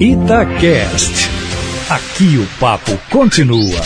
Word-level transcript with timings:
Itacast. 0.00 1.28
Aqui 1.90 2.38
o 2.38 2.46
papo 2.60 2.96
continua. 3.10 3.80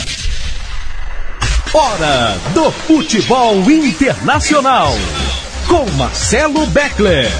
Hora 1.72 2.36
do 2.52 2.70
futebol 2.70 3.54
internacional. 3.70 4.92
Com 5.66 5.86
Marcelo 5.92 6.66
Beckler. 6.66 7.30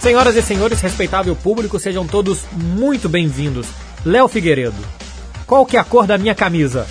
Senhoras 0.00 0.36
e 0.36 0.42
senhores, 0.42 0.80
respeitável 0.80 1.34
público, 1.34 1.76
sejam 1.80 2.06
todos 2.06 2.46
muito 2.52 3.08
bem-vindos. 3.08 3.66
Léo 4.04 4.28
Figueiredo, 4.28 4.86
qual 5.44 5.66
que 5.66 5.76
é 5.76 5.80
a 5.80 5.84
cor 5.84 6.06
da 6.06 6.16
minha 6.16 6.36
camisa? 6.36 6.86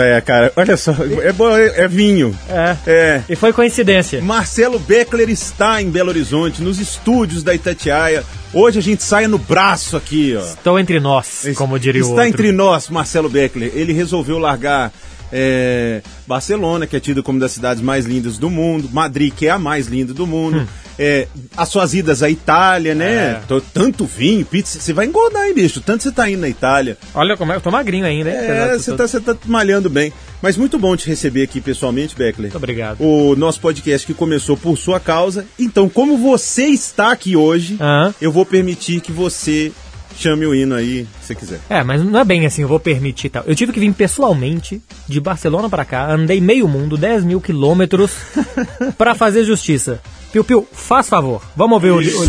É, 0.00 0.20
cara, 0.20 0.52
olha 0.56 0.76
só, 0.76 0.94
é, 1.22 1.32
bom, 1.32 1.56
é, 1.56 1.82
é 1.82 1.88
vinho. 1.88 2.36
É. 2.48 2.76
É. 2.86 3.22
E 3.28 3.36
foi 3.36 3.52
coincidência. 3.52 4.20
Marcelo 4.20 4.78
Beckler 4.78 5.28
está 5.28 5.80
em 5.80 5.90
Belo 5.90 6.08
Horizonte, 6.10 6.62
nos 6.62 6.78
estúdios 6.78 7.42
da 7.42 7.54
Itatiaia. 7.54 8.24
Hoje 8.52 8.78
a 8.78 8.82
gente 8.82 9.02
sai 9.02 9.26
no 9.26 9.38
braço 9.38 9.96
aqui, 9.96 10.34
ó. 10.36 10.40
Estou 10.40 10.78
entre 10.78 10.98
nós, 10.98 11.46
como 11.54 11.78
diria 11.78 12.02
o 12.02 12.04
Está 12.04 12.22
outro. 12.22 12.28
entre 12.28 12.52
nós, 12.52 12.88
Marcelo 12.88 13.28
Beckler. 13.28 13.70
Ele 13.74 13.92
resolveu 13.92 14.38
largar 14.38 14.92
é, 15.32 16.02
Barcelona, 16.26 16.86
que 16.86 16.96
é 16.96 17.00
tido 17.00 17.22
como 17.22 17.36
uma 17.36 17.42
das 17.42 17.52
cidades 17.52 17.82
mais 17.82 18.06
lindas 18.06 18.38
do 18.38 18.50
mundo, 18.50 18.88
Madrid, 18.92 19.32
que 19.32 19.46
é 19.46 19.50
a 19.50 19.58
mais 19.58 19.86
linda 19.86 20.12
do 20.12 20.26
mundo, 20.26 20.66
é, 20.98 21.26
as 21.56 21.68
suas 21.68 21.94
idas 21.94 22.22
à 22.22 22.28
Itália, 22.28 22.94
né? 22.94 23.40
Hum. 23.50 23.56
É. 23.56 23.60
Tanto 23.72 24.04
vinho, 24.04 24.44
pizza, 24.44 24.78
você 24.78 24.92
vai 24.92 25.06
engordar, 25.06 25.46
hein, 25.46 25.54
bicho? 25.54 25.80
Tanto 25.80 26.02
você 26.02 26.12
tá 26.12 26.28
indo 26.28 26.40
na 26.40 26.48
Itália. 26.48 26.98
Olha 27.14 27.36
como 27.36 27.52
é, 27.52 27.56
eu 27.56 27.60
tô 27.60 27.70
magrinho 27.70 28.04
ainda, 28.04 28.30
hein? 28.30 28.36
É, 28.36 28.78
você 28.78 28.92
tá, 28.94 29.06
você 29.06 29.20
tá 29.20 29.36
malhando 29.46 29.88
bem. 29.88 30.12
Mas 30.42 30.56
muito 30.56 30.78
bom 30.78 30.96
te 30.96 31.06
receber 31.06 31.42
aqui 31.42 31.60
pessoalmente, 31.60 32.14
Beckler. 32.16 32.48
Muito 32.48 32.56
obrigado. 32.56 33.00
O 33.00 33.36
nosso 33.36 33.60
podcast 33.60 34.06
que 34.06 34.14
começou 34.14 34.56
por 34.56 34.76
sua 34.76 34.98
causa. 34.98 35.46
Então, 35.58 35.88
como 35.88 36.16
você 36.16 36.66
está 36.66 37.12
aqui 37.12 37.36
hoje, 37.36 37.76
Aham. 37.80 38.14
eu 38.20 38.32
vou 38.32 38.46
permitir 38.46 39.00
que 39.00 39.12
você 39.12 39.72
chame 40.20 40.46
o 40.46 40.54
hino 40.54 40.74
aí, 40.74 41.06
se 41.22 41.34
quiser. 41.34 41.58
É, 41.68 41.82
mas 41.82 42.02
não 42.04 42.18
é 42.20 42.24
bem 42.24 42.44
assim, 42.46 42.62
eu 42.62 42.68
vou 42.68 42.78
permitir 42.80 43.28
tal. 43.30 43.42
Eu 43.46 43.54
tive 43.54 43.72
que 43.72 43.80
vir 43.80 43.92
pessoalmente 43.92 44.80
de 45.08 45.20
Barcelona 45.20 45.68
pra 45.68 45.84
cá, 45.84 46.10
andei 46.10 46.40
meio 46.40 46.68
mundo, 46.68 46.96
10 46.96 47.24
mil 47.24 47.40
quilômetros, 47.40 48.10
pra 48.98 49.14
fazer 49.14 49.44
justiça. 49.44 50.00
Piu 50.32 50.44
Piu, 50.44 50.66
faz 50.72 51.08
favor, 51.08 51.42
vamos 51.56 51.74
ouvir 51.74 51.90
o, 51.90 51.96
o 51.96 52.00
livro. 52.00 52.24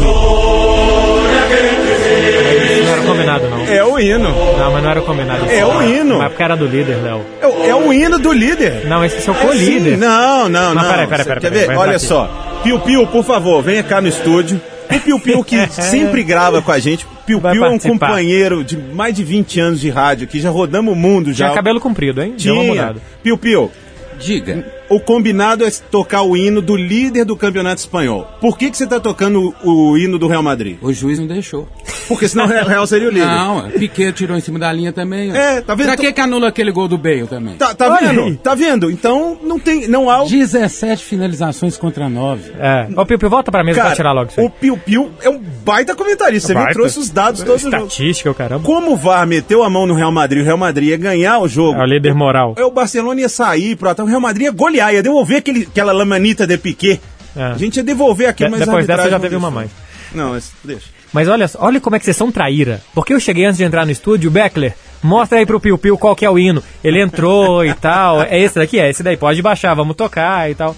Não 2.84 2.94
era 2.94 3.02
combinado, 3.04 3.50
não. 3.50 3.66
É 3.66 3.84
o 3.84 4.00
hino. 4.00 4.30
Não, 4.58 4.72
mas 4.72 4.84
não 4.84 4.90
era 4.92 5.02
combinado. 5.02 5.46
É 5.50 5.66
o 5.66 5.82
hino. 5.84 6.18
Mas 6.18 6.28
porque 6.30 6.44
era 6.44 6.56
do 6.58 6.66
líder, 6.66 6.98
Léo. 7.04 7.22
É, 7.42 7.48
o- 7.48 7.64
é 7.66 7.76
o 7.76 7.94
hino 7.94 8.18
do 8.20 8.32
líder. 8.34 8.86
Não, 8.88 9.04
esse 9.06 9.18
é 9.18 9.22
seu 9.22 9.34
É 9.34 9.38
co-líder. 9.38 9.98
Não, 9.98 10.50
não, 10.50 10.74
não. 10.74 10.76
Não, 10.76 10.90
peraí, 10.90 11.08
peraí, 11.08 11.26
peraí, 11.26 11.42
Quer 11.42 11.52
peraí, 11.52 11.68
ver? 11.68 11.78
Olha 11.78 12.00
só. 12.00 12.60
Piu 12.64 12.80
Piu, 12.80 13.08
por 13.08 13.24
favor, 13.24 13.62
venha 13.64 13.84
cá 13.84 14.02
no 14.02 14.08
estúdio. 14.08 14.60
O 14.94 15.00
Piu 15.00 15.20
Piu 15.20 15.44
que 15.44 15.56
sempre 15.72 16.24
grava 16.24 16.62
com 16.62 16.72
a 16.72 16.80
gente. 16.80 17.06
Piu 17.40 17.52
Piu 17.52 17.64
é 17.64 17.68
um 17.68 17.72
participar. 17.72 18.08
companheiro 18.08 18.64
de 18.64 18.78
mais 18.78 19.16
de 19.16 19.24
20 19.24 19.60
anos 19.60 19.80
de 19.80 19.90
rádio 19.90 20.26
aqui. 20.26 20.40
Já 20.40 20.50
rodamos 20.50 20.94
o 20.94 20.96
mundo 20.96 21.32
já. 21.32 21.46
Tinha 21.46 21.56
cabelo 21.56 21.80
comprido, 21.80 22.22
hein? 22.22 22.34
Tinha. 22.38 22.96
Piu 23.24 23.38
Piu, 23.38 23.72
Diga. 24.20 24.81
O 24.92 25.00
combinado 25.00 25.66
é 25.66 25.72
tocar 25.90 26.22
o 26.22 26.36
hino 26.36 26.62
do 26.62 26.76
líder 26.76 27.26
do 27.26 27.36
campeonato 27.36 27.80
espanhol. 27.80 28.28
Por 28.40 28.58
que, 28.58 28.70
que 28.70 28.78
você 28.78 28.86
tá 28.86 29.00
tocando 29.00 29.54
o, 29.64 29.72
o 29.92 29.98
hino 29.98 30.20
do 30.20 30.28
Real 30.28 30.44
Madrid? 30.44 30.78
O 30.82 30.92
juiz 30.94 31.18
não 31.18 31.28
deixou. 31.28 31.68
Porque 32.08 32.28
senão 32.28 32.46
o 32.46 32.48
Real 32.48 32.86
seria 32.86 33.08
o 33.08 33.12
líder. 33.12 33.26
Não, 33.26 33.70
Piquet 33.72 34.12
tirou 34.14 34.38
em 34.38 34.42
cima 34.42 34.60
da 34.60 34.72
linha 34.72 34.92
também. 34.92 35.32
ó. 35.32 35.36
É, 35.36 35.62
tá 35.62 35.74
vendo? 35.76 35.88
Pra 35.88 35.96
que 35.98 36.12
que 36.12 36.22
anula 36.22 36.50
aquele 36.50 36.72
gol 36.72 36.88
do 36.88 36.98
Bale 36.98 37.26
também? 37.28 37.56
Tá, 37.56 37.74
tá 37.74 37.98
vendo? 37.98 38.24
aí. 38.24 38.36
Tá 38.38 38.54
vendo? 38.54 38.92
Então 38.92 39.38
não 39.42 39.58
tem, 39.58 39.88
não 39.88 40.10
há 40.10 40.24
o 40.24 40.30
17 40.30 41.04
finalizações 41.06 41.78
contra 41.78 42.10
9. 42.10 42.52
É. 42.60 42.88
Ô, 42.96 43.06
Piu 43.06 43.18
Piu, 43.18 43.30
volta 43.30 43.52
pra 43.52 43.64
mesa 43.64 43.82
pra 43.82 43.96
tirar 43.96 44.12
logo 44.12 44.30
isso 44.32 44.40
aí. 44.40 44.46
o 44.46 44.50
Piu 44.50 44.78
Piu 44.78 45.12
é 45.22 45.30
um 45.30 45.40
baita 45.40 45.96
comentarista. 45.96 46.48
Você 46.48 46.54
me 46.54 46.60
Baita. 46.62 46.74
trouxe 46.74 47.00
os 47.00 47.10
dados 47.10 47.44
todos 47.44 47.64
do 47.64 47.72
jogo. 47.72 47.84
Estatística, 47.88 48.30
o 48.32 48.34
caramba. 48.36 48.66
Como 48.66 48.92
o 48.92 48.98
VAR 48.98 49.26
meteu 49.26 49.64
a 49.64 49.70
mão 49.70 49.86
no 49.88 49.94
Real 49.94 50.12
Madrid, 50.12 50.42
o 50.42 50.46
Real 50.46 50.58
Madrid 50.58 50.90
ia 50.90 50.98
ganhar 50.98 51.40
o 51.40 51.48
jogo. 51.48 51.80
É 51.80 51.84
o 51.84 51.86
líder 51.86 52.14
moral. 52.14 52.56
É, 52.58 52.66
o 52.66 52.72
Barcelona 52.72 53.22
ia 53.22 53.30
sair 53.30 53.76
pro 53.76 53.90
ataque, 53.90 54.08
o 54.08 54.10
Real 54.10 54.22
Madrid 54.22 54.46
ia 54.46 54.52
golear, 54.52 54.81
ia 54.90 55.04
devolver 55.04 55.38
aquele, 55.38 55.64
aquela 55.64 55.92
lamanita 55.92 56.48
de 56.48 56.58
Piquet. 56.58 57.02
É. 57.36 57.44
A 57.44 57.58
gente 57.58 57.78
ia 57.78 57.84
devolver 57.84 58.28
aquilo, 58.30 58.50
De- 58.50 58.58
mas 58.58 58.66
depois 58.66 58.88
dessa 58.88 59.10
já 59.10 59.20
teve 59.20 59.36
uma 59.36 59.52
mais. 59.52 59.70
Não, 60.14 60.38
deixa. 60.64 60.88
Mas 61.14 61.28
olha, 61.28 61.50
olha 61.58 61.80
como 61.82 61.96
é 61.96 62.00
que 62.00 62.06
vocês 62.06 62.16
são 62.18 62.32
traíra. 62.32 62.82
Porque 62.94 63.14
eu 63.14 63.20
cheguei 63.20 63.46
antes 63.46 63.58
de 63.58 63.64
entrar 63.64 63.86
no 63.86 63.92
estúdio, 63.92 64.32
Beckler, 64.32 64.74
mostra 65.04 65.40
aí 65.40 65.46
pro 65.46 65.60
Piu 65.60 65.78
Piu 65.78 65.98
qual 65.98 66.16
que 66.16 66.26
é 66.26 66.30
o 66.30 66.40
hino. 66.40 66.64
Ele 66.84 67.02
entrou 67.02 67.66
e 67.66 67.74
tal. 67.74 68.22
É 68.24 68.40
esse 68.40 68.56
daqui? 68.56 68.80
É 68.80 68.90
esse 68.90 69.04
daí. 69.04 69.18
Pode 69.18 69.42
baixar, 69.42 69.74
vamos 69.74 69.96
tocar 69.96 70.50
e 70.50 70.56
tal. 70.56 70.76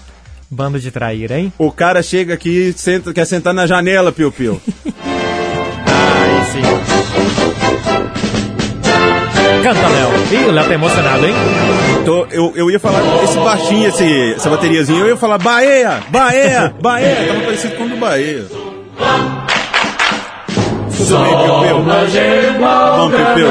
Bando 0.50 0.78
de 0.78 0.90
traíra, 0.90 1.38
hein? 1.38 1.52
O 1.58 1.70
cara 1.72 2.02
chega 2.02 2.34
aqui, 2.34 2.72
senta, 2.76 3.12
quer 3.12 3.24
sentar 3.24 3.54
na 3.54 3.66
janela, 3.66 4.12
Piu 4.12 4.30
Piu. 4.30 4.60
Aí 5.86 6.44
sim. 6.52 7.63
Canta, 9.64 9.88
Léo. 9.88 10.10
Ih, 10.30 10.44
o 10.44 10.52
Léo 10.52 10.68
tá 10.68 10.74
emocionado, 10.74 11.26
hein? 11.26 11.32
Tô- 12.04 12.26
eu, 12.30 12.52
eu 12.54 12.70
ia 12.70 12.78
falar, 12.78 13.00
esse 13.24 13.38
baixinho, 13.38 13.88
esse, 13.88 14.34
essa 14.34 14.50
bateriazinha, 14.50 15.00
eu 15.00 15.08
ia 15.08 15.16
falar 15.16 15.38
Bahia, 15.38 16.02
Bahia, 16.10 16.74
Bahia. 16.82 17.16
Tava 17.26 17.40
parecido 17.40 17.74
com 17.76 17.84
o 17.84 17.88
do 17.88 17.96
Bahia. 17.96 18.44
Tudo 20.94 21.18
bem, 21.18 21.30
Piu 21.30 21.54
Piu? 21.56 22.58
Bom, 22.94 23.10
Piu 23.10 23.26
Piu. 23.36 23.46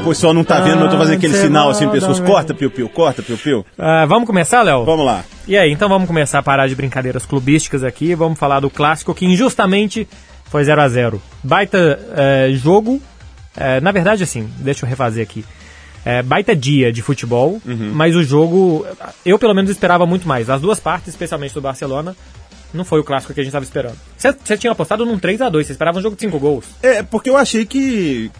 O 0.00 0.08
pessoal 0.10 0.32
não 0.32 0.44
tá 0.44 0.60
vendo, 0.60 0.76
mas 0.76 0.84
eu 0.84 0.90
tô 0.90 0.98
fazendo 0.98 1.16
aquele 1.16 1.34
sinal 1.34 1.70
assim, 1.70 1.88
pessoas. 1.88 2.20
Corta, 2.20 2.54
Piu 2.54 2.70
Piu, 2.70 2.88
corta, 2.88 3.20
Piu 3.20 3.36
Piu. 3.36 3.66
Ah, 3.76 4.06
vamos 4.06 4.28
começar, 4.28 4.62
Léo? 4.62 4.84
Vamos 4.84 5.04
lá. 5.04 5.24
E 5.48 5.58
aí, 5.58 5.72
então 5.72 5.88
vamos 5.88 6.06
começar 6.06 6.38
a 6.38 6.42
parar 6.42 6.68
de 6.68 6.76
brincadeiras 6.76 7.26
clubísticas 7.26 7.82
aqui. 7.82 8.14
Vamos 8.14 8.38
falar 8.38 8.60
do 8.60 8.70
clássico 8.70 9.12
que 9.12 9.26
injustamente 9.26 10.06
foi 10.44 10.62
0 10.62 10.80
a 10.80 10.88
0 10.88 11.20
Baita 11.42 11.98
eh, 12.16 12.50
jogo. 12.52 13.00
Eh, 13.56 13.80
na 13.80 13.92
verdade, 13.92 14.22
assim, 14.22 14.48
deixa 14.58 14.84
eu 14.84 14.88
refazer 14.88 15.22
aqui. 15.22 15.44
Eh, 16.04 16.22
baita 16.22 16.54
dia 16.54 16.92
de 16.92 17.00
futebol, 17.02 17.60
mas 17.94 18.14
o 18.14 18.22
jogo, 18.22 18.86
eu 19.24 19.38
pelo 19.38 19.54
menos 19.54 19.70
esperava 19.70 20.04
muito 20.06 20.28
mais. 20.28 20.50
As 20.50 20.60
duas 20.60 20.78
partes, 20.78 21.08
especialmente 21.08 21.54
do 21.54 21.60
Barcelona, 21.62 22.14
não 22.74 22.84
foi 22.84 23.00
o 23.00 23.04
clássico 23.04 23.32
que 23.32 23.40
a 23.40 23.42
gente 23.42 23.50
estava 23.50 23.64
esperando. 23.64 23.96
Você 24.18 24.56
tinha 24.58 24.72
apostado 24.72 25.06
num 25.06 25.18
3 25.18 25.40
a 25.40 25.48
2 25.48 25.66
você 25.66 25.72
esperava 25.72 25.98
um 25.98 26.02
jogo 26.02 26.14
de 26.16 26.22
5 26.22 26.38
gols. 26.38 26.64
É, 26.82 27.02
porque 27.02 27.30
eu 27.30 27.36
achei 27.36 27.64
que. 27.64 28.30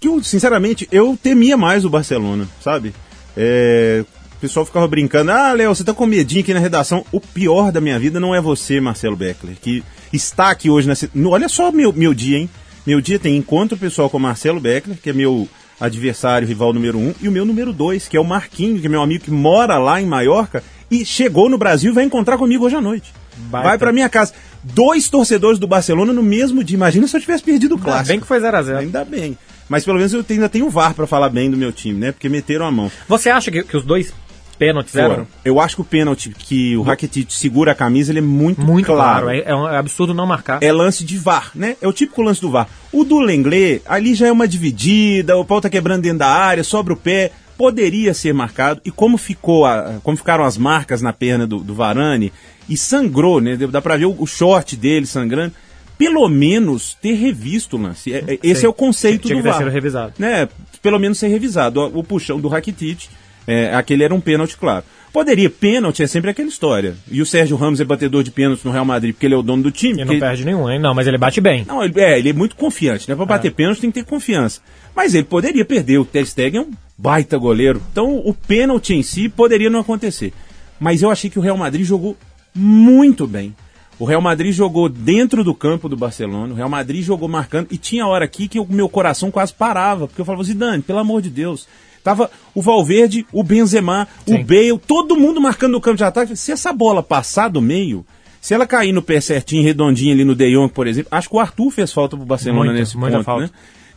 que 0.00 0.08
eu, 0.08 0.22
sinceramente, 0.22 0.88
eu 0.92 1.18
temia 1.22 1.56
mais 1.56 1.84
o 1.84 1.90
Barcelona, 1.90 2.48
sabe? 2.62 2.94
É, 3.36 4.04
o 4.36 4.40
pessoal 4.40 4.64
ficava 4.64 4.86
brincando, 4.88 5.30
ah, 5.32 5.52
Léo, 5.52 5.74
você 5.74 5.82
tá 5.84 5.92
com 5.92 6.06
medinho 6.06 6.40
aqui 6.42 6.54
na 6.54 6.60
redação. 6.60 7.04
O 7.12 7.20
pior 7.20 7.70
da 7.72 7.80
minha 7.80 7.98
vida 7.98 8.18
não 8.20 8.34
é 8.34 8.40
você, 8.40 8.80
Marcelo 8.80 9.16
Beckler, 9.16 9.56
que 9.60 9.82
está 10.12 10.50
aqui 10.50 10.70
hoje 10.70 10.86
na. 10.88 10.94
no- 11.14 11.30
Olha 11.30 11.48
só 11.48 11.70
meu, 11.72 11.92
meu 11.92 12.14
dia, 12.14 12.38
hein? 12.38 12.48
Meu 12.86 13.00
dia 13.00 13.18
tem 13.18 13.36
encontro 13.36 13.78
pessoal 13.78 14.10
com 14.10 14.18
o 14.18 14.20
Marcelo 14.20 14.60
Beckler, 14.60 14.98
que 15.02 15.10
é 15.10 15.12
meu 15.12 15.48
adversário, 15.80 16.46
rival 16.46 16.72
número 16.72 16.98
um, 16.98 17.14
e 17.20 17.28
o 17.28 17.32
meu 17.32 17.44
número 17.44 17.72
dois, 17.72 18.06
que 18.06 18.16
é 18.16 18.20
o 18.20 18.24
Marquinho, 18.24 18.80
que 18.80 18.86
é 18.86 18.90
meu 18.90 19.02
amigo 19.02 19.24
que 19.24 19.30
mora 19.30 19.78
lá 19.78 20.00
em 20.00 20.06
Maiorca 20.06 20.62
e 20.90 21.04
chegou 21.04 21.48
no 21.48 21.56
Brasil 21.58 21.90
e 21.90 21.94
vai 21.94 22.04
encontrar 22.04 22.36
comigo 22.36 22.64
hoje 22.64 22.76
à 22.76 22.80
noite. 22.80 23.12
Baita. 23.36 23.68
Vai 23.68 23.78
pra 23.78 23.92
minha 23.92 24.08
casa. 24.08 24.32
Dois 24.62 25.08
torcedores 25.08 25.58
do 25.58 25.66
Barcelona 25.66 26.12
no 26.12 26.22
mesmo 26.22 26.62
dia. 26.62 26.76
Imagina 26.76 27.08
se 27.08 27.16
eu 27.16 27.20
tivesse 27.20 27.42
perdido 27.42 27.72
o 27.72 27.74
Ainda 27.76 27.84
clássico. 27.84 28.08
bem 28.08 28.20
que 28.20 28.26
foi 28.26 28.40
0 28.40 28.56
a 28.56 28.62
0 28.62 28.78
Ainda 28.78 29.04
bem. 29.04 29.36
Mas 29.68 29.84
pelo 29.84 29.96
menos 29.96 30.12
eu 30.12 30.24
ainda 30.28 30.48
tenho 30.48 30.66
o 30.66 30.70
VAR 30.70 30.94
pra 30.94 31.06
falar 31.06 31.30
bem 31.30 31.50
do 31.50 31.56
meu 31.56 31.72
time, 31.72 31.98
né? 31.98 32.12
Porque 32.12 32.28
meteram 32.28 32.66
a 32.66 32.70
mão. 32.70 32.92
Você 33.08 33.30
acha 33.30 33.50
que, 33.50 33.62
que 33.62 33.76
os 33.76 33.84
dois 33.84 34.12
pênaltis 34.54 34.94
eram? 34.94 35.26
Eu 35.44 35.60
acho 35.60 35.76
que 35.76 35.82
o 35.82 35.84
pênalti 35.84 36.30
que 36.30 36.76
o 36.76 36.82
Rakitic 36.82 37.30
segura 37.30 37.72
a 37.72 37.74
camisa, 37.74 38.12
ele 38.12 38.20
é 38.20 38.22
muito, 38.22 38.60
Muito 38.60 38.86
claro. 38.86 39.26
claro. 39.26 39.30
É, 39.30 39.42
é 39.50 39.54
um 39.54 39.66
absurdo 39.66 40.14
não 40.14 40.26
marcar. 40.26 40.62
É 40.62 40.72
lance 40.72 41.04
de 41.04 41.18
VAR, 41.18 41.50
né? 41.54 41.76
É 41.82 41.88
o 41.88 41.92
típico 41.92 42.22
lance 42.22 42.40
do 42.40 42.50
VAR. 42.50 42.68
O 42.92 43.04
do 43.04 43.18
Lenglet, 43.20 43.82
ali 43.86 44.14
já 44.14 44.26
é 44.26 44.32
uma 44.32 44.46
dividida, 44.46 45.36
o 45.36 45.44
pau 45.44 45.60
tá 45.60 45.68
quebrando 45.68 46.02
dentro 46.02 46.18
da 46.18 46.28
área, 46.28 46.62
sobra 46.64 46.92
o 46.94 46.96
pé, 46.96 47.32
poderia 47.58 48.14
ser 48.14 48.32
marcado. 48.32 48.80
E 48.84 48.90
como 48.90 49.16
ficou 49.18 49.66
a, 49.66 50.00
como 50.02 50.16
ficaram 50.16 50.44
as 50.44 50.56
marcas 50.58 51.02
na 51.02 51.12
perna 51.12 51.46
do, 51.46 51.58
do 51.58 51.74
Varane 51.74 52.32
e 52.68 52.76
sangrou, 52.76 53.40
né? 53.40 53.56
Dá 53.56 53.80
pra 53.82 53.96
ver 53.96 54.06
o, 54.06 54.16
o 54.18 54.26
short 54.26 54.76
dele 54.76 55.06
sangrando. 55.06 55.52
Pelo 55.96 56.28
menos 56.28 56.94
ter 57.00 57.12
revisto 57.14 57.76
o 57.76 57.80
lance. 57.80 58.12
É- 58.12 58.24
é- 58.26 58.38
esse 58.42 58.66
é 58.66 58.68
o 58.68 58.72
conceito 58.72 59.28
Tinha 59.28 59.40
do 59.40 59.48
VAR. 59.48 59.58
sido 59.58 59.70
revisado. 59.70 60.12
Né? 60.18 60.48
Pelo 60.82 60.98
menos 60.98 61.18
ser 61.18 61.28
revisado. 61.28 61.80
O, 61.80 62.00
o 62.00 62.04
puxão 62.04 62.40
do 62.40 62.48
Rakitic, 62.48 63.06
é, 63.46 63.74
aquele 63.74 64.02
era 64.04 64.14
um 64.14 64.20
pênalti, 64.20 64.56
claro. 64.56 64.84
Poderia, 65.12 65.48
pênalti 65.48 66.02
é 66.02 66.06
sempre 66.08 66.30
aquela 66.30 66.48
história. 66.48 66.96
E 67.08 67.22
o 67.22 67.26
Sérgio 67.26 67.56
Ramos 67.56 67.80
é 67.80 67.84
batedor 67.84 68.24
de 68.24 68.32
pênalti 68.32 68.64
no 68.64 68.72
Real 68.72 68.84
Madrid 68.84 69.14
porque 69.14 69.26
ele 69.26 69.34
é 69.34 69.38
o 69.38 69.42
dono 69.42 69.62
do 69.62 69.70
time. 69.70 69.94
E 69.94 69.98
não 69.98 70.06
porque- 70.06 70.18
perde 70.20 70.44
nenhum, 70.44 70.68
hein? 70.68 70.80
Não, 70.80 70.92
mas 70.92 71.06
ele 71.06 71.16
bate 71.16 71.40
bem. 71.40 71.64
não, 71.64 71.84
ele, 71.84 72.00
é, 72.00 72.18
ele 72.18 72.30
é 72.30 72.32
muito 72.32 72.56
confiante, 72.56 73.08
né? 73.08 73.14
Pra 73.14 73.24
bater 73.24 73.52
pênalti 73.52 73.80
tem 73.80 73.92
que 73.92 74.00
ter 74.02 74.06
confiança. 74.06 74.60
Mas 74.94 75.14
ele 75.14 75.24
poderia 75.24 75.64
perder. 75.64 75.98
O 75.98 76.04
Ter 76.04 76.26
Stegen 76.26 76.58
é 76.60 76.62
um 76.64 76.70
baita 76.98 77.38
goleiro. 77.38 77.80
Então 77.92 78.16
o 78.24 78.34
pênalti 78.34 78.92
em 78.94 79.02
si 79.04 79.28
poderia 79.28 79.70
não 79.70 79.80
acontecer. 79.80 80.32
Mas 80.80 81.00
eu 81.00 81.10
achei 81.10 81.30
que 81.30 81.38
o 81.38 81.42
Real 81.42 81.56
Madrid 81.56 81.86
jogou 81.86 82.16
muito 82.54 83.26
bem. 83.26 83.54
O 83.98 84.04
Real 84.04 84.20
Madrid 84.20 84.52
jogou 84.52 84.88
dentro 84.88 85.44
do 85.44 85.54
campo 85.54 85.88
do 85.88 85.96
Barcelona. 85.96 86.52
O 86.52 86.56
Real 86.56 86.68
Madrid 86.68 87.04
jogou 87.04 87.28
marcando. 87.28 87.68
E 87.70 87.78
tinha 87.78 88.04
hora 88.06 88.24
aqui 88.24 88.48
que 88.48 88.58
o 88.58 88.66
meu 88.68 88.88
coração 88.88 89.30
quase 89.30 89.52
parava. 89.54 90.08
Porque 90.08 90.20
eu 90.20 90.24
falava, 90.24 90.42
Zidane, 90.42 90.82
pelo 90.82 90.98
amor 90.98 91.22
de 91.22 91.30
Deus. 91.30 91.68
Tava 92.04 92.30
o 92.54 92.62
Valverde, 92.62 93.26
o 93.32 93.42
Benzema, 93.42 94.06
Sim. 94.26 94.34
o 94.36 94.44
Bale, 94.44 94.78
todo 94.86 95.16
mundo 95.16 95.40
marcando 95.40 95.72
no 95.72 95.80
campo 95.80 95.96
de 95.96 96.04
ataque. 96.04 96.36
Se 96.36 96.52
essa 96.52 96.72
bola 96.72 97.02
passar 97.02 97.48
do 97.48 97.60
meio, 97.60 98.04
Se 98.40 98.52
ela 98.52 98.66
cair 98.66 98.92
no 98.92 99.00
pé 99.00 99.22
certinho, 99.22 99.64
redondinho 99.64 100.12
ali 100.12 100.22
no 100.22 100.34
De 100.34 100.54
Jong, 100.54 100.70
por 100.70 100.86
exemplo, 100.86 101.08
acho 101.10 101.30
que 101.30 101.34
o 101.34 101.40
Arthur 101.40 101.70
fez 101.70 101.90
falta 101.90 102.14
pro 102.14 102.26
Barcelona 102.26 102.60
Muita, 102.66 102.74
nesse 102.78 102.94
muita 102.94 103.16
ponto, 103.16 103.24
falta. 103.24 103.42
né? 103.44 103.50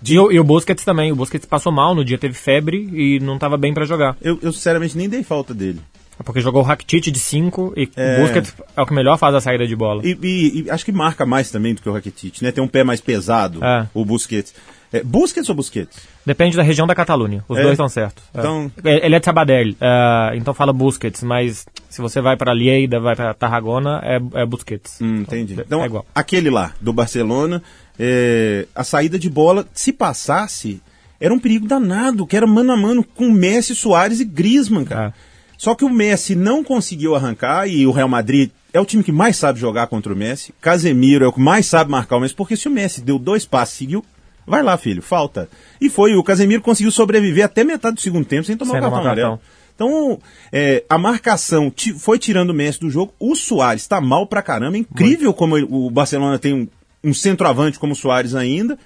E, 0.07 0.17
o, 0.17 0.31
e 0.31 0.39
o 0.39 0.43
Busquets 0.45 0.85
também. 0.85 1.11
O 1.11 1.17
Busquets 1.17 1.45
passou 1.45 1.69
mal 1.69 1.93
no 1.93 2.05
dia, 2.05 2.17
teve 2.17 2.33
febre 2.33 2.77
e 2.93 3.19
não 3.19 3.35
estava 3.35 3.57
bem 3.57 3.73
para 3.73 3.83
jogar. 3.83 4.15
Eu, 4.21 4.39
eu, 4.41 4.53
sinceramente 4.53 4.97
nem 4.97 5.09
dei 5.09 5.21
falta 5.21 5.53
dele. 5.53 5.81
Porque 6.23 6.39
jogou 6.39 6.61
o 6.61 6.65
Rakitic 6.65 7.11
de 7.11 7.19
5 7.19 7.73
e 7.75 7.89
É. 7.97 8.19
o 8.19 8.21
Busquets 8.21 8.53
é 8.77 8.81
o 8.81 8.85
que 8.85 8.93
melhor 8.93 9.17
faz 9.17 9.35
a 9.35 9.41
saída 9.41 9.67
de 9.67 9.75
bola. 9.75 10.01
E, 10.07 10.17
e- 10.23 10.61
e 10.65 10.71
acho 10.71 10.85
que 10.85 10.93
marca 10.93 11.25
mais 11.25 11.51
também 11.51 11.73
do 11.75 11.81
que 11.81 11.89
o 11.89 11.91
Rakitic, 11.93 12.41
né? 12.41 12.49
Tem 12.53 12.63
um 12.63 12.69
pé 12.69 12.85
mais 12.85 13.01
pesado, 13.01 13.61
É. 13.61 13.85
o 13.93 14.05
Busquets. 14.05 14.53
É, 14.93 15.03
Busquets 15.03 15.49
ou 15.49 15.55
Busquets? 15.55 15.97
Depende 16.25 16.55
da 16.55 16.63
região 16.63 16.87
da 16.87 16.95
Catalunha. 16.95 17.43
Os 17.49 17.57
É? 17.57 17.61
dois 17.61 17.73
estão 17.73 17.89
certos. 17.89 18.23
É. 18.33 18.39
Então- 18.39 18.71
Ele 18.83 19.15
é 19.15 19.19
de 19.19 19.25
Sabadell, 19.25 19.75
é, 19.81 20.31
então 20.35 20.53
fala 20.53 20.71
Busquets, 20.71 21.23
mas 21.23 21.65
se 21.89 22.01
você 22.01 22.21
vai 22.21 22.37
para 22.37 22.53
Lleida, 22.53 22.99
vai 22.99 23.15
para 23.15 23.33
Tarragona, 23.33 23.99
é, 24.03 24.15
é 24.41 24.45
Busquets. 24.45 24.99
Hum, 25.01 25.17
entendi. 25.21 25.59
é 25.59 25.63
Então, 25.63 25.85
igual. 25.85 26.05
aquele 26.15 26.49
lá, 26.49 26.73
do 26.79 26.93
Barcelona, 26.93 27.61
é, 27.99 28.65
a 28.73 28.83
saída 28.83 29.19
de 29.19 29.29
bola, 29.29 29.67
se 29.73 29.91
passasse, 29.91 30.81
era 31.19 31.33
um 31.33 31.39
perigo 31.39 31.67
danado, 31.67 32.25
que 32.25 32.37
era 32.37 32.47
mano 32.47 32.71
a 32.71 32.77
mano 32.77 33.03
com 33.03 33.29
Messi, 33.31 33.75
Soares 33.75 34.19
e 34.19 34.25
Griezmann, 34.25 34.85
cara. 34.85 35.07
É. 35.07 35.13
Só 35.57 35.73
que 35.73 35.83
o 35.83 35.89
Messi 35.89 36.35
não 36.35 36.63
conseguiu 36.63 37.15
arrancar 37.15 37.67
e 37.67 37.85
o 37.87 37.91
Real 37.91 38.07
Madrid 38.07 38.51
é 38.71 38.79
o 38.79 38.85
time 38.85 39.03
que 39.03 39.11
mais 39.11 39.35
sabe 39.37 39.59
jogar 39.59 39.87
contra 39.87 40.13
o 40.13 40.15
Messi. 40.15 40.53
Casemiro 40.61 41.25
é 41.25 41.27
o 41.27 41.33
que 41.33 41.39
mais 41.41 41.65
sabe 41.65 41.89
marcar 41.89 42.17
o 42.17 42.19
Messi, 42.19 42.35
porque 42.35 42.55
se 42.55 42.67
o 42.67 42.71
Messi 42.71 43.01
deu 43.01 43.17
dois 43.17 43.43
passos 43.43 43.73
e 43.75 43.77
seguiu, 43.79 44.05
vai 44.47 44.63
lá, 44.63 44.77
filho, 44.77 45.01
falta. 45.01 45.47
E 45.79 45.89
foi, 45.89 46.15
o 46.15 46.23
Casemiro 46.23 46.61
conseguiu 46.63 46.91
sobreviver 46.91 47.45
até 47.45 47.63
metade 47.63 47.95
do 47.95 48.01
segundo 48.01 48.25
tempo 48.25 48.45
sem 48.45 48.57
tomar 48.57 48.71
Sem 48.71 48.79
o 48.79 48.83
cartão 48.83 48.99
amarelo. 48.99 49.39
Então, 49.75 50.19
é, 50.51 50.83
a 50.89 50.97
marcação 50.97 51.71
foi 51.99 52.17
tirando 52.17 52.49
o 52.49 52.53
Messi 52.53 52.79
do 52.79 52.89
jogo. 52.89 53.13
O 53.19 53.35
Soares 53.35 53.83
está 53.83 54.01
mal 54.01 54.25
pra 54.25 54.41
caramba. 54.41 54.75
Incrível 54.77 55.31
como 55.33 55.55
ele- 55.55 55.67
o 55.69 55.91
Barcelona 55.91 56.39
tem 56.39 56.51
um, 56.53 56.67
um 57.03 57.13
centroavante 57.13 57.77
como 57.77 57.93
o 57.93 57.95
Soares 57.95 58.33
ainda. 58.33 58.79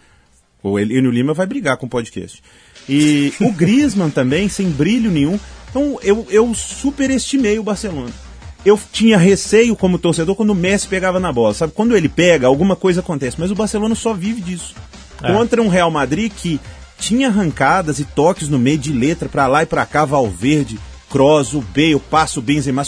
O 0.62 0.78
Enio 0.78 1.10
Lima 1.10 1.34
vai 1.34 1.46
brigar 1.46 1.78
com 1.78 1.86
o 1.86 1.90
podcast. 1.90 2.44
E 2.90 3.34
o 3.40 3.52
Griezmann 3.56 4.10
também, 4.10 4.50
sem 4.50 4.70
brilho 4.70 5.10
nenhum. 5.10 5.40
Então, 5.70 5.98
eu, 6.04 6.28
eu 6.30 6.54
superestimei 6.54 7.58
o 7.58 7.64
Barcelona. 7.64 8.12
Eu 8.66 8.78
tinha 8.92 9.18
receio 9.18 9.76
como 9.78 9.98
torcedor 9.98 10.36
quando 10.36 10.50
o 10.50 10.56
Messi 10.56 10.88
pegava 10.90 11.20
na 11.22 11.32
bola. 11.32 11.54
Sabe, 11.54 11.72
quando 11.74 11.96
ele 11.96 12.10
pega, 12.10 12.48
alguma 12.48 12.76
coisa 12.76 13.00
acontece. 13.00 13.38
Mas 13.40 13.50
o 13.50 13.56
Barcelona 13.56 13.96
só 13.96 14.14
vive 14.14 14.42
disso. 14.42 14.76
É. 15.22 15.32
Contra 15.34 15.62
um 15.62 15.68
Real 15.68 15.92
Madrid 15.92 16.32
que 16.36 16.60
tinha 17.00 17.28
arrancadas 17.28 18.00
e 18.00 18.06
toques 18.06 18.48
no 18.48 18.60
meio 18.60 18.78
de 18.78 18.94
letra 18.94 19.28
pra 19.28 19.48
lá 19.48 19.64
e 19.64 19.66
pra 19.66 19.86
cá, 19.86 20.06
Valverde, 20.06 20.80
Kroos, 21.10 21.54
o 21.54 21.62
Bale, 21.62 22.00
passa 22.00 22.40
o 22.40 22.44
Benzema, 22.44 22.84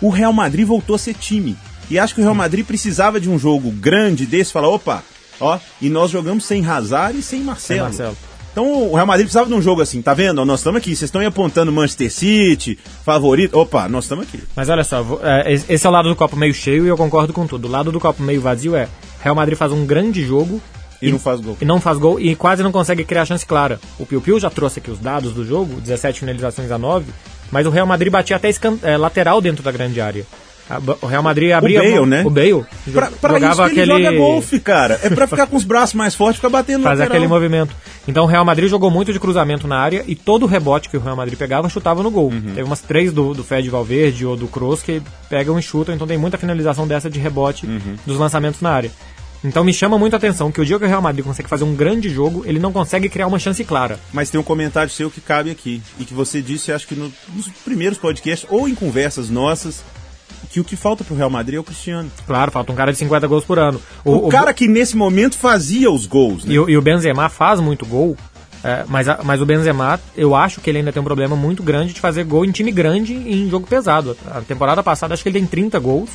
o 0.00 0.10
Real 0.10 0.32
Madrid 0.32 0.66
voltou 0.66 0.96
a 0.96 0.98
ser 0.98 1.14
time. 1.14 1.56
E 1.88 1.98
acho 1.98 2.14
que 2.14 2.20
o 2.20 2.24
Real 2.24 2.34
Madrid 2.34 2.64
precisava 2.64 3.20
de 3.20 3.30
um 3.30 3.38
jogo 3.38 3.70
grande 3.70 4.26
desse, 4.26 4.52
falar, 4.52 4.68
opa, 4.68 5.02
ó, 5.40 5.58
e 5.80 5.88
nós 5.88 6.10
jogamos 6.10 6.44
sem 6.44 6.64
Hazard 6.66 7.18
e 7.18 7.22
sem 7.22 7.40
Marcelo. 7.40 7.92
Sem 7.92 7.98
Marcelo. 7.98 8.16
Então 8.52 8.90
o 8.90 8.94
Real 8.94 9.06
Madrid 9.06 9.24
precisava 9.24 9.48
de 9.48 9.54
um 9.54 9.62
jogo 9.62 9.80
assim, 9.80 10.02
tá 10.02 10.12
vendo? 10.12 10.44
Nós 10.44 10.60
estamos 10.60 10.78
aqui, 10.78 10.90
vocês 10.90 11.08
estão 11.08 11.26
apontando 11.26 11.72
Manchester 11.72 12.12
City, 12.12 12.78
favorito. 13.02 13.58
Opa, 13.58 13.88
nós 13.88 14.04
estamos 14.04 14.26
aqui. 14.26 14.42
Mas 14.54 14.68
olha 14.68 14.84
só, 14.84 15.20
é, 15.22 15.52
esse 15.52 15.86
é 15.86 15.88
o 15.88 15.92
lado 15.92 16.10
do 16.10 16.16
copo 16.16 16.36
meio 16.36 16.52
cheio 16.52 16.84
e 16.84 16.88
eu 16.88 16.96
concordo 16.96 17.32
com 17.32 17.46
tudo. 17.46 17.66
O 17.66 17.70
lado 17.70 17.90
do 17.90 17.98
copo 17.98 18.22
meio 18.22 18.42
vazio 18.42 18.76
é 18.76 18.88
Real 19.22 19.34
Madrid 19.34 19.56
faz 19.56 19.72
um 19.72 19.86
grande 19.86 20.22
jogo 20.22 20.60
E 21.02 21.10
não 21.10 21.18
faz 21.18 21.40
gol. 21.40 21.56
e 21.60 21.64
não 21.64 21.80
faz 21.80 21.98
gol 21.98 22.20
e 22.20 22.34
quase 22.36 22.62
não 22.62 22.72
consegue 22.72 23.04
criar 23.04 23.24
chance 23.24 23.44
clara. 23.44 23.80
O 23.98 24.06
Piu 24.06 24.20
Piu 24.20 24.38
já 24.40 24.48
trouxe 24.50 24.78
aqui 24.78 24.90
os 24.90 24.98
dados 24.98 25.32
do 25.32 25.44
jogo, 25.44 25.80
17 25.80 26.20
finalizações 26.20 26.70
a 26.70 26.78
9, 26.78 27.06
mas 27.50 27.66
o 27.66 27.70
Real 27.70 27.86
Madrid 27.86 28.10
batia 28.12 28.36
até 28.36 28.50
é, 28.82 28.96
lateral 28.96 29.40
dentro 29.40 29.62
da 29.62 29.72
grande 29.72 30.00
área. 30.00 30.24
O 31.02 31.06
Real 31.06 31.22
Madrid 31.22 31.50
abria 31.52 31.80
Bale, 31.80 31.94
mão- 31.96 32.06
né? 32.06 32.22
O 32.24 32.30
Bale 32.30 32.64
Pra, 32.94 33.10
pra 33.20 33.34
jogava 33.34 33.52
isso 33.66 33.74
que 33.74 33.80
aquele 33.80 33.92
ele 33.92 34.04
joga 34.04 34.16
golfe, 34.16 34.60
cara. 34.60 34.98
É 35.02 35.10
pra 35.10 35.26
ficar 35.26 35.46
com 35.46 35.56
os 35.56 35.64
braços 35.64 35.92
mais 35.94 36.14
fortes, 36.14 36.36
ficar 36.36 36.48
batendo 36.48 36.84
fazer 36.84 37.02
aquele 37.02 37.26
movimento. 37.28 37.74
Então 38.08 38.24
o 38.24 38.26
Real 38.26 38.44
Madrid 38.44 38.70
jogou 38.70 38.90
muito 38.90 39.12
de 39.12 39.20
cruzamento 39.20 39.66
na 39.68 39.76
área 39.76 40.02
e 40.06 40.14
todo 40.14 40.46
rebote 40.46 40.88
que 40.88 40.96
o 40.96 41.00
Real 41.00 41.16
Madrid 41.16 41.36
pegava 41.36 41.68
chutava 41.68 42.02
no 42.02 42.10
gol. 42.10 42.30
Uhum. 42.30 42.52
Teve 42.54 42.62
umas 42.62 42.80
três 42.80 43.12
do, 43.12 43.34
do 43.34 43.44
Fed 43.44 43.68
Valverde 43.68 44.24
ou 44.24 44.34
do 44.34 44.46
Kroos 44.46 44.82
que 44.82 45.02
pegam 45.28 45.58
e 45.58 45.62
chutam, 45.62 45.94
então 45.94 46.06
tem 46.06 46.16
muita 46.16 46.38
finalização 46.38 46.86
dessa 46.86 47.10
de 47.10 47.18
rebote 47.18 47.66
Uhum. 47.66 47.96
dos 48.06 48.16
lançamentos 48.16 48.60
na 48.62 48.70
área. 48.70 48.90
Então 49.44 49.64
me 49.64 49.72
chama 49.72 49.98
muito 49.98 50.14
a 50.14 50.16
atenção 50.16 50.52
que 50.52 50.60
o 50.60 50.64
dia 50.64 50.78
que 50.78 50.84
o 50.84 50.88
Real 50.88 51.02
Madrid 51.02 51.24
consegue 51.24 51.48
fazer 51.48 51.64
um 51.64 51.74
grande 51.74 52.08
jogo, 52.08 52.44
ele 52.46 52.58
não 52.60 52.72
consegue 52.72 53.08
criar 53.08 53.26
uma 53.26 53.38
chance 53.38 53.64
clara. 53.64 53.98
Mas 54.12 54.30
tem 54.30 54.40
um 54.40 54.44
comentário 54.44 54.90
seu 54.90 55.10
que 55.10 55.20
cabe 55.20 55.50
aqui. 55.50 55.82
E 55.98 56.04
que 56.04 56.14
você 56.14 56.40
disse, 56.40 56.70
acho 56.72 56.86
que 56.86 56.94
no- 56.94 57.12
nos 57.34 57.48
primeiros 57.64 57.98
podcasts, 57.98 58.48
ou 58.50 58.68
em 58.68 58.74
conversas 58.74 59.28
nossas, 59.28 59.82
que 60.50 60.60
o 60.60 60.64
que 60.64 60.76
falta 60.76 61.02
pro 61.02 61.16
Real 61.16 61.30
Madrid 61.30 61.56
é 61.56 61.60
o 61.60 61.64
Cristiano. 61.64 62.10
Claro, 62.26 62.52
falta 62.52 62.70
um 62.72 62.76
cara 62.76 62.92
de 62.92 62.98
50 62.98 63.26
gols 63.26 63.44
por 63.44 63.58
ano. 63.58 63.80
O, 64.04 64.28
cara 64.28 64.52
que 64.54 64.68
nesse 64.68 64.96
momento 64.96 65.36
fazia 65.36 65.90
os 65.90 66.06
gols, 66.06 66.44
né? 66.44 66.54
E, 66.54 66.58
o- 66.60 66.70
e 66.70 66.76
o 66.76 66.82
Benzema 66.82 67.28
faz 67.28 67.58
muito 67.58 67.84
gol, 67.84 68.16
é, 68.62 68.84
mas, 68.86 69.06
mas 69.24 69.40
o 69.40 69.46
Benzema, 69.46 69.98
eu 70.16 70.36
acho 70.36 70.60
que 70.60 70.70
ele 70.70 70.78
ainda 70.78 70.92
tem 70.92 71.00
um 71.00 71.04
problema 71.04 71.34
muito 71.34 71.64
grande 71.64 71.92
de 71.92 72.00
fazer 72.00 72.22
gol 72.24 72.44
em 72.44 72.52
time 72.52 72.70
grande 72.70 73.12
e 73.14 73.42
em 73.42 73.50
jogo 73.50 73.66
pesado. 73.66 74.16
A 74.30 74.40
temporada 74.40 74.82
passada, 74.84 75.14
acho 75.14 75.22
que 75.24 75.28
ele 75.30 75.38
tem 75.40 75.46
30 75.48 75.80
gols. 75.80 76.10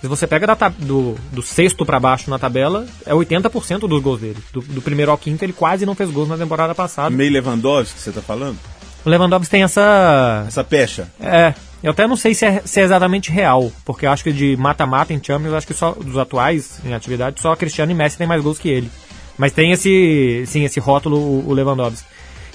Se 0.00 0.08
você 0.08 0.26
pega 0.26 0.46
da 0.46 0.68
do, 0.68 1.14
do 1.30 1.42
sexto 1.42 1.84
pra 1.84 2.00
baixo 2.00 2.30
na 2.30 2.38
tabela, 2.38 2.86
é 3.04 3.12
80% 3.12 3.80
dos 3.80 4.02
gols 4.02 4.20
dele. 4.20 4.38
Do, 4.52 4.60
do 4.60 4.80
primeiro 4.80 5.10
ao 5.10 5.18
quinto, 5.18 5.44
ele 5.44 5.52
quase 5.52 5.84
não 5.84 5.94
fez 5.94 6.10
gols 6.10 6.28
na 6.28 6.38
temporada 6.38 6.74
passada. 6.74 7.10
Meio 7.10 7.32
Lewandowski, 7.32 7.94
que 7.94 8.00
você 8.00 8.12
tá 8.12 8.22
falando? 8.22 8.58
O 9.04 9.10
Lewandowski 9.10 9.50
tem 9.50 9.62
essa. 9.62 10.44
Essa 10.46 10.64
pecha. 10.64 11.08
É, 11.20 11.52
eu 11.82 11.92
até 11.92 12.06
não 12.06 12.16
sei 12.16 12.34
se 12.34 12.44
é, 12.46 12.62
se 12.64 12.80
é 12.80 12.82
exatamente 12.82 13.30
real, 13.30 13.70
porque 13.84 14.06
eu 14.06 14.10
acho 14.10 14.24
que 14.24 14.32
de 14.32 14.56
mata-mata 14.56 15.12
em 15.12 15.22
Champions, 15.22 15.52
eu 15.52 15.56
acho 15.56 15.66
que 15.66 15.74
só 15.74 15.92
dos 15.92 16.16
atuais 16.16 16.80
em 16.84 16.94
atividade, 16.94 17.40
só 17.40 17.54
Cristiano 17.54 17.92
e 17.92 17.94
Messi 17.94 18.18
tem 18.18 18.26
mais 18.26 18.42
gols 18.42 18.58
que 18.58 18.68
ele. 18.68 18.90
Mas 19.36 19.52
tem 19.52 19.72
esse, 19.72 20.44
sim, 20.46 20.64
esse 20.64 20.78
rótulo, 20.80 21.16
o, 21.16 21.52
Lewandowski. 21.52 22.06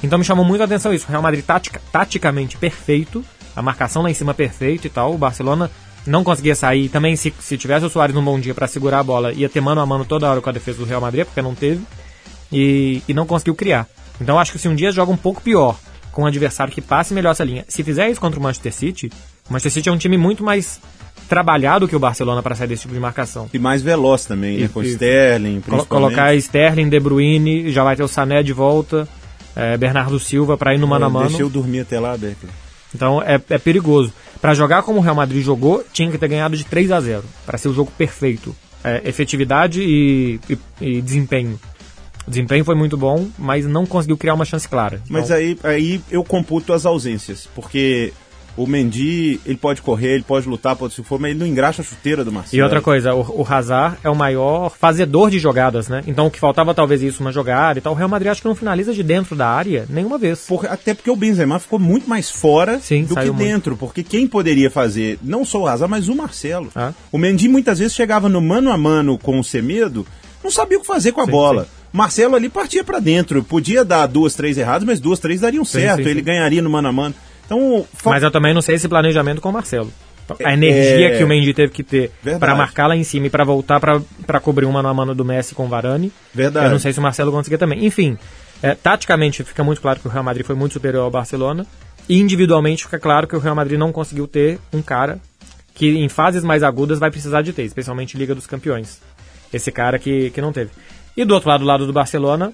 Então 0.03 0.19
me 0.19 0.25
chamou 0.25 0.45
muito 0.45 0.61
a 0.61 0.65
atenção 0.65 0.93
isso. 0.93 1.07
O 1.07 1.09
Real 1.09 1.21
Madrid 1.21 1.43
tática, 1.43 1.81
taticamente 1.91 2.57
perfeito, 2.57 3.25
a 3.55 3.61
marcação 3.61 4.03
lá 4.03 4.11
em 4.11 4.13
cima 4.13 4.35
perfeito 4.35 4.85
e 4.85 4.89
tal. 4.89 5.15
O 5.15 5.17
Barcelona 5.17 5.71
não 6.05 6.23
conseguia 6.23 6.55
sair. 6.55 6.89
Também, 6.89 7.15
se, 7.15 7.33
se 7.39 7.57
tivesse 7.57 7.85
o 7.85 7.89
Soares 7.89 8.15
num 8.15 8.23
bom 8.23 8.39
dia 8.39 8.53
para 8.53 8.67
segurar 8.67 8.99
a 8.99 9.03
bola, 9.03 9.33
ia 9.33 9.49
ter 9.49 9.61
mano 9.61 9.81
a 9.81 9.85
mano 9.85 10.05
toda 10.05 10.29
hora 10.29 10.41
com 10.41 10.49
a 10.49 10.53
defesa 10.53 10.77
do 10.79 10.85
Real 10.85 11.01
Madrid, 11.01 11.25
porque 11.25 11.41
não 11.41 11.55
teve. 11.55 11.81
E, 12.51 13.01
e 13.07 13.13
não 13.13 13.25
conseguiu 13.25 13.55
criar. 13.55 13.87
Então 14.21 14.39
acho 14.39 14.51
que 14.51 14.59
se 14.59 14.67
um 14.67 14.75
dia 14.75 14.91
joga 14.91 15.11
um 15.11 15.17
pouco 15.17 15.41
pior, 15.41 15.77
com 16.11 16.23
um 16.23 16.25
adversário 16.27 16.71
que 16.71 16.79
passe 16.81 17.13
melhor 17.13 17.31
essa 17.31 17.43
linha, 17.43 17.65
se 17.67 17.83
fizer 17.83 18.09
isso 18.09 18.21
contra 18.21 18.39
o 18.39 18.43
Manchester 18.43 18.73
City, 18.73 19.11
o 19.49 19.53
Manchester 19.53 19.71
City 19.73 19.89
é 19.89 19.91
um 19.91 19.97
time 19.97 20.17
muito 20.17 20.43
mais 20.43 20.79
trabalhado 21.27 21.87
que 21.87 21.95
o 21.95 21.99
Barcelona 21.99 22.41
para 22.43 22.55
sair 22.55 22.67
desse 22.67 22.83
tipo 22.83 22.93
de 22.93 22.99
marcação. 22.99 23.49
E 23.53 23.59
mais 23.59 23.81
veloz 23.81 24.25
também, 24.25 24.57
né? 24.59 24.65
E- 24.65 24.69
Com 24.69 24.83
e- 24.83 24.87
Sterling, 24.91 25.59
principalmente. 25.61 25.87
colocar 25.87 26.35
Sterling, 26.35 26.87
De 26.87 26.99
Bruyne, 26.99 27.71
já 27.71 27.83
vai 27.83 27.95
ter 27.95 28.03
o 28.03 28.07
Sané 28.07 28.43
de 28.43 28.53
volta, 28.53 29.07
é, 29.55 29.75
Bernardo 29.75 30.19
Silva 30.19 30.57
para 30.57 30.73
ir 30.73 30.77
no 30.77 30.87
mano 30.87 31.05
a 31.05 31.09
mano. 31.09 31.27
Deixa 31.27 31.41
eu 31.43 31.49
dormir 31.49 31.79
até 31.81 31.99
lá, 31.99 32.15
Becker. 32.15 32.49
Então 32.93 33.21
é, 33.21 33.41
é 33.49 33.57
perigoso. 33.57 34.13
Para 34.45 34.53
jogar 34.53 34.83
como 34.83 34.99
o 34.99 35.01
Real 35.01 35.15
Madrid 35.15 35.41
jogou, 35.43 35.83
tinha 35.91 36.11
que 36.11 36.19
ter 36.19 36.27
ganhado 36.27 36.55
de 36.55 36.63
3 36.63 36.91
a 36.91 37.01
0 37.01 37.23
para 37.47 37.57
ser 37.57 37.67
o 37.67 37.73
jogo 37.73 37.91
perfeito. 37.97 38.55
É, 38.83 39.01
efetividade 39.03 39.81
e, 39.81 40.39
e- 40.47 40.57
e 40.79 41.01
desempenho. 41.01 41.59
O 42.27 42.29
desempenho 42.29 42.63
foi 42.63 42.75
muito 42.75 42.95
bom, 42.95 43.27
mas 43.39 43.65
não 43.65 43.87
conseguiu 43.87 44.15
criar 44.15 44.35
uma 44.35 44.45
chance 44.45 44.69
clara. 44.69 45.01
Mas 45.09 45.25
Então, 45.31 45.37
aí, 45.37 45.57
aí 45.63 46.01
eu 46.11 46.23
computo 46.23 46.73
as 46.73 46.85
ausências, 46.85 47.49
porque 47.55 48.13
o 48.57 48.65
Mendy, 48.65 49.39
ele 49.45 49.57
pode 49.57 49.81
correr, 49.81 50.13
ele 50.15 50.23
pode 50.23 50.47
lutar, 50.47 50.75
pode 50.75 50.93
se 50.93 51.03
for, 51.03 51.19
mas 51.19 51.31
ele 51.31 51.39
não 51.39 51.45
engraxa 51.47 51.81
a 51.81 51.85
chuteira 51.85 52.23
do 52.23 52.31
Marcelo. 52.31 52.59
E 52.59 52.63
outra 52.63 52.81
coisa, 52.81 53.13
o, 53.13 53.41
o 53.41 53.45
Hazard 53.47 53.97
é 54.03 54.09
o 54.09 54.15
maior 54.15 54.69
fazedor 54.69 55.29
de 55.29 55.39
jogadas, 55.39 55.87
né? 55.89 56.01
Então 56.07 56.27
o 56.27 56.31
que 56.31 56.39
faltava 56.39 56.73
talvez 56.73 57.01
isso, 57.01 57.21
uma 57.21 57.31
jogada 57.31 57.79
e 57.79 57.81
tal. 57.81 57.93
O 57.93 57.95
Real 57.95 58.07
Madrid 58.09 58.31
acho 58.31 58.41
que 58.41 58.47
não 58.47 58.55
finaliza 58.55 58.93
de 58.93 59.03
dentro 59.03 59.35
da 59.35 59.47
área 59.47 59.85
nenhuma 59.89 60.17
vez. 60.17 60.45
Por- 60.47 60.65
até 60.67 60.93
porque 60.93 61.09
o 61.11 61.15
Benzema 61.15 61.59
ficou 61.59 61.79
muito 61.79 62.09
mais 62.09 62.29
fora 62.29 62.79
Sim, 62.79 63.03
do 63.03 63.15
que 63.15 63.25
muito. 63.25 63.37
dentro, 63.37 63.75
porque 63.77 64.03
quem 64.03 64.25
poderia 64.27 64.71
fazer, 64.71 65.19
não 65.21 65.43
só 65.43 65.61
o 65.63 65.67
Hazard, 65.67 65.89
mas 65.91 66.07
o 66.07 66.15
Marcelo. 66.15 66.69
Ah. 66.75 66.93
O 67.11 67.17
Mendy 67.17 67.47
muitas 67.49 67.79
vezes 67.79 67.93
chegava 67.95 68.29
no 68.29 68.41
mano 68.41 68.71
a 68.71 68.77
mano 68.77 69.17
com 69.17 69.39
o 69.39 69.43
Semedo, 69.43 70.05
não 70.43 70.49
sabia 70.51 70.77
o 70.77 70.81
que 70.81 70.87
fazer 70.87 71.11
com 71.11 71.21
a 71.21 71.25
Sim, 71.25 71.31
bola. 71.31 71.67
Marcelo 71.91 72.35
ali 72.35 72.49
partia 72.49 72.83
pra 72.83 72.99
dentro, 72.99 73.41
podia 73.41 73.85
dar 73.85 74.05
duas, 74.05 74.35
três 74.35 74.57
erradas, 74.57 74.83
mas 74.85 74.99
duas, 74.99 75.17
três 75.17 75.39
dariam 75.39 75.63
certo, 75.63 76.03
sim, 76.03 76.09
ele 76.09 76.19
sim. 76.19 76.25
ganharia 76.25 76.61
no 76.61 76.69
mano 76.69 76.89
a 76.89 76.91
mano. 76.91 77.15
Então, 77.45 77.85
fa- 77.93 78.11
Mas 78.11 78.23
eu 78.23 78.31
também 78.31 78.53
não 78.53 78.61
sei 78.61 78.75
esse 78.75 78.87
planejamento 78.87 79.41
com 79.41 79.49
o 79.49 79.53
Marcelo. 79.53 79.91
A 80.43 80.53
energia 80.53 81.09
É. 81.13 81.17
que 81.17 81.23
o 81.23 81.27
Mendy 81.27 81.53
teve 81.53 81.71
que 81.71 81.83
ter 81.83 82.11
para 82.39 82.55
marcar 82.55 82.87
lá 82.87 82.95
em 82.95 83.03
cima 83.03 83.27
e 83.27 83.29
para 83.29 83.43
voltar 83.43 83.79
para 83.79 84.39
cobrir 84.39 84.65
um 84.65 84.71
mano 84.71 84.89
a 84.89 84.93
mano 84.93 85.13
do 85.13 85.23
Messi 85.23 85.53
com 85.53 85.65
o 85.65 85.69
Varane. 85.69 86.11
Verdade. 86.33 86.65
Eu 86.65 86.71
não 86.71 86.79
sei 86.79 86.91
se 86.91 86.97
o 86.99 87.01
Marcelo 87.03 87.31
conseguia 87.31 87.59
também. 87.59 87.85
Enfim, 87.85 88.17
é, 88.63 88.73
taticamente 88.73 89.43
fica 89.43 89.63
muito 89.63 89.79
claro 89.81 89.99
que 89.99 90.07
o 90.07 90.09
Real 90.09 90.23
Madrid 90.23 90.43
foi 90.43 90.55
muito 90.55 90.73
superior 90.73 91.03
ao 91.03 91.11
Barcelona. 91.11 91.65
E 92.09 92.19
individualmente 92.19 92.83
fica 92.83 92.97
claro 92.97 93.27
que 93.27 93.35
o 93.35 93.39
Real 93.39 93.53
Madrid 93.55 93.77
não 93.77 93.91
conseguiu 93.91 94.27
ter 94.27 94.59
um 94.73 94.81
cara 94.81 95.19
que 95.75 95.89
em 95.89 96.09
fases 96.09 96.43
mais 96.43 96.63
agudas 96.63 96.97
vai 96.97 97.11
precisar 97.11 97.41
de 97.43 97.51
ter, 97.53 97.63
especialmente 97.63 98.17
Liga 98.17 98.33
dos 98.33 98.47
Campeões. 98.47 98.99
Esse 99.53 99.71
cara 99.71 99.99
que, 99.99 100.31
que 100.31 100.41
não 100.41 100.51
teve. 100.51 100.71
E 101.15 101.23
do 101.23 101.33
outro 101.35 101.49
lado, 101.49 101.59
do 101.61 101.65
lado 101.67 101.85
do 101.85 101.93
Barcelona, 101.93 102.51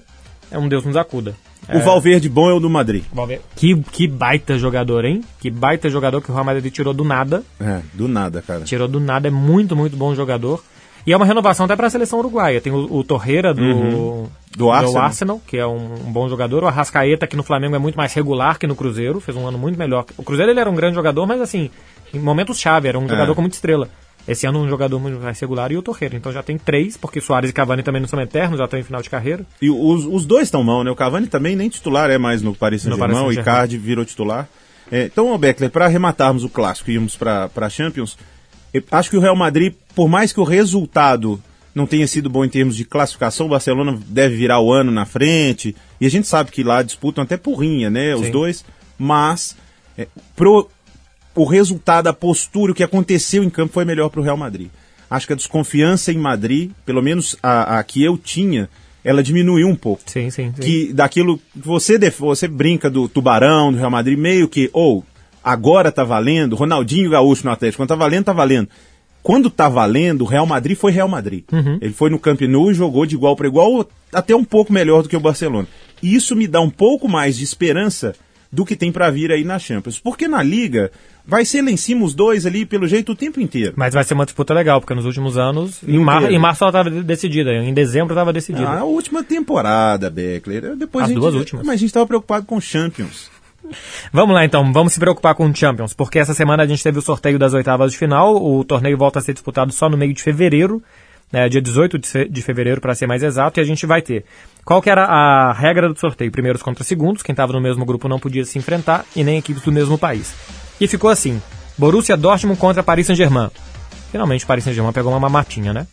é 0.50 0.58
um 0.58 0.68
Deus 0.68 0.84
nos 0.84 0.96
acuda. 0.96 1.34
O 1.72 1.80
Valverde 1.80 2.28
bom 2.28 2.50
é 2.50 2.54
o 2.54 2.60
do 2.60 2.68
Madrid. 2.68 3.04
Valverde. 3.12 3.44
Que, 3.54 3.76
que 3.76 4.08
baita 4.08 4.58
jogador, 4.58 5.04
hein? 5.04 5.22
Que 5.40 5.50
baita 5.50 5.88
jogador 5.88 6.20
que 6.20 6.30
o 6.30 6.34
Real 6.34 6.44
Madrid 6.44 6.72
tirou 6.72 6.92
do 6.92 7.04
nada. 7.04 7.42
É, 7.60 7.80
do 7.94 8.08
nada, 8.08 8.42
cara. 8.42 8.62
Tirou 8.62 8.88
do 8.88 8.98
nada, 8.98 9.28
é 9.28 9.30
muito, 9.30 9.76
muito 9.76 9.96
bom 9.96 10.14
jogador. 10.14 10.62
E 11.06 11.12
é 11.12 11.16
uma 11.16 11.26
renovação 11.26 11.64
até 11.66 11.74
para 11.74 11.86
a 11.88 11.90
seleção 11.90 12.18
uruguaia. 12.20 12.60
Tem 12.60 12.72
o, 12.72 12.92
o 12.92 13.02
Torreira 13.02 13.52
do, 13.52 14.28
Do 14.56 14.70
Arsenal. 14.70 15.40
que 15.46 15.56
é 15.56 15.66
um, 15.66 15.94
um 16.06 16.12
bom 16.12 16.28
jogador. 16.28 16.62
O 16.62 16.66
Arrascaeta, 16.66 17.26
que 17.26 17.36
no 17.36 17.42
Flamengo 17.42 17.74
é 17.74 17.78
muito 17.78 17.96
mais 17.96 18.12
regular 18.14 18.58
que 18.58 18.66
no 18.66 18.76
Cruzeiro, 18.76 19.18
fez 19.20 19.36
um 19.36 19.46
ano 19.46 19.58
muito 19.58 19.76
melhor. 19.78 20.04
O 20.16 20.22
Cruzeiro 20.22 20.52
ele 20.52 20.60
era 20.60 20.70
um 20.70 20.74
grande 20.74 20.94
jogador, 20.94 21.26
mas 21.26 21.40
assim, 21.40 21.70
em 22.14 22.20
momentos 22.20 22.58
chave, 22.58 22.88
era 22.88 22.98
um 22.98 23.08
jogador 23.08 23.34
com 23.34 23.40
muita 23.40 23.56
estrela. 23.56 23.88
Esse 24.26 24.46
ano 24.46 24.60
um 24.60 24.68
jogador 24.68 25.00
muito 25.00 25.20
mais 25.20 25.38
regular 25.40 25.72
e 25.72 25.76
o 25.76 25.82
Torreira. 25.82 26.16
Então 26.16 26.32
já 26.32 26.42
tem 26.42 26.56
três, 26.56 26.96
porque 26.96 27.20
Soares 27.20 27.50
e 27.50 27.52
Cavani 27.52 27.82
também 27.82 28.00
não 28.00 28.08
são 28.08 28.20
eternos, 28.20 28.58
já 28.58 28.64
estão 28.64 28.78
em 28.78 28.82
final 28.84 29.02
de 29.02 29.10
carreira. 29.10 29.44
E 29.60 29.68
os, 29.68 30.04
os 30.04 30.24
dois 30.24 30.44
estão 30.44 30.62
mal, 30.62 30.84
né? 30.84 30.90
O 30.90 30.96
Cavani 30.96 31.26
também 31.26 31.56
nem 31.56 31.68
titular 31.68 32.10
é 32.10 32.18
mais 32.18 32.40
no 32.42 32.54
Paris 32.54 32.84
No 32.84 32.96
Saint-Germain, 32.96 33.26
o. 33.26 33.32
Icardi 33.32 33.76
virou 33.78 34.04
titular. 34.04 34.48
É, 34.90 35.04
então, 35.04 35.36
Beckler, 35.38 35.70
para 35.70 35.86
arrematarmos 35.86 36.44
o 36.44 36.48
clássico 36.48 36.90
e 36.90 36.94
irmos 36.94 37.16
para 37.16 37.50
a 37.54 37.68
Champions, 37.70 38.16
acho 38.90 39.10
que 39.10 39.16
o 39.16 39.20
Real 39.20 39.34
Madrid, 39.34 39.74
por 39.94 40.08
mais 40.08 40.32
que 40.32 40.40
o 40.40 40.44
resultado 40.44 41.42
não 41.74 41.86
tenha 41.86 42.06
sido 42.06 42.28
bom 42.28 42.44
em 42.44 42.48
termos 42.48 42.76
de 42.76 42.84
classificação, 42.84 43.46
o 43.46 43.48
Barcelona 43.48 43.98
deve 44.06 44.36
virar 44.36 44.60
o 44.60 44.70
ano 44.70 44.90
na 44.90 45.06
frente, 45.06 45.74
e 45.98 46.06
a 46.06 46.10
gente 46.10 46.28
sabe 46.28 46.50
que 46.50 46.62
lá 46.62 46.82
disputam 46.82 47.24
até 47.24 47.36
porrinha, 47.36 47.88
né, 47.88 48.14
os 48.14 48.26
Sim. 48.26 48.30
dois, 48.30 48.64
mas 48.98 49.56
é, 49.96 50.06
pro, 50.36 50.68
o 51.34 51.44
resultado, 51.44 52.08
a 52.08 52.12
postura, 52.12 52.72
o 52.72 52.74
que 52.74 52.82
aconteceu 52.82 53.42
em 53.42 53.50
campo 53.50 53.72
foi 53.72 53.84
melhor 53.84 54.08
para 54.08 54.20
o 54.20 54.22
Real 54.22 54.36
Madrid. 54.36 54.68
Acho 55.10 55.26
que 55.26 55.32
a 55.32 55.36
desconfiança 55.36 56.12
em 56.12 56.18
Madrid, 56.18 56.70
pelo 56.86 57.02
menos 57.02 57.36
a, 57.42 57.78
a 57.78 57.84
que 57.84 58.02
eu 58.02 58.16
tinha, 58.16 58.68
ela 59.04 59.22
diminuiu 59.22 59.68
um 59.68 59.74
pouco 59.74 60.02
Sim, 60.06 60.30
sim, 60.30 60.52
sim. 60.54 60.62
que 60.62 60.92
daquilo 60.92 61.38
que 61.38 61.42
você 61.56 61.98
você 62.10 62.46
brinca 62.46 62.88
do 62.88 63.08
Tubarão, 63.08 63.72
do 63.72 63.78
Real 63.78 63.90
Madrid, 63.90 64.18
meio 64.18 64.48
que 64.48 64.70
ou 64.72 65.04
agora 65.42 65.90
tá 65.90 66.04
valendo, 66.04 66.56
Ronaldinho 66.56 67.10
Gaúcho 67.10 67.44
no 67.44 67.50
Atlético, 67.50 67.82
quando 67.82 67.88
tá 67.88 67.96
valendo, 67.96 68.24
tá 68.24 68.32
valendo. 68.32 68.68
Quando 69.22 69.50
tá 69.50 69.68
valendo, 69.68 70.22
o 70.22 70.26
Real 70.26 70.46
Madrid 70.46 70.76
foi 70.76 70.90
Real 70.92 71.08
Madrid. 71.08 71.44
Ele 71.80 71.92
foi 71.92 72.10
no 72.10 72.18
Camp 72.18 72.40
Nou 72.42 72.70
e 72.70 72.74
jogou 72.74 73.06
de 73.06 73.14
igual 73.14 73.36
para 73.36 73.46
igual, 73.46 73.88
até 74.12 74.34
um 74.34 74.44
pouco 74.44 74.72
melhor 74.72 75.02
do 75.02 75.08
que 75.08 75.16
o 75.16 75.20
Barcelona. 75.20 75.68
E 76.02 76.14
isso 76.14 76.34
me 76.34 76.48
dá 76.48 76.60
um 76.60 76.70
pouco 76.70 77.08
mais 77.08 77.36
de 77.36 77.44
esperança 77.44 78.14
do 78.52 78.66
que 78.66 78.76
tem 78.76 78.92
para 78.92 79.10
vir 79.10 79.32
aí 79.32 79.42
na 79.44 79.58
Champions. 79.58 79.98
Porque 79.98 80.28
na 80.28 80.42
Liga 80.42 80.92
vai 81.26 81.44
ser 81.44 81.62
lá 81.62 81.70
em 81.70 81.76
cima 81.76 82.04
os 82.04 82.12
dois 82.12 82.44
ali 82.44 82.66
pelo 82.66 82.86
jeito 82.86 83.12
o 83.12 83.16
tempo 83.16 83.40
inteiro. 83.40 83.72
Mas 83.76 83.94
vai 83.94 84.04
ser 84.04 84.12
uma 84.12 84.26
disputa 84.26 84.52
legal, 84.52 84.78
porque 84.78 84.94
nos 84.94 85.06
últimos 85.06 85.38
anos, 85.38 85.82
em, 85.82 85.98
mar, 85.98 86.30
em 86.30 86.38
março 86.38 86.62
ela 86.62 86.70
estava 86.70 87.02
decidida, 87.02 87.50
em 87.54 87.72
dezembro 87.72 88.12
estava 88.12 88.32
decidida. 88.32 88.68
Ah, 88.68 88.80
a 88.80 88.84
última 88.84 89.24
temporada, 89.24 90.10
Beckler. 90.10 90.76
Depois 90.76 91.04
As 91.04 91.10
a 91.10 91.14
gente, 91.14 91.20
duas 91.20 91.34
últimas. 91.34 91.64
Mas 91.64 91.76
a 91.76 91.78
gente 91.78 91.92
tava 91.92 92.06
preocupado 92.06 92.44
com 92.44 92.60
Champions. 92.60 93.30
Vamos 94.12 94.34
lá 94.34 94.44
então, 94.44 94.70
vamos 94.72 94.92
se 94.92 94.98
preocupar 94.98 95.34
com 95.34 95.48
o 95.48 95.54
Champions, 95.54 95.94
porque 95.94 96.18
essa 96.18 96.34
semana 96.34 96.64
a 96.64 96.66
gente 96.66 96.82
teve 96.82 96.98
o 96.98 97.02
sorteio 97.02 97.38
das 97.38 97.54
oitavas 97.54 97.92
de 97.92 97.98
final, 97.98 98.36
o 98.36 98.62
torneio 98.64 98.98
volta 98.98 99.18
a 99.18 99.22
ser 99.22 99.32
disputado 99.32 99.72
só 99.72 99.88
no 99.88 99.96
meio 99.96 100.12
de 100.12 100.22
fevereiro, 100.22 100.82
né, 101.32 101.48
dia 101.48 101.60
18 101.62 101.98
de 101.98 102.06
fe- 102.08 102.28
de 102.28 102.42
fevereiro 102.42 102.80
para 102.80 102.94
ser 102.94 103.06
mais 103.06 103.22
exato, 103.22 103.58
e 103.58 103.62
a 103.62 103.64
gente 103.64 103.86
vai 103.86 104.02
ter. 104.02 104.24
Qual 104.64 104.82
que 104.82 104.90
era 104.90 105.04
a 105.04 105.52
regra 105.52 105.88
do 105.88 105.98
sorteio? 105.98 106.30
Primeiros 106.30 106.62
contra 106.62 106.84
segundos, 106.84 107.22
quem 107.22 107.32
estava 107.32 107.52
no 107.52 107.60
mesmo 107.60 107.84
grupo 107.84 108.08
não 108.08 108.18
podia 108.18 108.44
se 108.44 108.58
enfrentar, 108.58 109.04
e 109.16 109.24
nem 109.24 109.38
equipes 109.38 109.62
do 109.62 109.72
mesmo 109.72 109.96
país. 109.96 110.32
E 110.80 110.86
ficou 110.86 111.10
assim, 111.10 111.40
Borussia 111.78 112.16
Dortmund 112.16 112.58
contra 112.58 112.82
Paris 112.82 113.06
Saint-Germain. 113.06 113.50
Finalmente 114.10 114.44
Paris 114.44 114.64
Saint-Germain 114.64 114.92
pegou 114.92 115.10
uma 115.10 115.18
mamatinha, 115.20 115.72
né? 115.72 115.86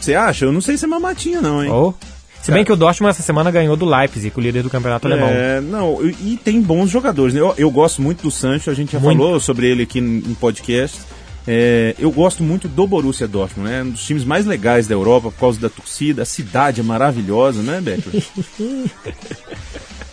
Você 0.00 0.14
acha? 0.14 0.44
Eu 0.44 0.52
não 0.52 0.60
sei 0.60 0.76
se 0.76 0.84
é 0.84 0.88
mamatinha, 0.88 1.40
não, 1.40 1.62
hein? 1.62 1.70
Ou... 1.70 1.94
Se 2.42 2.50
bem 2.50 2.64
que 2.64 2.72
o 2.72 2.76
Dortmund 2.76 3.10
essa 3.10 3.22
semana 3.22 3.52
ganhou 3.52 3.76
do 3.76 3.84
Leipzig, 3.86 4.32
o 4.36 4.40
líder 4.40 4.64
do 4.64 4.70
campeonato 4.70 5.06
alemão. 5.06 5.28
É, 5.28 5.60
não, 5.60 6.04
e, 6.04 6.36
tem 6.36 6.60
bons 6.60 6.90
jogadores. 6.90 7.34
né? 7.34 7.40
Eu, 7.40 7.54
eu 7.56 7.70
gosto 7.70 8.02
muito 8.02 8.20
do 8.24 8.32
Sancho, 8.32 8.68
a 8.68 8.74
gente 8.74 8.90
já 8.92 8.98
Muito. 8.98 9.16
falou 9.16 9.38
sobre 9.38 9.68
ele 9.70 9.84
aqui 9.84 10.00
em 10.00 10.34
podcast. 10.40 10.98
É, 11.46 11.94
eu 11.98 12.10
gosto 12.12 12.42
muito 12.42 12.68
do 12.68 12.86
Borussia 12.86 13.26
Dortmund, 13.26 13.68
né? 13.68 13.82
Um 13.82 13.90
dos 13.90 14.04
times 14.04 14.24
mais 14.24 14.46
legais 14.46 14.86
da 14.86 14.94
Europa 14.94 15.30
por 15.30 15.38
causa 15.40 15.60
da 15.60 15.68
torcida. 15.68 16.22
A 16.22 16.24
cidade 16.24 16.80
é 16.80 16.84
maravilhosa, 16.84 17.62
né, 17.62 17.80
Beckler? 17.80 18.22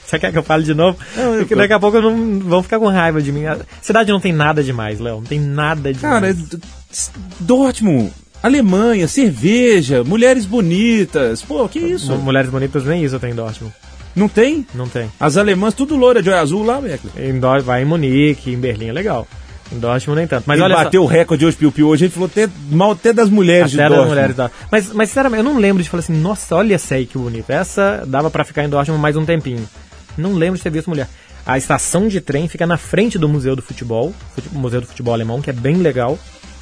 Você 0.05 0.17
quer 0.17 0.31
que 0.31 0.38
eu 0.39 0.43
fale 0.43 0.63
de 0.63 0.74
novo? 0.74 0.98
eu- 1.15 1.39
Porque 1.39 1.53
daqui 1.55 1.74
a 1.74 1.79
pouco 1.79 2.01
não 2.01 2.39
vão 2.39 2.63
ficar 2.63 2.79
com 2.79 2.88
raiva 2.88 3.21
de 3.21 3.31
mim. 3.31 3.45
A 3.45 3.59
cidade 3.81 4.12
não 4.12 4.19
tem 4.19 4.33
nada 4.33 4.63
demais, 4.63 5.00
Léo. 5.00 5.17
Não 5.17 5.24
tem 5.24 5.39
nada 5.39 5.93
demais. 5.93 6.01
Cara, 6.01 6.29
é 6.31 6.36
Dortmund, 7.39 8.12
Alemanha, 8.41 9.07
cerveja, 9.07 10.03
mulheres 10.03 10.45
bonitas. 10.45 11.43
Pô, 11.43 11.67
que 11.69 11.77
isso? 11.77 12.15
Mulheres 12.17 12.50
bonitas 12.50 12.83
nem 12.86 13.03
isso 13.03 13.19
tem 13.19 13.31
em 13.31 13.36
Dortmund. 13.36 13.74
Não 14.15 14.27
tem? 14.27 14.65
Não 14.74 14.89
tem. 14.89 15.12
As 15.19 15.38
alemãs, 15.38 15.75
tudo 15.75 15.95
loira 15.95 16.24
de 16.24 16.29
olho 16.29 16.39
azul 16.39 16.63
lá, 16.65 16.81
Beckler. 16.81 17.29
Em 17.29 17.39
Dor 17.39 17.62
vai 17.62 17.83
em 17.83 17.86
Munique, 17.86 18.51
em 18.51 18.57
Berlim 18.57 18.88
é 18.88 18.93
legal. 18.93 19.27
Dortmund 19.77 20.17
nem 20.19 20.27
tanto. 20.27 20.43
Mas 20.47 20.55
Ele 20.57 20.63
olha 20.65 20.75
bateu 20.75 21.03
o 21.03 21.05
recorde 21.05 21.45
hoje, 21.45 21.55
Piu 21.57 21.71
Piu. 21.71 21.88
Hoje 21.89 22.05
ele 22.05 22.11
falou 22.11 22.27
até, 22.31 22.49
mal 22.71 22.91
até 22.91 23.13
das 23.13 23.29
só, 23.29 23.33
mulheres 23.35 23.71
de 23.71 23.77
até 23.79 23.83
das 23.83 23.89
Dortmund. 23.97 24.09
mulheres 24.15 24.35
da... 24.35 24.49
Mas, 24.71 24.91
mas 24.93 25.09
sinceramente, 25.09 25.39
eu 25.39 25.43
não 25.43 25.59
lembro 25.59 25.83
de 25.83 25.89
falar 25.89 25.99
assim, 25.99 26.13
nossa, 26.13 26.55
olha 26.55 26.73
essa 26.75 26.95
aí 26.95 27.05
que 27.05 27.17
bonita. 27.17 27.53
Essa 27.53 28.03
dava 28.07 28.29
pra 28.31 28.43
ficar 28.43 28.63
em 28.63 28.69
Dortmund 28.69 29.01
mais 29.01 29.15
um 29.15 29.25
tempinho. 29.25 29.67
Não 30.17 30.33
lembro 30.33 30.57
de 30.57 30.63
ter 30.63 30.69
visto 30.71 30.89
mulher. 30.89 31.07
A 31.45 31.57
estação 31.57 32.07
de 32.07 32.19
trem 32.21 32.47
fica 32.47 32.65
na 32.67 32.77
frente 32.77 33.17
do 33.17 33.27
Museu 33.29 33.55
do 33.55 33.61
Futebol, 33.61 34.13
fute- 34.35 34.49
Museu 34.51 34.81
do 34.81 34.88
Futebol 34.88 35.13
Alemão, 35.13 35.41
que 35.41 35.49
é 35.49 35.53
bem 35.53 35.75
legal. 35.77 36.17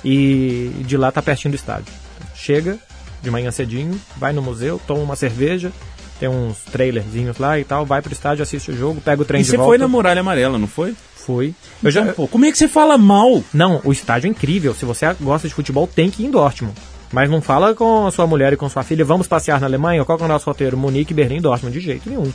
E 0.05 0.71
de 0.85 0.95
lá 0.95 1.11
tá 1.11 1.21
pertinho 1.21 1.51
do 1.51 1.55
estádio. 1.55 1.91
Chega 2.35 2.77
de 3.21 3.31
manhã 3.31 3.49
cedinho, 3.51 3.99
vai 4.15 4.31
no 4.31 4.41
museu, 4.41 4.79
toma 4.85 5.01
uma 5.01 5.15
cerveja, 5.15 5.71
tem 6.19 6.29
uns 6.29 6.57
trailerzinhos 6.71 7.37
lá 7.39 7.59
e 7.59 7.63
tal, 7.63 7.85
vai 7.85 8.01
pro 8.01 8.13
estádio, 8.13 8.43
assiste 8.43 8.69
o 8.71 8.77
jogo, 8.77 9.01
pega 9.01 9.21
o 9.21 9.25
trem 9.25 9.41
E 9.41 9.43
de 9.43 9.49
você 9.49 9.57
volta. 9.57 9.69
foi 9.71 9.77
na 9.79 9.87
Muralha 9.87 10.21
Amarela, 10.21 10.57
não 10.57 10.67
foi? 10.67 10.95
Fui. 11.27 11.53
Eu 11.83 11.91
já, 11.91 12.13
Pô, 12.13 12.25
como 12.25 12.45
é 12.45 12.51
que 12.53 12.57
você 12.57 12.69
fala 12.69 12.97
mal? 12.97 13.43
não, 13.53 13.81
o 13.83 13.91
estádio 13.91 14.27
é 14.27 14.31
incrível. 14.31 14.73
Se 14.73 14.85
você 14.85 15.05
gosta 15.19 15.45
de 15.45 15.53
futebol, 15.53 15.85
tem 15.85 16.09
que 16.09 16.23
ir 16.23 16.27
em 16.27 16.31
Dortmund. 16.31 16.73
Mas 17.11 17.29
não 17.29 17.41
fala 17.41 17.75
com 17.75 18.07
a 18.07 18.11
sua 18.11 18.25
mulher 18.25 18.53
e 18.53 18.55
com 18.55 18.69
sua 18.69 18.81
filha, 18.81 19.03
vamos 19.03 19.27
passear 19.27 19.59
na 19.59 19.67
Alemanha, 19.67 20.05
qual 20.05 20.17
que 20.17 20.23
é 20.23 20.25
o 20.25 20.29
nosso 20.29 20.45
roteiro? 20.45 20.77
Munique, 20.77 21.13
Berlim, 21.13 21.41
Dortmund, 21.41 21.77
de 21.77 21.85
jeito 21.85 22.09
nenhum. 22.09 22.31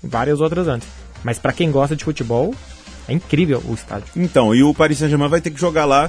Várias 0.00 0.40
outras 0.40 0.68
antes. 0.68 0.86
Mas 1.24 1.40
pra 1.40 1.52
quem 1.52 1.72
gosta 1.72 1.96
de 1.96 2.04
futebol, 2.04 2.54
é 3.08 3.12
incrível 3.12 3.60
o 3.68 3.74
estádio. 3.74 4.06
Então, 4.14 4.54
e 4.54 4.62
o 4.62 4.72
Paris 4.72 4.98
Saint-Germain 4.98 5.28
vai 5.28 5.40
ter 5.40 5.50
que 5.50 5.60
jogar 5.60 5.84
lá. 5.84 6.08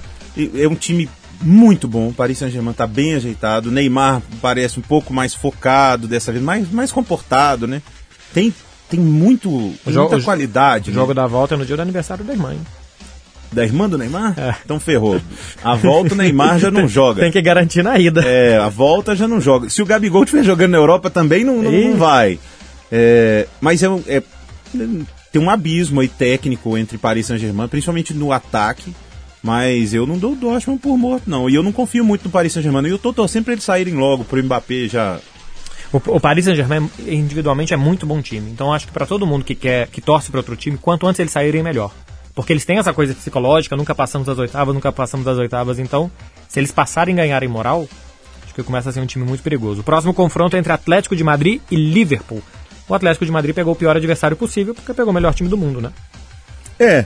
É 0.56 0.67
um 0.67 0.75
time 0.75 1.10
muito 1.41 1.88
bom. 1.88 2.10
O 2.10 2.13
Paris 2.13 2.38
Saint-Germain 2.38 2.74
tá 2.74 2.86
bem 2.86 3.15
ajeitado. 3.15 3.70
O 3.70 3.72
Neymar 3.72 4.22
parece 4.41 4.79
um 4.79 4.84
pouco 4.84 5.12
mais 5.12 5.34
focado 5.34 6.08
dessa 6.08 6.32
vez, 6.32 6.44
mais, 6.44 6.72
mais 6.72 6.91
comportado, 6.91 7.65
né? 7.67 7.82
Tem, 8.32 8.53
tem 8.89 9.00
muito, 9.00 9.50
tem 9.84 9.94
jogo- 9.94 10.10
muita 10.12 10.24
qualidade. 10.25 10.89
O 10.89 10.94
né? 10.94 11.00
jogo 11.00 11.13
da 11.13 11.27
volta 11.27 11.56
é 11.56 11.58
no 11.58 11.65
dia 11.65 11.75
do 11.75 11.82
aniversário 11.82 12.24
da 12.24 12.34
irmã. 12.34 12.53
hein? 12.53 12.60
Da 13.51 13.63
irmã 13.63 13.88
do 13.88 13.98
Neymar? 13.98 14.34
É. 14.38 14.56
Então 14.65 14.77
ferrou. 14.79 15.22
A 15.63 15.74
volta 15.75 16.13
o 16.13 16.17
Neymar 16.17 16.60
já 16.60 16.70
não 16.70 16.86
joga. 16.89 17.22
Tem 17.22 17.32
que 17.32 17.41
garantir 17.41 17.82
na 17.82 17.98
ida. 17.98 18.22
É, 18.25 18.58
a 18.58 18.67
volta 18.67 19.15
já 19.15 19.25
não 19.27 19.39
joga. 19.39 19.70
Se 19.70 19.82
o 19.82 19.86
Gabigol 19.86 20.24
estiver 20.25 20.44
jogando 20.44 20.72
na 20.72 20.77
Europa 20.77 21.10
também 21.10 21.46
não, 21.46 21.62
não, 21.62 21.72
não 21.72 21.96
vai. 21.96 22.38
É, 22.91 23.48
mas 23.62 23.82
é, 23.82 23.88
é- 24.08 24.24
tem 25.32 25.41
um 25.41 25.50
abismo 25.50 26.01
aí 26.01 26.08
técnico 26.10 26.77
entre 26.77 26.98
Paris 26.98 27.25
e 27.25 27.27
Saint-Germain, 27.29 27.67
principalmente 27.70 28.13
no 28.13 28.32
ataque. 28.34 28.94
Mas 29.41 29.94
eu 29.94 30.06
não 30.06 30.17
dou 30.17 30.34
o 30.34 30.36
Dortmund 30.36 30.82
por 30.82 30.98
morto, 30.98 31.29
não. 31.29 31.50
E 31.50 31.56
eu 31.56 31.63
não 31.63 31.72
confio 31.72 32.03
muito 32.03 32.25
no 32.25 32.29
Paris 32.32 32.51
Saint-Germain. 32.51 32.86
E 32.88 32.89
eu 32.89 32.98
tô 32.98 33.13
torcendo 33.13 33.46
pra 33.46 33.53
eles 33.53 33.63
saírem 33.63 33.94
logo, 33.94 34.25
pro 34.25 34.44
Mbappé 34.44 34.88
já. 34.89 35.20
O, 35.91 35.98
o 36.15 36.20
Paris 36.20 36.46
Saint-Germain 36.46 36.89
individualmente 37.08 37.74
é 37.74 37.77
muito 37.77 38.06
bom 38.06 38.22
time. 38.22 38.50
Então 38.51 38.74
acho 38.74 38.88
que 38.88 38.94
pra 38.94 39.06
todo 39.06 39.25
mundo 39.25 39.46
que 39.46 39.56
quer 39.56 39.88
que 39.88 40.01
torce 40.01 40.29
para 40.29 40.39
outro 40.39 40.56
time, 40.56 40.77
quanto 40.77 41.08
antes 41.08 41.20
eles 41.20 41.32
saírem 41.32 41.63
melhor. 41.63 41.91
Porque 42.36 42.53
eles 42.53 42.65
têm 42.65 42.77
essa 42.77 42.94
coisa 42.94 43.15
psicológica, 43.15 43.75
nunca 43.75 43.96
passamos 43.96 44.27
das 44.27 44.38
oitavas, 44.38 44.74
nunca 44.74 44.91
passamos 44.91 45.25
das 45.25 45.38
oitavas. 45.38 45.79
Então, 45.79 46.12
se 46.48 46.60
eles 46.60 46.72
passarem 46.72 47.15
e 47.15 47.17
ganharem 47.17 47.50
moral, 47.50 47.88
acho 48.44 48.53
que 48.53 48.62
começa 48.62 48.89
a 48.89 48.94
ser 48.94 49.00
um 49.00 49.08
time 49.08 49.25
muito 49.25 49.41
perigoso. 49.41 49.82
O 49.82 49.84
próximo 49.84 50.13
confronto 50.13 50.56
é 50.56 50.60
entre 50.60 50.72
Atlético 50.72 51.15
de 51.15 51.24
Madrid 51.24 51.62
e 51.72 51.75
Liverpool. 51.75 52.44
O 52.88 52.94
Atlético 52.94 53.25
de 53.25 53.32
Madrid 53.32 53.56
pegou 53.56 53.74
o 53.74 53.75
pior 53.75 53.96
adversário 53.98 54.38
possível 54.38 54.75
porque 54.75 54.94
pegou 54.94 55.10
o 55.12 55.13
melhor 55.13 55.34
time 55.34 55.50
do 55.50 55.58
mundo, 55.58 55.82
né? 55.82 55.91
É, 56.79 57.06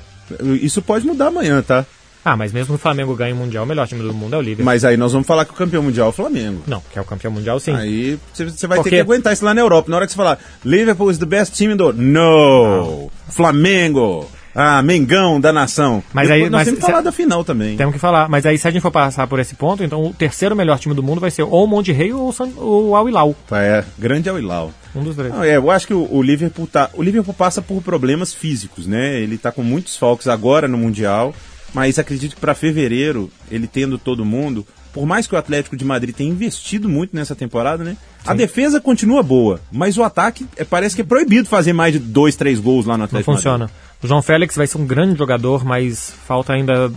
isso 0.61 0.81
pode 0.81 1.05
mudar 1.05 1.27
amanhã, 1.27 1.61
tá? 1.61 1.85
Ah, 2.23 2.37
mas 2.37 2.51
mesmo 2.53 2.67
que 2.67 2.75
o 2.75 2.77
Flamengo 2.77 3.15
ganhe 3.15 3.33
o 3.33 3.35
Mundial, 3.35 3.63
o 3.63 3.67
melhor 3.67 3.87
time 3.87 4.01
do 4.03 4.13
mundo 4.13 4.35
é 4.35 4.37
o 4.37 4.41
Liverpool. 4.41 4.65
Mas 4.65 4.85
aí 4.85 4.95
nós 4.95 5.11
vamos 5.11 5.27
falar 5.27 5.43
que 5.45 5.51
o 5.51 5.55
campeão 5.55 5.81
mundial 5.81 6.07
é 6.07 6.09
o 6.09 6.13
Flamengo. 6.13 6.61
Não, 6.67 6.81
que 6.91 6.99
é 6.99 7.01
o 7.01 7.05
campeão 7.05 7.31
mundial 7.31 7.59
sim. 7.59 7.73
Aí 7.73 8.19
você 8.33 8.67
vai 8.67 8.77
Porque- 8.77 8.91
ter 8.91 8.95
que 8.97 9.01
aguentar 9.01 9.33
isso 9.33 9.43
lá 9.43 9.53
na 9.53 9.61
Europa. 9.61 9.89
Na 9.89 9.97
hora 9.97 10.05
que 10.05 10.11
você 10.11 10.17
falar, 10.17 10.37
Liverpool 10.63 11.09
is 11.09 11.17
the 11.17 11.25
best 11.25 11.57
the 11.57 11.67
world. 11.83 11.99
No! 11.99 13.09
Flamengo! 13.29 14.29
Ah, 14.53 14.83
Mengão 14.83 15.39
da 15.39 15.53
nação. 15.53 16.03
Mas 16.13 16.27
Depois 16.27 16.43
aí- 16.43 16.49
nós 16.49 16.59
mas 16.59 16.65
temos 16.65 16.79
que 16.81 16.85
se- 16.85 16.91
falar 16.91 17.01
da 17.01 17.11
final 17.13 17.41
também. 17.43 17.77
Temos 17.77 17.93
que 17.93 17.99
falar. 17.99 18.27
Mas 18.27 18.45
aí 18.45 18.57
se 18.57 18.67
a 18.67 18.71
gente 18.71 18.81
for 18.81 18.91
passar 18.91 19.25
por 19.25 19.39
esse 19.39 19.55
ponto, 19.55 19.81
então 19.81 20.03
o 20.05 20.13
terceiro 20.13 20.53
melhor 20.55 20.77
time 20.77 20.93
do 20.93 21.01
mundo 21.01 21.21
vai 21.21 21.31
ser 21.31 21.43
ou 21.43 21.63
o 21.63 21.67
Monte 21.67 21.93
Rei 21.93 22.11
ou 22.11 22.27
o 22.27 22.33
San- 22.33 22.51
o 22.57 22.93
Al 22.95 23.07
Hilal. 23.07 23.33
É, 23.53 23.81
grande 23.97 24.29
o 24.29 24.37
Ilau. 24.37 24.73
Um 24.93 25.03
dos 25.03 25.15
três. 25.15 25.33
Não, 25.33 25.41
é, 25.41 25.55
eu 25.55 25.71
acho 25.71 25.87
que 25.87 25.93
o, 25.93 26.05
o 26.13 26.21
Liverpool 26.21 26.67
tá. 26.67 26.89
O 26.93 27.01
Liverpool 27.01 27.33
passa 27.33 27.61
por 27.61 27.81
problemas 27.81 28.33
físicos, 28.33 28.85
né? 28.85 29.21
Ele 29.21 29.37
tá 29.37 29.53
com 29.53 29.63
muitos 29.63 29.95
falcos 29.95 30.27
agora 30.27 30.67
no 30.67 30.77
Mundial, 30.77 31.33
mas 31.73 31.97
acredito 31.99 32.35
que 32.35 32.41
para 32.41 32.55
fevereiro, 32.55 33.31
ele 33.49 33.67
tendo 33.67 33.97
todo 33.97 34.25
mundo, 34.25 34.65
por 34.93 35.05
mais 35.05 35.25
que 35.25 35.35
o 35.35 35.37
Atlético 35.37 35.77
de 35.77 35.85
Madrid 35.85 36.13
tenha 36.13 36.29
investido 36.29 36.89
muito 36.89 37.15
nessa 37.15 37.35
temporada, 37.35 37.83
né? 37.83 37.95
A 38.25 38.33
defesa 38.33 38.79
continua 38.81 39.23
boa, 39.23 39.59
mas 39.71 39.97
o 39.97 40.03
ataque 40.03 40.45
é, 40.57 40.63
parece 40.63 40.95
que 40.95 41.01
é 41.01 41.05
proibido 41.05 41.47
fazer 41.47 41.73
mais 41.73 41.93
de 41.93 41.99
dois, 41.99 42.35
três 42.35 42.59
gols 42.59 42.85
lá 42.85 42.93
no 42.93 42.99
Não 42.99 43.05
Atlético. 43.05 43.31
de 43.31 43.37
funciona. 43.37 43.71
O 44.03 44.07
João 44.07 44.21
Félix 44.21 44.55
vai 44.55 44.67
ser 44.67 44.77
um 44.77 44.85
grande 44.85 45.17
jogador, 45.17 45.63
mas 45.63 46.13
falta 46.27 46.53
ainda 46.53 46.91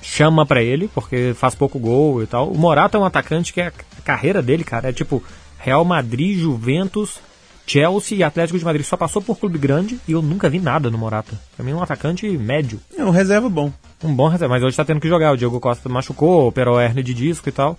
chama 0.00 0.46
pra 0.46 0.62
ele, 0.62 0.88
porque 0.94 1.34
faz 1.34 1.54
pouco 1.54 1.78
gol 1.78 2.22
e 2.22 2.26
tal. 2.26 2.50
O 2.50 2.56
Morata 2.56 2.96
é 2.96 3.00
um 3.00 3.04
atacante 3.04 3.52
que 3.52 3.60
é 3.60 3.66
a 3.66 3.72
carreira 4.04 4.40
dele, 4.40 4.62
cara, 4.62 4.88
é 4.88 4.92
tipo 4.92 5.22
Real 5.58 5.84
Madrid, 5.84 6.38
Juventus, 6.38 7.18
Chelsea 7.66 8.18
e 8.18 8.22
Atlético 8.22 8.58
de 8.58 8.64
Madrid. 8.64 8.86
Só 8.86 8.96
passou 8.96 9.20
por 9.20 9.36
clube 9.38 9.58
grande 9.58 9.98
e 10.06 10.12
eu 10.12 10.22
nunca 10.22 10.48
vi 10.48 10.60
nada 10.60 10.90
no 10.90 10.96
Morata. 10.96 11.32
Pra 11.56 11.64
mim 11.64 11.72
é 11.72 11.74
um 11.74 11.82
atacante 11.82 12.26
médio. 12.38 12.80
É 12.96 13.04
um 13.04 13.10
reserva 13.10 13.48
bom. 13.48 13.72
Um 14.04 14.14
bom 14.14 14.28
reserva, 14.28 14.54
mas 14.54 14.62
hoje 14.62 14.76
tá 14.76 14.84
tendo 14.84 15.00
que 15.00 15.08
jogar. 15.08 15.32
O 15.32 15.36
Diogo 15.36 15.60
Costa 15.60 15.88
machucou, 15.88 16.48
operou 16.48 16.78
a 16.78 16.84
hernia 16.84 17.02
de 17.02 17.14
disco 17.14 17.48
e 17.48 17.52
tal. 17.52 17.76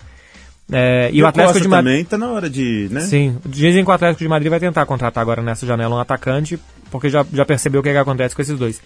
É, 0.70 1.10
e, 1.12 1.22
o 1.22 1.26
Atlético 1.26 1.54
Costa 1.54 1.62
de 1.62 1.68
Madrid. 1.68 1.92
também 1.92 2.04
tá 2.04 2.18
na 2.18 2.30
hora 2.30 2.50
de, 2.50 2.88
né? 2.90 3.00
Sim, 3.00 3.38
dizem 3.46 3.82
que 3.82 3.90
o 3.90 3.92
Atlético 3.92 4.22
de 4.22 4.28
Madrid 4.28 4.50
vai 4.50 4.60
tentar 4.60 4.84
contratar 4.84 5.22
agora 5.22 5.40
nessa 5.40 5.66
janela 5.66 5.96
um 5.96 5.98
atacante, 5.98 6.58
porque 6.90 7.08
já, 7.08 7.24
já 7.32 7.44
percebeu 7.46 7.80
o 7.80 7.82
que, 7.82 7.88
é 7.88 7.92
que 7.92 7.98
acontece 7.98 8.34
com 8.34 8.42
esses 8.42 8.58
dois. 8.58 8.82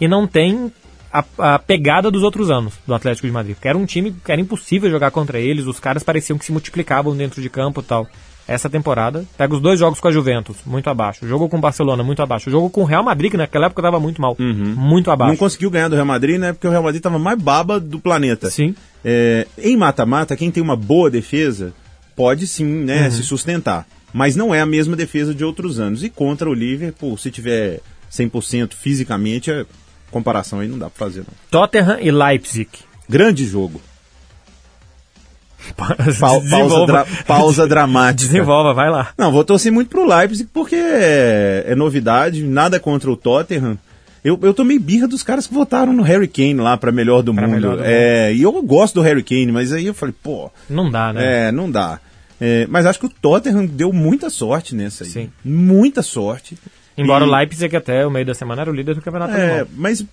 E 0.00 0.08
não 0.08 0.26
tem 0.26 0.72
a, 1.12 1.24
a 1.38 1.58
pegada 1.60 2.10
dos 2.10 2.24
outros 2.24 2.50
anos 2.50 2.74
do 2.84 2.94
Atlético 2.94 3.26
de 3.26 3.32
Madrid, 3.32 3.54
porque 3.54 3.68
era 3.68 3.78
um 3.78 3.86
time 3.86 4.12
que 4.24 4.32
era 4.32 4.40
impossível 4.40 4.90
jogar 4.90 5.12
contra 5.12 5.38
eles, 5.38 5.66
os 5.66 5.78
caras 5.78 6.02
pareciam 6.02 6.36
que 6.36 6.44
se 6.44 6.50
multiplicavam 6.50 7.16
dentro 7.16 7.40
de 7.40 7.48
campo 7.48 7.80
e 7.80 7.84
tal. 7.84 8.08
Essa 8.46 8.68
temporada, 8.68 9.24
pega 9.38 9.54
os 9.54 9.60
dois 9.60 9.78
jogos 9.78 10.00
com 10.00 10.08
a 10.08 10.12
Juventus, 10.12 10.56
muito 10.66 10.90
abaixo. 10.90 11.24
O 11.24 11.28
jogo 11.28 11.48
com 11.48 11.58
o 11.58 11.60
Barcelona, 11.60 12.02
muito 12.02 12.22
abaixo. 12.22 12.48
O 12.48 12.52
jogo 12.52 12.68
com 12.68 12.82
o 12.82 12.84
Real 12.84 13.02
Madrid, 13.04 13.30
que 13.30 13.36
naquela 13.36 13.66
época 13.66 13.80
tava 13.82 14.00
muito 14.00 14.20
mal. 14.20 14.36
Muito 14.38 15.06
Não 15.06 15.12
abaixo. 15.14 15.38
conseguiu 15.38 15.70
ganhar 15.70 15.88
do 15.88 15.94
Real 15.94 16.06
Madrid, 16.06 16.38
né? 16.38 16.52
Porque 16.52 16.66
o 16.66 16.70
Real 16.70 16.82
Madrid 16.82 17.00
tava 17.02 17.18
mais 17.18 17.38
baba 17.40 17.78
do 17.78 18.00
planeta. 18.00 18.50
Sim. 18.50 18.74
É, 19.04 19.46
em 19.58 19.76
mata-mata, 19.76 20.36
quem 20.36 20.50
tem 20.50 20.62
uma 20.62 20.76
boa 20.76 21.08
defesa 21.10 21.72
pode 22.16 22.46
sim, 22.46 22.64
né, 22.64 23.08
se 23.10 23.22
sustentar. 23.22 23.86
Mas 24.12 24.36
não 24.36 24.54
é 24.54 24.60
a 24.60 24.66
mesma 24.66 24.94
defesa 24.94 25.34
de 25.34 25.44
outros 25.44 25.80
anos. 25.80 26.02
E 26.04 26.10
contra 26.10 26.48
o 26.50 26.52
Liverpool, 26.54 27.16
se 27.16 27.30
tiver 27.30 27.80
100% 28.10 28.74
fisicamente, 28.74 29.50
a 29.50 29.64
comparação 30.10 30.60
aí 30.60 30.68
não 30.68 30.78
dá 30.78 30.90
pra 30.90 31.06
fazer, 31.06 31.20
não. 31.20 31.32
Tottenham 31.50 31.98
e 32.00 32.10
Leipzig. 32.10 32.68
Grande 33.08 33.46
jogo. 33.46 33.80
Pa- 35.76 35.96
pausa, 36.20 36.86
dra- 36.86 37.06
pausa 37.26 37.66
dramática. 37.68 38.28
Desenvolva, 38.32 38.72
vai 38.74 38.90
lá. 38.90 39.08
Não, 39.16 39.30
vou 39.32 39.44
torcer 39.44 39.70
muito 39.72 39.88
pro 39.88 40.06
Leipzig 40.06 40.48
porque 40.52 40.76
é, 40.76 41.64
é 41.68 41.74
novidade, 41.74 42.42
nada 42.42 42.78
contra 42.80 43.10
o 43.10 43.16
Tottenham. 43.16 43.78
Eu, 44.24 44.38
eu 44.42 44.54
tomei 44.54 44.78
birra 44.78 45.08
dos 45.08 45.22
caras 45.24 45.46
que 45.48 45.54
votaram 45.54 45.92
no 45.92 46.02
Harry 46.02 46.28
Kane 46.28 46.54
lá 46.54 46.76
pra 46.76 46.92
melhor 46.92 47.22
do 47.22 47.34
Pra 47.34 47.42
mundo. 47.46 47.54
melhor 47.56 47.76
do 47.78 47.82
é, 47.84 48.32
e 48.32 48.42
eu 48.42 48.52
gosto 48.62 48.94
do 48.94 49.00
Harry 49.02 49.22
Kane, 49.22 49.50
mas 49.50 49.72
aí 49.72 49.86
eu 49.86 49.94
falei, 49.94 50.14
pô, 50.22 50.48
Não 50.70 50.88
dá, 50.90 51.12
né? 51.12 51.48
é, 51.48 51.52
não 51.52 51.68
dá. 51.70 51.98
É, 52.40 52.66
mas 52.68 52.86
acho 52.86 52.98
que 53.00 53.06
o 53.06 53.08
Tottenham 53.08 53.66
deu 53.66 53.92
muita 53.92 54.30
sorte 54.30 54.74
nessa 54.74 55.02
aí. 55.04 55.10
Sim. 55.10 55.30
Muita 55.44 56.02
sorte. 56.02 56.56
Embora 56.96 57.24
E- 57.24 57.28
o 57.28 57.30
Leipzig 57.30 57.74
até 57.76 58.06
o 58.06 58.10
meio 58.10 58.26
da 58.26 58.34
semana 58.34 58.62
era 58.62 58.70
o 58.70 58.74
líder 58.74 58.94
do 58.94 59.00
campeonato 59.00 59.34
É, 59.34 59.50
alemão. 59.60 59.68
mas 59.76 60.04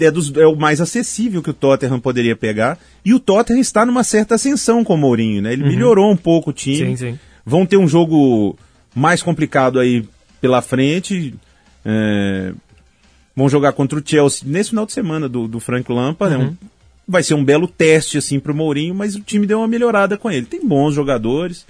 é, 0.00 0.10
dos- 0.10 0.34
é 0.36 0.46
o 0.46 0.56
mais 0.56 0.80
acessível 0.80 1.42
que 1.42 1.50
o 1.50 1.54
Tottenham 1.54 2.00
poderia 2.00 2.34
pegar. 2.34 2.78
E 3.04 3.14
o 3.14 3.20
Tottenham 3.20 3.60
está 3.60 3.86
numa 3.86 4.02
certa 4.02 4.34
ascensão 4.34 4.82
com 4.82 4.94
o 4.94 4.98
Mourinho, 4.98 5.40
né? 5.42 5.52
Ele 5.52 5.62
melhorou 5.64 6.10
um 6.10 6.16
pouco 6.16 6.50
o 6.50 6.52
time. 6.52 6.82
Uhum. 6.90 6.96
Sim, 6.96 7.12
sim. 7.12 7.18
Vão 7.46 7.64
ter 7.64 7.76
um 7.76 7.86
jogo 7.86 8.58
mais 8.94 9.22
complicado 9.22 9.78
aí 9.78 10.04
pela 10.40 10.60
frente. 10.60 11.34
É, 11.84 12.52
vão 13.36 13.48
jogar 13.48 13.72
contra 13.72 13.98
o 13.98 14.02
Chelsea 14.04 14.42
nesse 14.48 14.70
final 14.70 14.86
de 14.86 14.92
semana 14.92 15.28
do, 15.28 15.46
do 15.46 15.60
Frank 15.60 15.90
Lampard. 15.92 16.34
Uhum. 16.36 16.42
né? 16.42 16.48
Um- 16.62 16.66
vai 17.06 17.22
ser 17.22 17.34
um 17.34 17.44
belo 17.44 17.68
teste 17.68 18.16
assim 18.16 18.40
pro 18.40 18.54
Mourinho, 18.54 18.94
mas 18.94 19.14
o 19.14 19.20
time 19.20 19.46
deu 19.46 19.58
uma 19.58 19.68
melhorada 19.68 20.16
com 20.16 20.30
ele. 20.30 20.46
Tem 20.46 20.66
bons 20.66 20.94
jogadores. 20.94 21.66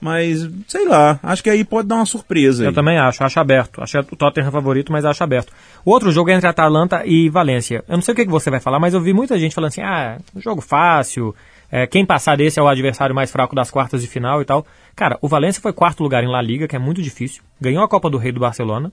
Mas, 0.00 0.48
sei 0.68 0.86
lá, 0.86 1.18
acho 1.22 1.42
que 1.42 1.50
aí 1.50 1.64
pode 1.64 1.88
dar 1.88 1.96
uma 1.96 2.06
surpresa. 2.06 2.62
Eu 2.62 2.68
aí. 2.68 2.74
também 2.74 2.98
acho, 2.98 3.24
acho 3.24 3.40
aberto. 3.40 3.82
Acho 3.82 3.98
o 3.98 4.16
Tottenham 4.16 4.52
favorito, 4.52 4.92
mas 4.92 5.04
acho 5.04 5.24
aberto. 5.24 5.52
Outro 5.84 6.12
jogo 6.12 6.30
é 6.30 6.34
entre 6.34 6.48
Atalanta 6.48 7.02
e 7.04 7.28
Valência. 7.28 7.82
Eu 7.88 7.96
não 7.96 8.02
sei 8.02 8.12
o 8.12 8.16
que, 8.16 8.24
que 8.24 8.30
você 8.30 8.48
vai 8.48 8.60
falar, 8.60 8.78
mas 8.78 8.94
eu 8.94 9.00
vi 9.00 9.12
muita 9.12 9.36
gente 9.38 9.54
falando 9.54 9.68
assim: 9.68 9.82
ah, 9.82 10.18
jogo 10.36 10.60
fácil, 10.60 11.34
é, 11.70 11.86
quem 11.86 12.06
passar 12.06 12.36
desse 12.36 12.60
é 12.60 12.62
o 12.62 12.68
adversário 12.68 13.14
mais 13.14 13.30
fraco 13.30 13.56
das 13.56 13.70
quartas 13.70 14.00
de 14.00 14.06
final 14.06 14.40
e 14.40 14.44
tal. 14.44 14.64
Cara, 14.94 15.18
o 15.20 15.28
Valência 15.28 15.60
foi 15.60 15.72
quarto 15.72 16.02
lugar 16.02 16.22
em 16.22 16.28
La 16.28 16.40
Liga, 16.40 16.68
que 16.68 16.76
é 16.76 16.78
muito 16.78 17.02
difícil. 17.02 17.42
Ganhou 17.60 17.82
a 17.82 17.88
Copa 17.88 18.08
do 18.08 18.18
Rei 18.18 18.30
do 18.30 18.40
Barcelona, 18.40 18.92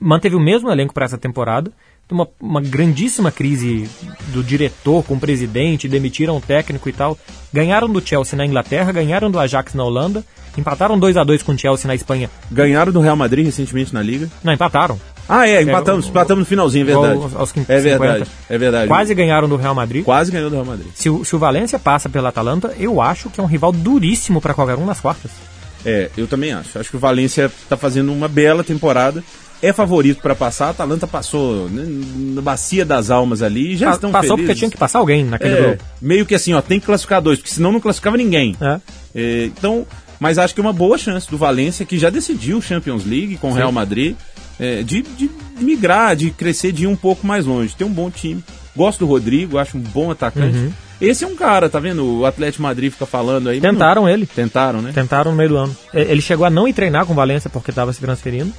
manteve 0.00 0.34
o 0.36 0.40
mesmo 0.40 0.70
elenco 0.70 0.92
para 0.92 1.04
essa 1.04 1.18
temporada. 1.18 1.70
Uma, 2.10 2.28
uma 2.40 2.60
grandíssima 2.60 3.30
crise 3.32 3.88
do 4.28 4.42
diretor 4.42 5.02
com 5.04 5.14
o 5.14 5.18
presidente, 5.20 5.88
demitiram 5.88 6.36
o 6.36 6.40
técnico 6.40 6.88
e 6.88 6.92
tal. 6.92 7.16
Ganharam 7.52 7.88
do 7.88 8.06
Chelsea 8.06 8.36
na 8.36 8.44
Inglaterra, 8.44 8.92
ganharam 8.92 9.30
do 9.30 9.38
Ajax 9.38 9.72
na 9.74 9.82
Holanda, 9.84 10.22
empataram 10.56 10.98
2 10.98 11.16
a 11.16 11.24
2 11.24 11.42
com 11.42 11.52
o 11.52 11.58
Chelsea 11.58 11.88
na 11.88 11.94
Espanha. 11.94 12.30
Ganharam 12.50 12.92
do 12.92 13.00
Real 13.00 13.16
Madrid 13.16 13.46
recentemente 13.46 13.92
na 13.94 14.02
Liga. 14.02 14.28
Não, 14.44 14.52
empataram. 14.52 15.00
Ah, 15.26 15.48
é, 15.48 15.62
empatamos, 15.62 16.04
o- 16.04 16.10
empatamos 16.10 16.40
no 16.40 16.46
finalzinho, 16.46 16.82
é 16.82 16.92
verdade. 16.92 17.14
Aos- 17.22 17.34
aos 17.36 17.48
50. 17.48 17.72
é 17.72 17.80
verdade, 17.80 18.26
é 18.50 18.58
verdade. 18.58 18.88
Quase 18.88 19.14
ganharam 19.14 19.48
do 19.48 19.56
Real 19.56 19.74
Madrid. 19.74 20.04
Quase 20.04 20.30
ganhou 20.30 20.50
do 20.50 20.56
Real 20.56 20.66
Madrid. 20.66 20.88
Se 20.94 21.08
o, 21.08 21.24
se 21.24 21.34
o 21.34 21.38
Valência 21.38 21.78
passa 21.78 22.10
pela 22.10 22.28
Atalanta, 22.28 22.74
eu 22.78 23.00
acho 23.00 23.30
que 23.30 23.40
é 23.40 23.42
um 23.42 23.46
rival 23.46 23.72
duríssimo 23.72 24.42
para 24.42 24.52
qualquer 24.52 24.76
um 24.76 24.84
nas 24.84 25.00
quartas. 25.00 25.30
É, 25.84 26.10
eu 26.16 26.26
também 26.26 26.52
acho. 26.52 26.78
Acho 26.78 26.90
que 26.90 26.96
o 26.96 27.00
Valência 27.00 27.50
tá 27.68 27.76
fazendo 27.76 28.12
uma 28.12 28.28
bela 28.28 28.64
temporada. 28.64 29.22
É 29.62 29.72
favorito 29.72 30.20
para 30.20 30.34
passar. 30.34 30.66
A 30.66 30.70
Atalanta 30.70 31.06
passou 31.06 31.68
né, 31.70 31.84
na 32.34 32.42
bacia 32.42 32.84
das 32.84 33.10
almas 33.10 33.42
ali 33.42 33.72
e 33.72 33.76
já 33.76 33.86
Pa- 33.90 33.94
estão 33.94 34.10
Passou 34.12 34.36
felizes. 34.36 34.46
porque 34.46 34.58
tinha 34.58 34.70
que 34.70 34.76
passar 34.76 34.98
alguém 34.98 35.24
naquele 35.24 35.54
É, 35.54 35.60
grupo. 35.62 35.84
meio 36.02 36.26
que 36.26 36.34
assim, 36.34 36.52
ó, 36.52 36.60
tem 36.60 36.78
que 36.80 36.86
classificar 36.86 37.22
dois, 37.22 37.38
porque 37.38 37.50
senão 37.52 37.72
não 37.72 37.80
classificava 37.80 38.16
ninguém. 38.16 38.54
É. 38.60 38.80
É, 39.14 39.44
então, 39.46 39.86
mas 40.20 40.36
acho 40.38 40.54
que 40.54 40.60
é 40.60 40.62
uma 40.62 40.72
boa 40.72 40.98
chance 40.98 41.30
do 41.30 41.38
Valência, 41.38 41.84
que 41.86 41.98
já 41.98 42.10
decidiu 42.10 42.58
o 42.58 42.62
Champions 42.62 43.06
League 43.06 43.38
com 43.38 43.50
o 43.50 43.54
Real 43.54 43.72
Madrid, 43.72 44.16
é, 44.60 44.82
de, 44.82 45.00
de 45.02 45.30
migrar, 45.58 46.14
de 46.14 46.30
crescer, 46.30 46.70
de 46.72 46.84
ir 46.84 46.86
um 46.86 46.96
pouco 46.96 47.26
mais 47.26 47.46
longe. 47.46 47.74
Tem 47.74 47.86
um 47.86 47.92
bom 47.92 48.10
time. 48.10 48.44
Gosto 48.76 49.00
do 49.00 49.06
Rodrigo, 49.06 49.56
acho 49.56 49.78
um 49.78 49.80
bom 49.80 50.10
atacante. 50.10 50.58
Uhum. 50.58 50.72
Esse 51.00 51.24
é 51.24 51.26
um 51.26 51.34
cara, 51.36 51.68
tá 51.68 51.78
vendo? 51.80 52.04
O 52.20 52.24
Atlético 52.26 52.62
Madrid 52.62 52.92
fica 52.92 53.04
falando 53.06 53.48
aí. 53.48 53.56
mas 53.56 53.64
não- 53.64 53.72
Tentaram 53.72 54.08
ele. 54.08 54.26
Tentaram, 54.26 54.80
né? 54.80 54.92
Tentaram 54.94 55.30
no 55.32 55.36
meio 55.36 55.48
do 55.50 55.56
ano. 55.56 55.76
Ele 55.92 56.20
chegou 56.20 56.46
a 56.46 56.50
não 56.50 56.66
ir 56.68 56.72
treinar 56.72 57.04
com 57.04 57.12
o 57.12 57.16
Valência 57.16 57.50
porque 57.50 57.70
estava 57.70 57.92
se 57.92 58.00
transferindo. 58.00 58.52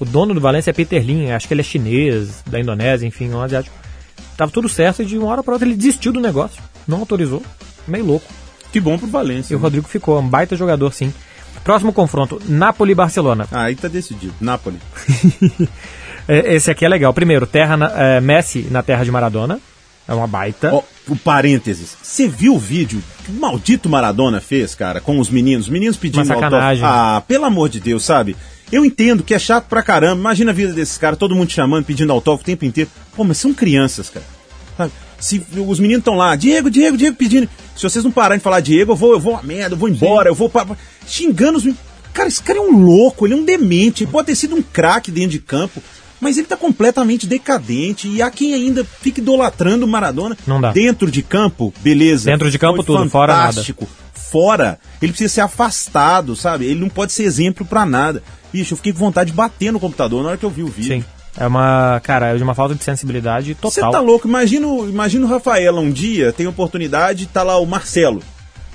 O 0.00 0.04
dono 0.04 0.34
do 0.34 0.40
Valência 0.40 0.70
é 0.70 0.72
Peter 0.72 1.04
Lin, 1.04 1.30
acho 1.30 1.46
que 1.46 1.54
ele 1.54 1.60
é 1.60 1.64
chinês, 1.64 2.42
da 2.46 2.58
Indonésia, 2.58 3.06
enfim, 3.06 3.30
um 3.30 3.40
asiático. 3.40 3.76
Tava 4.36 4.50
tudo 4.50 4.68
certo 4.68 5.02
e 5.02 5.04
de 5.04 5.16
uma 5.18 5.28
hora 5.28 5.42
para 5.42 5.52
outra 5.52 5.68
ele 5.68 5.76
desistiu 5.76 6.12
do 6.12 6.20
negócio. 6.20 6.60
Não 6.88 6.98
autorizou. 6.98 7.42
Meio 7.86 8.04
louco. 8.06 8.26
Que 8.72 8.80
bom 8.80 8.96
pro 8.98 9.06
Valência. 9.06 9.52
E 9.52 9.56
o 9.56 9.58
né? 9.58 9.62
Rodrigo 9.62 9.86
ficou, 9.86 10.18
um 10.18 10.26
baita 10.26 10.56
jogador, 10.56 10.92
sim. 10.92 11.12
Próximo 11.62 11.92
confronto, 11.92 12.40
Napoli 12.48 12.92
e 12.92 12.94
Barcelona. 12.94 13.46
Ah, 13.52 13.64
aí 13.64 13.76
tá 13.76 13.86
decidido. 13.86 14.34
Napoli. 14.40 14.78
É, 16.28 16.54
Esse 16.54 16.70
aqui 16.70 16.84
é 16.84 16.88
legal. 16.88 17.12
Primeiro, 17.12 17.46
terra 17.46 17.76
na- 17.76 17.90
é, 18.00 18.20
Messi 18.20 18.68
na 18.70 18.80
terra 18.82 19.04
de 19.04 19.10
Maradona. 19.10 19.58
É 20.06 20.12
uma 20.14 20.26
baita. 20.26 20.74
Ó, 20.74 20.82
o 21.08 21.16
parênteses. 21.16 21.96
Você 22.02 22.26
viu 22.28 22.54
o 22.54 22.58
vídeo 22.58 23.02
que 23.24 23.30
o 23.30 23.34
maldito 23.34 23.88
Maradona 23.88 24.40
fez, 24.40 24.74
cara, 24.74 25.00
com 25.00 25.18
os 25.18 25.30
meninos? 25.30 25.66
Os 25.66 25.72
meninos 25.72 25.96
pedindo 25.96 26.24
Uma 26.24 26.34
sacanagem. 26.34 26.84
autógrafo. 26.84 27.16
Ah, 27.16 27.20
pelo 27.20 27.44
amor 27.44 27.68
de 27.68 27.80
Deus, 27.80 28.04
sabe? 28.04 28.36
Eu 28.70 28.84
entendo 28.84 29.22
que 29.22 29.34
é 29.34 29.38
chato 29.38 29.66
pra 29.68 29.82
caramba. 29.82 30.20
Imagina 30.20 30.50
a 30.50 30.54
vida 30.54 30.72
desses 30.72 30.96
caras, 30.98 31.18
todo 31.18 31.34
mundo 31.34 31.50
chamando, 31.50 31.84
pedindo 31.84 32.12
autógrafo 32.12 32.42
o 32.42 32.46
tempo 32.46 32.64
inteiro. 32.64 32.90
Pô, 33.14 33.22
mas 33.22 33.38
são 33.38 33.52
crianças, 33.54 34.08
cara. 34.10 34.26
Sabe? 34.76 34.92
Se 35.20 35.40
os 35.56 35.78
meninos 35.78 36.00
estão 36.00 36.16
lá, 36.16 36.34
Diego, 36.34 36.68
Diego, 36.68 36.96
Diego 36.96 37.16
pedindo. 37.16 37.48
Se 37.76 37.82
vocês 37.82 38.04
não 38.04 38.10
pararem 38.10 38.38
de 38.38 38.42
falar 38.44 38.60
Diego, 38.60 38.92
eu 38.92 38.96
vou, 38.96 39.12
eu 39.12 39.20
vou 39.20 39.36
a 39.36 39.42
merda, 39.42 39.74
eu 39.74 39.78
vou 39.78 39.88
embora, 39.88 40.28
eu 40.30 40.34
vou 40.34 40.48
pra... 40.48 40.66
xingando 41.06 41.58
os 41.58 41.64
meninos. 41.64 41.84
Cara, 42.12 42.28
esse 42.28 42.42
cara 42.42 42.58
é 42.58 42.62
um 42.62 42.84
louco, 42.84 43.26
ele 43.26 43.34
é 43.34 43.36
um 43.36 43.44
demente, 43.44 44.04
ele 44.04 44.10
pode 44.10 44.26
ter 44.26 44.36
sido 44.36 44.54
um 44.56 44.62
craque 44.62 45.10
dentro 45.10 45.30
de 45.30 45.38
campo, 45.38 45.82
mas 46.22 46.38
ele 46.38 46.46
tá 46.46 46.56
completamente 46.56 47.26
decadente. 47.26 48.06
E 48.08 48.22
há 48.22 48.30
quem 48.30 48.54
ainda 48.54 48.84
fica 48.84 49.20
idolatrando 49.20 49.84
o 49.84 49.88
Maradona 49.88 50.38
Não 50.46 50.60
dá. 50.60 50.70
dentro 50.72 51.10
de 51.10 51.20
campo, 51.22 51.74
beleza. 51.80 52.30
Dentro 52.30 52.48
de 52.50 52.58
campo, 52.58 52.82
tudo, 52.84 53.10
fora 53.10 53.32
nada. 53.34 53.48
fantástico. 53.48 53.86
Fora, 54.14 54.78
ele 55.02 55.12
precisa 55.12 55.34
ser 55.34 55.40
afastado, 55.42 56.34
sabe? 56.36 56.64
Ele 56.64 56.80
não 56.80 56.88
pode 56.88 57.12
ser 57.12 57.24
exemplo 57.24 57.66
pra 57.66 57.84
nada. 57.84 58.22
Bicho, 58.52 58.72
eu 58.72 58.76
fiquei 58.76 58.92
com 58.92 58.98
vontade 59.00 59.30
de 59.30 59.36
bater 59.36 59.72
no 59.72 59.80
computador 59.80 60.22
na 60.22 60.30
hora 60.30 60.38
que 60.38 60.44
eu 60.44 60.50
vi 60.50 60.62
o 60.62 60.68
vídeo. 60.68 60.96
Sim. 60.98 61.04
É 61.36 61.46
uma, 61.46 61.98
cara, 62.04 62.26
é 62.28 62.36
de 62.36 62.42
uma 62.42 62.54
falta 62.54 62.74
de 62.74 62.84
sensibilidade 62.84 63.56
Você 63.60 63.80
total. 63.80 63.90
tá 63.92 64.00
louco? 64.00 64.28
Imagina, 64.28 64.66
o- 64.66 64.86
imagina 64.88 65.24
o 65.24 65.28
Rafaela 65.28 65.80
um 65.80 65.90
dia, 65.90 66.30
tem 66.32 66.46
oportunidade, 66.46 67.26
tá 67.26 67.42
lá 67.42 67.58
o 67.58 67.64
Marcelo, 67.66 68.22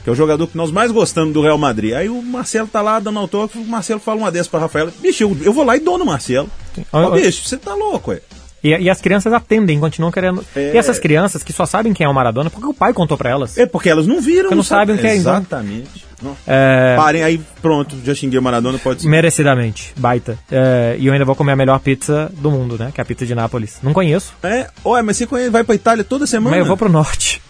que 0.07 0.09
é 0.09 0.13
o 0.13 0.15
jogador 0.15 0.47
que 0.47 0.55
nós 0.55 0.71
mais 0.71 0.89
gostamos 0.89 1.33
do 1.33 1.41
Real 1.41 1.57
Madrid. 1.57 1.91
Aí 1.93 2.07
o 2.07 2.21
Marcelo 2.23 2.65
tá 2.65 2.81
lá 2.81 2.97
dando 2.97 3.19
autógrafo, 3.19 3.59
o 3.59 3.67
Marcelo 3.67 3.99
fala 3.99 4.17
uma 4.21 4.31
dessas 4.31 4.47
pra 4.47 4.57
Rafaela. 4.61 4.89
Bicho, 5.01 5.23
eu, 5.23 5.37
eu 5.43 5.51
vou 5.51 5.65
lá 5.65 5.75
e 5.75 5.81
dou 5.81 5.97
no 5.97 6.05
Marcelo. 6.05 6.49
Ó, 6.93 7.09
bicho, 7.11 7.43
você 7.45 7.57
tá 7.57 7.73
louco, 7.75 8.11
ué. 8.11 8.21
E, 8.63 8.69
e 8.69 8.89
as 8.89 9.01
crianças 9.01 9.33
atendem, 9.33 9.77
continuam 9.81 10.09
querendo. 10.09 10.45
É. 10.55 10.71
E 10.73 10.77
essas 10.77 10.97
crianças 10.97 11.43
que 11.43 11.51
só 11.51 11.65
sabem 11.65 11.91
quem 11.93 12.05
é 12.05 12.09
o 12.09 12.13
Maradona, 12.13 12.49
porque 12.49 12.65
o 12.65 12.73
pai 12.73 12.93
contou 12.93 13.17
pra 13.17 13.29
elas. 13.29 13.57
É 13.57 13.65
porque 13.65 13.89
elas 13.89 14.07
não 14.07 14.21
viram. 14.21 14.43
Porque 14.43 14.55
não 14.55 14.63
sabem 14.63 14.95
o 14.95 14.97
que 14.97 15.05
é, 15.05 15.17
então. 15.17 15.33
Exatamente. 15.33 16.05
Não. 16.23 16.37
É, 16.47 16.95
Parem 16.95 17.23
aí, 17.25 17.41
pronto, 17.61 17.97
já 18.05 18.15
xinguei 18.15 18.39
o 18.39 18.41
Maradona, 18.41 18.79
pode 18.79 19.01
ser. 19.01 19.09
merecidamente, 19.09 19.93
baita. 19.97 20.39
É, 20.49 20.95
e 20.97 21.05
eu 21.07 21.11
ainda 21.11 21.25
vou 21.25 21.35
comer 21.35 21.51
a 21.51 21.55
melhor 21.57 21.79
pizza 21.81 22.31
do 22.37 22.49
mundo, 22.49 22.77
né? 22.79 22.91
Que 22.93 23.01
é 23.01 23.03
a 23.03 23.05
pizza 23.05 23.25
de 23.25 23.35
Nápoles. 23.35 23.79
Não 23.83 23.91
conheço, 23.91 24.33
É, 24.41 24.69
olha, 24.85 25.03
mas 25.03 25.17
você 25.17 25.27
conhece, 25.27 25.49
vai 25.49 25.65
pra 25.65 25.75
Itália 25.75 26.05
toda 26.05 26.25
semana? 26.25 26.51
mas 26.55 26.59
eu 26.59 26.65
vou 26.65 26.77
pro 26.77 26.87
norte. 26.87 27.41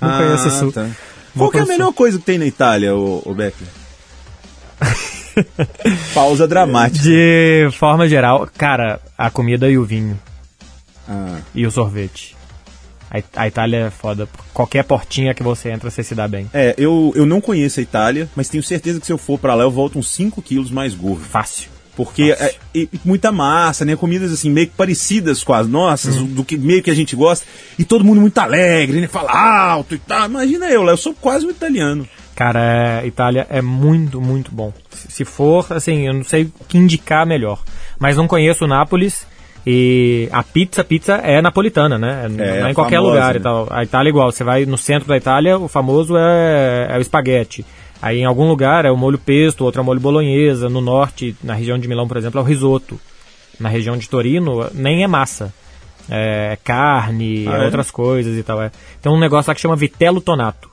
Não 0.00 0.08
Ah, 0.10 0.18
conheço 0.18 0.46
o 0.46 0.50
sul. 0.52 0.70
tá. 0.72 0.86
Qual 1.36 1.50
que 1.50 1.58
é 1.58 1.62
a 1.62 1.66
melhor 1.66 1.92
coisa 1.92 2.18
que 2.18 2.24
tem 2.24 2.38
na 2.38 2.46
Itália, 2.46 2.94
o, 2.94 3.22
o 3.24 3.34
Becker? 3.34 3.66
Pausa 6.14 6.46
dramática. 6.46 7.02
De 7.04 7.68
forma 7.78 8.08
geral, 8.08 8.48
cara, 8.56 9.00
a 9.18 9.30
comida 9.30 9.68
e 9.68 9.76
o 9.76 9.84
vinho. 9.84 10.18
Ah, 11.08 11.38
E 11.54 11.66
o 11.66 11.70
sorvete. 11.70 12.36
A, 13.10 13.42
a 13.42 13.48
Itália 13.48 13.86
é 13.86 13.90
foda. 13.90 14.28
Qualquer 14.52 14.84
portinha 14.84 15.34
que 15.34 15.42
você 15.42 15.70
entra, 15.70 15.90
você 15.90 16.02
se 16.02 16.14
dá 16.14 16.26
bem. 16.28 16.48
é, 16.52 16.74
eu, 16.78 17.12
eu 17.14 17.26
não 17.26 17.40
conheço 17.40 17.80
a 17.80 17.82
Itália, 17.82 18.28
mas 18.34 18.48
tenho 18.48 18.62
certeza 18.62 19.00
que 19.00 19.06
se 19.06 19.12
eu 19.12 19.18
for 19.18 19.38
pra 19.38 19.54
lá 19.54 19.64
eu 19.64 19.70
volto 19.70 19.98
uns 19.98 20.08
5 20.08 20.40
quilos 20.42 20.70
mais 20.70 20.94
gordo. 20.94 21.24
Fácil. 21.24 21.68
Porque 21.96 22.32
é, 22.32 22.54
muita 23.04 23.30
massa, 23.30 23.84
né? 23.84 23.94
Comidas 23.94 24.32
assim, 24.32 24.50
meio 24.50 24.66
que 24.66 24.74
parecidas 24.74 25.44
com 25.44 25.52
as 25.52 25.68
nossas, 25.68 26.16
Hum. 26.16 26.26
do 26.26 26.44
que 26.44 26.56
meio 26.56 26.82
que 26.82 26.90
a 26.90 26.94
gente 26.94 27.14
gosta. 27.14 27.46
E 27.78 27.84
todo 27.84 28.04
mundo 28.04 28.20
muito 28.20 28.38
alegre, 28.38 29.00
né? 29.00 29.06
Fala 29.06 29.30
alto 29.32 29.94
e 29.94 29.98
tal. 29.98 30.26
Imagina 30.26 30.66
eu, 30.66 30.84
eu 30.86 30.96
sou 30.96 31.14
quase 31.14 31.46
um 31.46 31.50
italiano. 31.50 32.06
Cara, 32.34 33.00
é, 33.02 33.06
Itália 33.06 33.46
é 33.48 33.62
muito, 33.62 34.20
muito 34.20 34.50
bom. 34.50 34.72
Se 34.90 35.24
for, 35.24 35.66
assim, 35.70 36.06
eu 36.06 36.14
não 36.14 36.24
sei 36.24 36.44
o 36.44 36.64
que 36.66 36.76
indicar 36.76 37.24
melhor. 37.24 37.62
Mas 37.98 38.16
não 38.16 38.26
conheço 38.26 38.66
Nápoles 38.66 39.24
e 39.66 40.28
a 40.30 40.42
pizza, 40.42 40.84
pizza 40.84 41.14
é 41.14 41.40
napolitana, 41.40 41.96
né? 41.96 42.28
não 42.28 42.44
é 42.44 42.62
a 42.62 42.70
em 42.70 42.74
qualquer 42.74 42.96
famosa, 42.96 43.12
lugar 43.14 43.34
né? 43.34 43.40
e 43.40 43.42
tal. 43.42 43.66
A 43.70 43.82
Itália 43.82 44.08
é 44.08 44.10
igual, 44.10 44.30
você 44.30 44.44
vai 44.44 44.66
no 44.66 44.76
centro 44.76 45.08
da 45.08 45.16
Itália, 45.16 45.56
o 45.56 45.68
famoso 45.68 46.16
é, 46.16 46.88
é 46.90 46.98
o 46.98 47.00
espaguete. 47.00 47.64
Aí 48.04 48.18
em 48.18 48.24
algum 48.26 48.46
lugar 48.48 48.84
é 48.84 48.90
o 48.90 48.96
molho 48.98 49.16
pesto, 49.18 49.64
outro 49.64 49.80
é 49.80 49.82
o 49.82 49.84
molho 49.84 49.98
bolonhesa. 50.00 50.68
No 50.68 50.82
norte, 50.82 51.34
na 51.42 51.54
região 51.54 51.78
de 51.78 51.88
Milão, 51.88 52.06
por 52.06 52.18
exemplo, 52.18 52.38
é 52.38 52.42
o 52.42 52.46
risoto. 52.46 53.00
Na 53.58 53.68
região 53.70 53.96
de 53.96 54.08
Torino, 54.08 54.68
nem 54.74 55.02
é 55.02 55.06
massa. 55.06 55.54
É 56.10 56.58
carne, 56.62 57.46
Ah, 57.48 57.56
é 57.58 57.62
é? 57.62 57.64
outras 57.64 57.90
coisas 57.90 58.36
e 58.36 58.42
tal. 58.42 58.60
É. 58.62 58.70
Tem 59.00 59.10
um 59.10 59.18
negócio 59.18 59.48
lá 59.50 59.54
que 59.54 59.60
chama 59.62 59.74
vitello 59.74 60.20
tonato. 60.20 60.68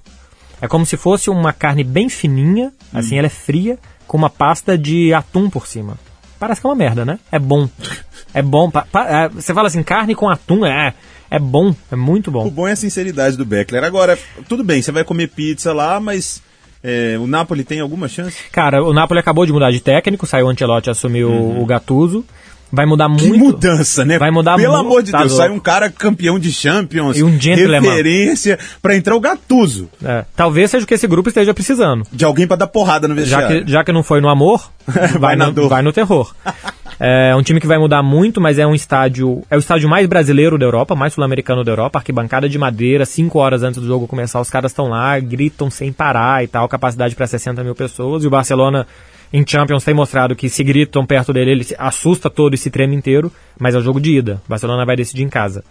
É 0.62 0.68
como 0.68 0.86
se 0.86 0.98
fosse 0.98 1.30
uma 1.30 1.54
carne 1.54 1.84
bem 1.86 2.10
fininha, 2.10 2.74
assim, 2.94 3.18
ela 3.18 3.28
é 3.28 3.30
fria, 3.30 3.80
com 4.06 4.18
uma 4.18 4.30
pasta 4.30 4.78
de 4.78 5.14
atum 5.14 5.50
por 5.50 5.68
cima. 5.68 5.98
Parece 6.38 6.60
que 6.60 6.68
é 6.68 6.70
uma 6.70 6.76
merda, 6.76 7.06
né? 7.06 7.18
É 7.32 7.40
bom. 7.40 7.70
É 8.34 8.42
bom. 8.42 8.72
pa- 8.72 8.88
pa- 8.90 9.08
é, 9.10 9.28
você 9.30 9.54
fala 9.54 9.68
assim, 9.68 9.84
carne 9.84 10.16
com 10.16 10.30
atum, 10.30 10.66
é, 10.66 10.94
é 11.30 11.38
bom, 11.38 11.76
é 11.92 11.98
muito 11.98 12.30
O 12.30 12.32
bom. 12.32 12.50
bom 12.50 12.66
é 12.66 12.72
a 12.72 12.76
sinceridade 12.78 13.36
do 13.36 13.44
Beckler. 13.46 13.84
Agora, 13.84 14.18
tudo 14.48 14.64
bem, 14.64 14.82
você 14.82 14.90
vai 14.90 15.04
comer 15.04 15.28
pizza 15.28 15.74
lá, 15.74 16.00
mas 16.00 16.42
é, 16.84 17.18
o 17.20 17.28
Napoli 17.28 17.64
tem 17.64 17.80
alguma 17.80 18.08
chance? 18.08 18.38
Cara, 18.52 18.84
o 18.84 18.94
Napoli 18.94 19.20
acabou 19.20 19.46
de 19.46 19.54
mudar 19.54 19.72
de 19.72 19.80
técnico, 19.80 20.26
saiu 20.26 20.48
o 20.48 20.50
Ancelotti, 20.50 20.90
assumiu 20.90 21.30
o 21.32 21.66
Gattuso. 21.66 22.26
Vai 22.74 22.86
mudar 22.86 23.14
Que 23.18 23.28
muito. 23.28 23.38
mudança, 23.38 24.06
né? 24.06 24.18
Vai 24.18 24.32
mudar 24.32 24.56
Pelo 24.56 24.72
muito, 24.72 24.86
amor 24.88 25.04
de 25.04 25.12
tá 25.12 25.20
Deus, 25.20 25.34
louco. 25.34 25.46
sai 25.46 25.54
um 25.54 25.60
cara 25.60 25.90
campeão 25.90 26.40
de 26.40 26.54
Champions, 26.54 27.18
E 27.18 27.24
um 27.24 27.38
gentleman. 27.38 27.82
referência, 27.82 28.58
pra 28.82 28.96
entrar 28.96 29.14
o 29.14 29.20
Gattuso. 29.20 29.90
É, 30.02 30.24
talvez 30.38 30.72
seja 30.72 30.86
o 30.86 30.88
que 30.88 30.94
esse 30.94 31.06
grupo 31.06 31.28
esteja 31.28 31.54
precisando. 31.54 32.08
De 32.14 32.24
alguém 32.24 32.48
pra 32.48 32.56
dar 32.56 32.68
porrada 32.68 33.10
no 33.10 33.16
Já 33.16 33.40
vestiário. 33.40 33.66
que, 33.66 33.72
já 33.74 33.84
que 33.84 33.92
não 33.92 34.04
foi 34.04 34.22
no 34.22 34.30
amor, 34.30 34.72
vai, 35.20 35.36
na 35.36 35.48
no, 35.48 35.52
dor. 35.52 35.68
vai 35.68 35.82
no 35.82 35.92
terror. 35.92 36.34
É 37.04 37.36
um 37.36 37.42
time 37.42 37.60
que 37.60 37.66
vai 37.66 37.80
mudar 37.80 38.04
muito, 38.04 38.40
mas 38.40 38.60
é 38.60 38.68
um 38.68 38.76
estádio. 38.76 39.42
É 39.50 39.56
o 39.56 39.60
estádio 39.60 39.90
mais 39.90 40.06
brasileiro 40.06 40.56
da 40.56 40.66
Europa, 40.66 40.96
mais 40.96 41.14
sul-americano 41.14 41.64
da 41.64 41.72
Europa, 41.72 41.98
arquibancada 41.98 42.48
de 42.48 42.60
madeira, 42.60 43.06
5 43.08 43.40
horas 43.40 43.64
antes 43.64 43.82
do 43.82 43.88
jogo 43.88 44.08
começar, 44.08 44.40
os 44.40 44.52
caras 44.52 44.72
estão 44.72 44.88
lá, 44.88 45.20
gritam 45.20 45.72
sem 45.72 45.92
parar 45.92 46.44
e 46.44 46.48
tal, 46.48 46.70
capacidade 46.70 47.16
para 47.16 47.26
60 47.26 47.64
mil 47.64 47.74
pessoas. 47.74 48.24
E 48.24 48.28
o 48.28 48.30
Barcelona 48.30 48.86
em 49.34 49.44
Champions 49.48 49.84
tem 49.84 49.96
mostrado 49.96 50.36
que 50.36 50.48
se 50.48 50.64
gritam 50.64 51.04
perto 51.04 51.34
dele, 51.34 51.52
ele 51.52 51.68
assusta 51.80 52.30
todo 52.30 52.54
e 52.54 52.58
se 52.58 52.70
treme 52.70 52.96
inteiro, 52.96 53.32
mas 53.60 53.74
é 53.74 53.80
o 53.80 53.82
jogo 53.82 54.00
de 54.00 54.18
ida. 54.18 54.40
O 54.46 54.50
Barcelona 54.50 54.86
vai 54.86 54.96
decidir 54.96 55.24
em 55.24 55.30
casa. 55.30 55.64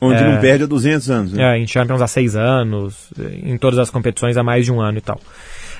Onde 0.00 0.22
É. 0.24 0.28
não 0.28 0.40
perde 0.40 0.64
há 0.64 0.66
200 0.66 1.08
anos. 1.08 1.32
Né? 1.34 1.54
É, 1.54 1.58
em 1.58 1.68
Champions 1.68 2.02
há 2.02 2.08
seis 2.08 2.34
anos, 2.34 3.10
em 3.44 3.56
todas 3.56 3.78
as 3.78 3.90
competições 3.90 4.36
há 4.36 4.42
mais 4.42 4.64
de 4.64 4.72
um 4.72 4.80
ano 4.80 4.98
e 4.98 5.00
tal. 5.00 5.20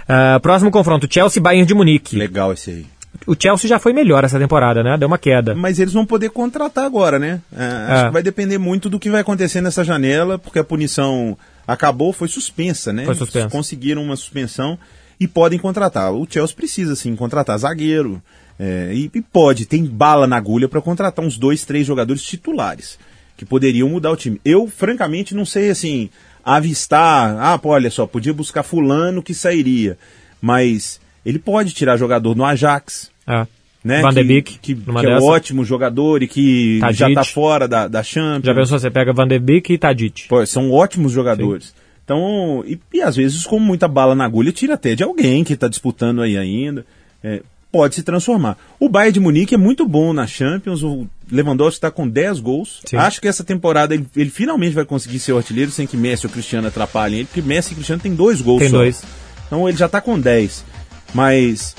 Ah, 0.09 0.39
próximo 0.41 0.71
confronto, 0.71 1.09
Chelsea 1.13 1.43
Bayern 1.43 1.67
de 1.67 1.75
Munique. 1.75 2.17
Legal 2.17 2.53
esse 2.53 2.71
aí. 2.71 2.87
O 3.27 3.35
Chelsea 3.41 3.69
já 3.69 3.79
foi 3.79 3.93
melhor 3.93 4.25
essa 4.25 4.39
temporada, 4.39 4.83
né? 4.83 4.97
Deu 4.99 5.09
uma 5.09 5.19
queda. 5.19 5.55
Mas 5.55 5.79
eles 5.79 5.93
vão 5.95 6.05
poder 6.05 6.31
contratar 6.31 6.85
agora, 6.85 7.19
né? 7.19 7.41
É, 7.57 7.65
Acho 7.93 8.03
É. 8.03 8.07
que 8.09 8.13
vai 8.13 8.23
depender 8.23 8.59
muito 8.59 8.91
do 8.91 8.99
que 8.99 9.09
vai 9.11 9.21
acontecer 9.23 9.61
nessa 9.61 9.83
janela, 9.85 10.39
porque 10.39 10.59
a 10.59 10.65
punição 10.65 11.37
acabou, 11.67 12.13
foi 12.13 12.29
suspensa, 12.29 12.93
né? 12.93 13.05
Foi 13.05 13.15
suspensa. 13.15 13.45
Eles 13.47 13.53
Conseguiram 13.53 14.03
uma 14.03 14.17
suspensão 14.17 14.79
e 15.19 15.27
podem 15.29 15.59
contratar. 15.59 16.13
O 16.13 16.27
Chelsea 16.29 16.55
precisa, 16.57 16.95
sim, 16.97 17.15
contratar 17.17 17.57
zagueiro. 17.59 18.21
é, 18.59 18.91
e, 18.95 19.11
e 19.15 19.21
pode, 19.23 19.65
tem 19.67 19.85
bala 19.85 20.27
na 20.27 20.37
agulha 20.37 20.69
para 20.69 20.81
contratar 20.81 21.25
uns 21.25 21.37
dois, 21.39 21.65
três 21.65 21.87
jogadores 21.87 22.23
titulares 22.23 22.99
que 23.37 23.45
poderiam 23.45 23.89
mudar 23.89 24.11
o 24.13 24.17
time. 24.17 24.41
Eu, 24.45 24.69
francamente, 24.69 25.35
não 25.35 25.45
sei 25.45 25.71
assim, 25.71 26.09
avistar. 26.45 27.37
Ah, 27.41 27.59
pô, 27.59 27.71
olha 27.71 27.91
só, 27.91 28.07
podia 28.07 28.33
buscar 28.33 28.63
fulano 28.63 29.23
que 29.23 29.35
sairia. 29.35 29.99
Mas 30.41 31.01
ele 31.25 31.39
pode 31.39 31.73
tirar 31.73 31.97
jogador 31.97 32.35
no 32.37 32.45
Ajax 32.45 33.11
É. 33.27 33.47
né? 33.85 34.01
Van 34.03 34.11
de 34.11 34.21
que, 34.21 34.25
Beek, 34.25 34.59
que, 34.59 34.75
numa 34.75 35.01
que 35.01 35.07
é 35.07 35.19
um 35.19 35.23
ótimo 35.23 35.65
jogador 35.65 36.23
e 36.23 36.29
que 36.29 36.81
já 36.93 37.09
está 37.09 37.25
fora 37.25 37.67
da, 37.69 37.87
da 37.89 38.03
Champions. 38.03 38.45
Já 38.45 38.55
pensou, 38.55 38.79
você 38.79 38.91
pega 38.91 39.13
Van 39.13 39.27
de 39.29 39.39
Beek 39.39 39.73
e 39.73 39.79
Tadic. 39.79 40.29
Pô, 40.29 40.45
são 40.47 40.71
ótimos 40.71 41.13
jogadores. 41.13 41.75
Então, 42.05 42.63
e, 42.67 42.79
e 42.93 43.01
às 43.01 43.17
vezes 43.17 43.45
com 43.47 43.59
muita 43.59 43.89
bala 43.89 44.15
na 44.15 44.25
agulha, 44.25 44.53
tira 44.53 44.75
até 44.75 44.95
de 44.95 45.03
alguém 45.03 45.43
que 45.43 45.55
está 45.55 45.69
disputando 45.69 46.21
aí 46.23 46.37
ainda. 46.37 46.85
É, 47.23 47.41
pode 47.73 47.95
se 47.95 48.03
transformar. 48.03 48.57
O 48.79 48.89
Bayern 48.89 49.13
de 49.15 49.21
Munique 49.21 49.55
é 49.55 49.59
muito 49.59 49.89
bom 49.89 50.13
na 50.13 50.27
Champions. 50.27 50.83
O 50.83 51.07
Lewandowski 51.33 51.79
está 51.79 51.91
com 51.91 52.07
10 52.07 52.39
gols. 52.41 52.81
Sim. 52.85 52.97
Acho 52.99 53.21
que 53.21 53.27
essa 53.27 53.43
temporada 53.43 53.95
ele, 53.95 54.07
ele 54.15 54.31
finalmente 54.31 54.75
vai 54.75 54.85
conseguir 54.85 55.19
ser 55.19 55.33
o 55.33 55.39
artilheiro 55.39 55.71
sem 55.71 55.87
que 55.87 55.97
Messi 55.97 56.27
ou 56.27 56.33
Cristiano 56.33 56.69
atrapalhem 56.69 57.21
ele, 57.21 57.27
porque 57.27 57.43
Messi 57.43 57.73
e 57.73 57.75
Cristiano 57.75 58.01
tem 58.03 58.15
dois 58.15 58.41
gols 58.43 58.61
Tem 58.61 58.69
só. 58.69 58.77
dois. 58.77 59.03
Então 59.47 59.67
ele 59.69 59.77
já 59.79 59.87
está 59.87 60.01
com 60.01 60.21
10. 60.21 60.65
Mas 61.15 61.75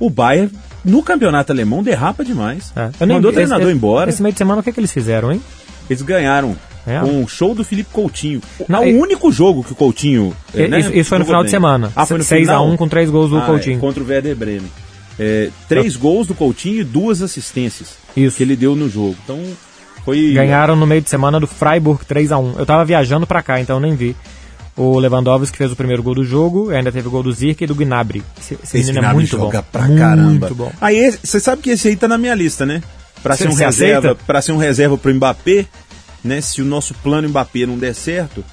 o 0.00 0.08
Bayern 0.10 0.50
no 0.84 1.02
campeonato 1.02 1.52
alemão 1.52 1.82
derrapa 1.82 2.24
demais. 2.24 2.72
É. 2.74 2.90
Eu 3.00 3.06
Mandou 3.06 3.30
o 3.30 3.34
treinador 3.34 3.66
esse, 3.68 3.76
embora. 3.76 4.10
Esse 4.10 4.22
meio 4.22 4.32
de 4.32 4.38
semana, 4.38 4.60
o 4.60 4.64
que, 4.64 4.72
que 4.72 4.80
eles 4.80 4.92
fizeram, 4.92 5.30
hein? 5.30 5.42
Eles 5.90 6.02
ganharam 6.02 6.56
É. 6.86 6.98
com 7.00 7.22
o 7.22 7.28
show 7.28 7.54
do 7.54 7.62
Felipe 7.64 7.90
Coutinho. 7.92 8.40
Não, 8.68 8.82
é 8.82 8.86
o 8.86 8.88
e- 8.88 8.94
único 8.98 9.30
jogo 9.30 9.62
que 9.62 9.72
o 9.72 9.76
Coutinho. 9.76 10.34
E- 10.54 10.66
né, 10.68 10.80
isso, 10.80 10.92
isso 10.94 11.08
foi 11.10 11.18
no 11.18 11.24
final 11.26 11.42
de 11.42 11.46
bem. 11.46 11.50
semana. 11.50 11.92
Ah, 11.94 12.06
foi 12.06 12.18
no 12.18 12.24
6 12.24 12.48
a 12.48 12.52
final? 12.52 12.68
1 12.68 12.76
com 12.76 12.88
três 12.88 13.10
gols 13.10 13.30
do 13.30 13.38
Ah, 13.38 13.42
é, 13.42 13.46
Coutinho. 13.46 13.78
contra 13.78 14.02
o 14.02 14.06
Werder 14.06 14.34
Bremen. 14.36 14.70
É, 15.18 15.50
três 15.68 15.96
gols 15.96 16.26
do 16.28 16.34
Coutinho 16.34 16.80
e 16.80 16.84
duas 16.84 17.20
assistências 17.22 17.94
Isso. 18.16 18.36
que 18.36 18.42
ele 18.42 18.54
deu 18.54 18.76
no 18.76 18.88
jogo. 18.88 19.16
Então 19.24 19.38
foi. 20.04 20.32
Ganharam 20.32 20.76
no 20.76 20.86
meio 20.86 21.02
de 21.02 21.10
semana 21.10 21.40
do 21.40 21.46
Freiburg 21.46 22.04
3 22.06 22.30
a 22.30 22.38
1 22.38 22.54
Eu 22.58 22.64
tava 22.64 22.84
viajando 22.84 23.26
pra 23.26 23.42
cá, 23.42 23.60
então 23.60 23.76
eu 23.76 23.80
nem 23.80 23.96
vi. 23.96 24.14
O 24.78 24.96
Lewandowski 24.98 25.58
fez 25.58 25.72
o 25.72 25.76
primeiro 25.76 26.02
gol 26.04 26.14
do 26.14 26.24
jogo, 26.24 26.70
ainda 26.70 26.92
teve 26.92 27.08
o 27.08 27.10
gol 27.10 27.22
do 27.22 27.32
Zirk 27.32 27.64
e 27.64 27.66
do 27.66 27.74
Gnabry. 27.74 28.22
Esse, 28.40 28.54
esse 28.54 28.62
Esse 28.62 28.76
menino 28.92 28.98
é 28.98 29.00
Gnabry 29.00 29.16
muito 29.16 29.30
joga 29.36 29.60
bom. 29.62 29.68
pra 29.72 29.82
muito 29.82 29.98
caramba. 29.98 30.50
bom. 30.54 30.72
Aí 30.80 31.10
você 31.22 31.40
sabe 31.40 31.62
que 31.62 31.70
esse 31.70 31.88
aí 31.88 31.96
tá 31.96 32.06
na 32.06 32.16
minha 32.16 32.34
lista, 32.34 32.64
né? 32.64 32.80
Pra 33.22 33.36
Cê- 33.36 33.42
ser 33.44 33.50
um 33.50 33.54
reserva, 33.54 34.14
para 34.14 34.40
ser 34.40 34.52
um 34.52 34.56
reserva 34.56 34.96
pro 34.96 35.12
Mbappé, 35.12 35.66
né? 36.22 36.40
Se 36.40 36.62
o 36.62 36.64
nosso 36.64 36.94
plano 36.94 37.28
Mbappé 37.28 37.66
não 37.66 37.76
der 37.76 37.92
certo, 37.92 38.44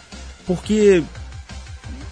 porque 0.48 1.04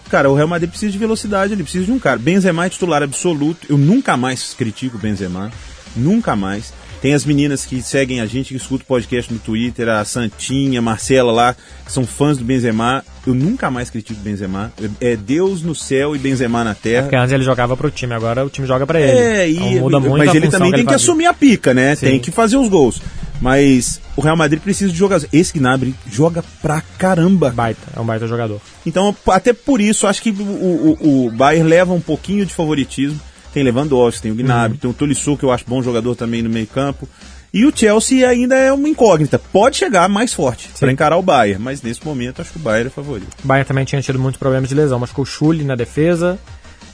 cara, 0.10 0.30
o 0.30 0.36
Real 0.36 0.47
Madrid 0.47 0.69
precisa 0.69 0.91
de 0.91 0.97
velocidade, 0.99 1.54
ele 1.54 1.63
precisa 1.63 1.86
de 1.86 1.91
um 1.91 1.97
cara. 1.97 2.19
Benzema 2.19 2.65
é 2.67 2.69
titular 2.69 3.02
absoluto. 3.02 3.65
Eu 3.67 3.80
nunca 3.80 4.15
mais 4.15 4.54
critico 4.54 4.95
o 4.97 4.99
Benzema, 4.99 5.52
nunca 5.95 6.36
mais. 6.36 6.71
Tem 7.02 7.15
as 7.15 7.26
meninas 7.26 7.65
que 7.65 7.82
seguem 7.82 8.21
a 8.21 8.26
gente, 8.28 8.49
que 8.49 8.56
escutam 8.58 8.84
o 8.86 8.88
podcast 8.88 9.34
no 9.34 9.39
Twitter, 9.39 9.89
a 9.89 10.06
Santinha, 10.06 10.78
a 10.80 10.82
Marcela 10.84 11.32
lá, 11.32 11.56
que 11.84 11.91
são 11.91 12.06
fãs 12.06 12.38
do 12.38 12.45
Benzema. 12.45 13.04
Eu 13.26 13.34
nunca 13.34 13.72
mais 13.72 13.90
critico 13.90 14.20
Benzema. 14.22 14.72
É 15.00 15.16
Deus 15.16 15.62
no 15.64 15.74
céu 15.74 16.16
e 16.16 16.20
Benzema 16.20 16.64
na 16.64 16.76
terra. 16.76 17.04
Porque 17.04 17.16
antes 17.16 17.32
ele 17.32 17.44
jogava 17.44 17.78
pro 17.78 17.90
time, 17.90 18.14
agora 18.14 18.46
o 18.46 18.50
time 18.50 18.68
joga 18.68 18.86
pra 18.86 19.00
ele. 19.00 19.12
É, 19.12 19.50
e, 19.50 19.56
Então 19.58 19.80
muda 19.82 20.00
muito 20.00 20.18
mas 20.18 20.36
ele 20.36 20.50
também 20.50 20.72
tem 20.72 20.80
ele 20.80 20.88
que 20.88 20.94
fazia. 20.94 20.96
assumir 21.12 21.26
a 21.28 21.34
pica, 21.34 21.74
né? 21.74 21.96
Sim. 21.96 22.08
Tem 22.08 22.20
que 22.20 22.32
fazer 22.32 22.58
os 22.58 22.68
gols. 22.68 23.02
Mas 23.42 24.00
o 24.16 24.22
Real 24.22 24.38
Madrid 24.38 24.62
precisa 24.62 24.92
de 24.92 24.98
jogadores. 24.98 25.30
Esse 25.34 25.58
Gnabry 25.58 25.94
joga 26.10 26.44
pra 26.62 26.82
caramba. 26.98 27.50
Baita, 27.50 27.82
é 27.96 28.00
um 28.00 28.06
baita 28.06 28.28
jogador. 28.28 28.62
Então, 28.86 29.16
até 29.28 29.54
por 29.54 29.82
isso, 29.82 30.08
acho 30.08 30.22
que 30.22 30.30
o, 30.32 30.98
o, 31.02 31.26
o 31.28 31.32
Bayern 31.32 31.68
leva 31.70 31.94
um 31.94 32.02
pouquinho 32.02 32.46
de 32.46 32.54
favoritismo. 32.54 33.20
Tem 33.54 33.62
Lewandowski, 33.64 34.22
tem 34.24 34.32
o 34.32 34.36
Uhum. 34.36 34.42
Gnabry, 34.42 34.78
tem 34.78 34.90
o 34.90 34.94
Tolisso, 34.94 35.38
que 35.38 35.44
eu 35.44 35.52
acho 35.52 35.64
bom 35.68 35.82
jogador 35.84 36.16
também 36.16 36.42
no 36.42 36.50
meio 36.50 36.68
campo. 36.68 37.08
E 37.54 37.66
o 37.66 37.72
Chelsea 37.76 38.28
ainda 38.28 38.56
é 38.56 38.74
uma 38.74 38.89
incógnita. 38.89 39.38
Pode 39.38 39.78
chegar 39.78 40.10
mais 40.10 40.34
forte 40.34 40.70
para 40.80 40.92
encarar 40.92 41.18
o 41.18 41.22
Bayern, 41.22 41.62
mas 41.63 41.84
nesse 41.84 42.04
momento 42.04 42.42
acho 42.42 42.52
que 42.52 42.58
o 42.58 42.62
Bayern 42.62 42.88
é 42.88 42.89
favorito. 42.89 43.28
O 43.44 43.48
Bayern 43.48 43.68
também 43.68 43.86
tinha 43.86 44.02
tido 44.02 44.18
muitos 44.18 44.39
problemas 44.39 44.68
de 44.70 44.74
lesão. 44.76 44.98
Machucou 44.98 45.24
o 45.24 45.26
Schulli 45.26 45.63
na 45.63 45.76
defesa. 45.76 46.39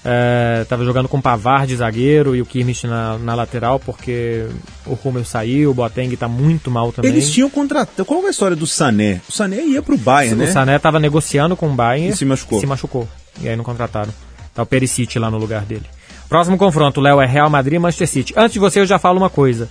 É, 0.04 0.66
tava 0.68 0.86
jogando 0.86 1.10
com 1.10 1.18
o 1.18 1.22
Pavard 1.22 1.68
de 1.68 1.76
zagueiro 1.76 2.36
e 2.36 2.42
o 2.42 2.46
Kimmich 2.46 2.88
na, 2.88 3.18
na 3.18 3.36
lateral, 3.36 3.80
porque 3.80 4.48
o 4.86 4.94
Rummel 4.94 5.26
saiu, 5.26 5.72
o 5.72 5.74
Boateng 5.74 6.16
tá 6.16 6.28
muito 6.28 6.72
mal 6.72 6.92
também. 6.92 7.12
Eles 7.12 7.30
tinham 7.30 7.50
contratado. 7.50 8.06
Qual 8.06 8.24
é 8.24 8.28
a 8.28 8.30
história 8.30 8.56
do 8.56 8.66
Sané? 8.66 9.22
O 9.28 9.32
Sané 9.32 9.62
ia 9.62 9.82
pro 9.82 9.98
Bayern, 9.98 10.36
O 10.42 10.46
né? 10.46 10.52
Sané 10.52 10.80
tava 10.80 11.00
negociando 11.00 11.56
com 11.56 11.68
o 11.70 11.74
Bayern 11.74 12.10
E 12.10 12.16
se 12.16 12.26
machucou. 12.26 12.60
se 12.60 12.66
machucou. 12.66 13.08
E 13.42 13.48
aí 13.48 13.56
não 13.56 13.64
contrataram. 13.64 14.14
Tá 14.54 14.64
o 14.64 14.66
Perisic 14.66 15.18
lá 15.20 15.30
no 15.30 15.38
lugar 15.38 15.62
dele. 15.64 15.86
Próximo 16.30 16.58
confronto, 16.58 17.02
Léo, 17.02 17.20
é 17.20 17.26
Real 17.26 17.50
Madrid 17.50 17.76
e 17.76 17.80
Manchester 17.80 18.08
City. 18.08 18.34
Antes 18.38 18.54
de 18.54 18.60
você, 18.60 18.80
eu 18.80 18.86
já 18.86 19.00
falo 19.00 19.18
uma 19.18 19.30
coisa. 19.30 19.68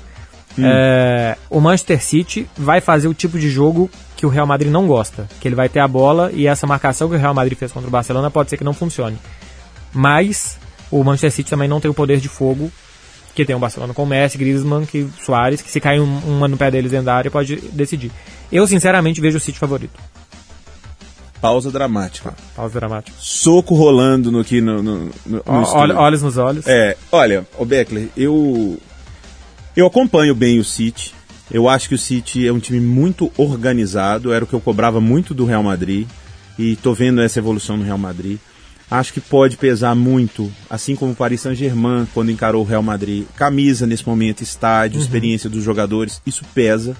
Hum. 0.59 0.63
É, 0.65 1.37
o 1.49 1.61
Manchester 1.61 2.03
City 2.03 2.49
vai 2.57 2.81
fazer 2.81 3.09
o 3.09 3.15
tipo 3.15 3.39
de 3.39 3.49
jogo 3.49 3.91
que 4.17 4.27
o 4.27 4.29
Real 4.29 4.47
Madrid 4.47 4.71
não 4.71 4.87
gosta. 4.87 5.29
Que 5.41 5.47
ele 5.47 5.55
vai 5.55 5.69
ter 5.69 5.81
a 5.81 5.89
bola 5.89 6.31
e 6.33 6.47
essa 6.47 6.67
marcação 6.67 7.09
que 7.09 7.15
o 7.15 7.19
Real 7.19 7.35
Madrid 7.35 7.57
fez 7.57 7.71
contra 7.71 7.89
o 7.89 7.91
Barcelona 7.93 8.31
pode 8.31 8.51
ser 8.51 8.57
que 8.57 8.65
não 8.65 8.75
funcione. 8.75 9.17
Mas 9.93 10.59
o 10.91 11.03
Manchester 11.05 11.33
City 11.33 11.51
também 11.51 11.69
não 11.69 11.81
tem 11.81 11.91
o 11.91 11.95
poder 11.95 12.19
de 12.19 12.29
fogo 12.29 12.71
que 13.35 13.45
tem 13.45 13.55
o 13.55 13.59
Barcelona 13.61 13.95
com 13.95 14.05
Messi, 14.05 14.37
Griezmann, 14.37 14.85
que 14.85 15.07
Soares, 15.25 15.63
que 15.63 15.71
se 15.71 15.81
cair 15.81 16.01
um, 16.01 16.19
uma 16.27 16.49
no 16.49 16.57
pé 16.57 16.73
deles 16.73 16.91
dentro 16.91 17.07
da 17.07 17.15
área 17.15 17.31
pode 17.31 17.55
decidir. 17.71 18.11
Eu 18.51 18.67
sinceramente 18.67 19.21
vejo 19.21 19.37
o 19.37 19.41
City 19.41 19.61
favorito. 19.61 19.97
Pausa 21.41 21.71
dramática. 21.71 22.35
Pausa 22.57 22.81
dramática. 22.81 23.17
Soco 23.21 23.77
rolando 23.77 24.33
no, 24.33 24.41
aqui 24.41 24.61
no, 24.61 24.83
no, 24.83 24.99
no, 25.25 25.43
no 25.47 25.97
olhos 25.97 26.21
nos 26.21 26.37
olhos. 26.37 26.67
É, 26.67 26.97
olha, 27.13 27.47
o 27.57 27.65
Beckler, 27.65 28.09
eu 28.17 28.77
eu 29.81 29.87
acompanho 29.87 30.35
bem 30.35 30.59
o 30.59 30.65
City. 30.65 31.15
Eu 31.51 31.69
acho 31.69 31.89
que 31.89 31.95
o 31.95 31.99
City 31.99 32.47
é 32.47 32.53
um 32.53 32.59
time 32.59 32.81
muito 32.81 33.33
organizado, 33.39 34.33
era 34.33 34.45
o 34.45 34.47
que 34.47 34.53
eu 34.55 34.61
cobrava 34.61 35.01
muito 35.01 35.33
do 35.33 35.45
Real 35.47 35.63
Madrid 35.63 36.07
e 36.59 36.77
tô 36.77 36.93
vendo 36.93 37.23
essa 37.23 37.39
evolução 37.39 37.77
no 37.77 37.85
Real 37.85 37.97
Madrid. 37.97 38.39
Acho 38.91 39.13
que 39.13 39.21
pode 39.21 39.57
pesar 39.57 39.95
muito, 39.95 40.51
assim 40.69 40.97
como 40.97 41.13
o 41.13 41.15
Paris 41.15 41.43
Saint-Germain 41.43 42.07
quando 42.13 42.31
encarou 42.31 42.63
o 42.63 42.67
Real 42.67 42.83
Madrid. 42.83 43.25
Camisa 43.37 43.87
nesse 43.87 44.07
momento, 44.07 44.43
estádio, 44.43 45.01
experiência 45.01 45.49
dos 45.49 45.63
jogadores, 45.63 46.21
isso 46.27 46.43
pesa. 46.55 46.97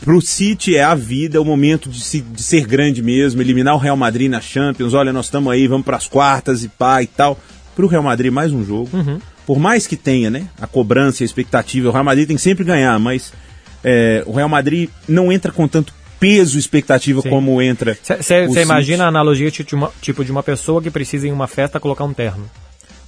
Pro 0.00 0.20
City 0.20 0.76
é 0.76 0.82
a 0.82 0.94
vida, 0.94 1.36
é 1.36 1.40
o 1.40 1.44
momento 1.44 1.88
de, 1.90 2.00
se- 2.02 2.20
de 2.22 2.42
ser 2.42 2.66
grande 2.66 3.02
mesmo, 3.02 3.40
eliminar 3.42 3.74
o 3.74 3.78
Real 3.78 3.96
Madrid 3.96 4.30
na 4.30 4.40
Champions. 4.40 4.94
Olha, 4.94 5.12
nós 5.12 5.26
estamos 5.26 5.52
aí, 5.52 5.68
vamos 5.68 5.84
pras 5.84 6.06
quartas 6.08 6.64
e 6.64 6.68
pá 6.68 7.02
e 7.02 7.06
tal. 7.06 7.38
Pro 7.76 7.86
Real 7.86 8.02
Madrid, 8.02 8.32
mais 8.32 8.50
um 8.52 8.64
jogo. 8.64 8.88
Por 9.46 9.58
mais 9.58 9.86
que 9.86 9.96
tenha, 9.96 10.30
né, 10.30 10.46
a 10.60 10.66
cobrança 10.66 11.22
e 11.22 11.24
a 11.24 11.26
expectativa, 11.26 11.88
o 11.88 11.92
Real 11.92 12.04
Madrid 12.04 12.26
tem 12.26 12.36
que 12.36 12.42
sempre 12.42 12.64
ganhar, 12.64 12.98
mas 12.98 13.32
é, 13.82 14.22
o 14.26 14.32
Real 14.32 14.48
Madrid 14.48 14.88
não 15.08 15.32
entra 15.32 15.50
com 15.50 15.66
tanto 15.66 15.92
peso 16.20 16.56
e 16.56 16.60
expectativa 16.60 17.20
Sim. 17.20 17.30
como 17.30 17.60
entra. 17.60 17.98
o 18.00 18.22
Você 18.22 18.62
imagina 18.62 19.04
a 19.04 19.08
analogia 19.08 19.50
de, 19.50 19.74
uma, 19.74 19.90
tipo 20.00 20.24
de 20.24 20.30
uma 20.30 20.42
pessoa 20.42 20.80
que 20.80 20.90
precisa 20.90 21.26
em 21.26 21.32
uma 21.32 21.48
festa 21.48 21.80
colocar 21.80 22.04
um 22.04 22.12
terno. 22.12 22.48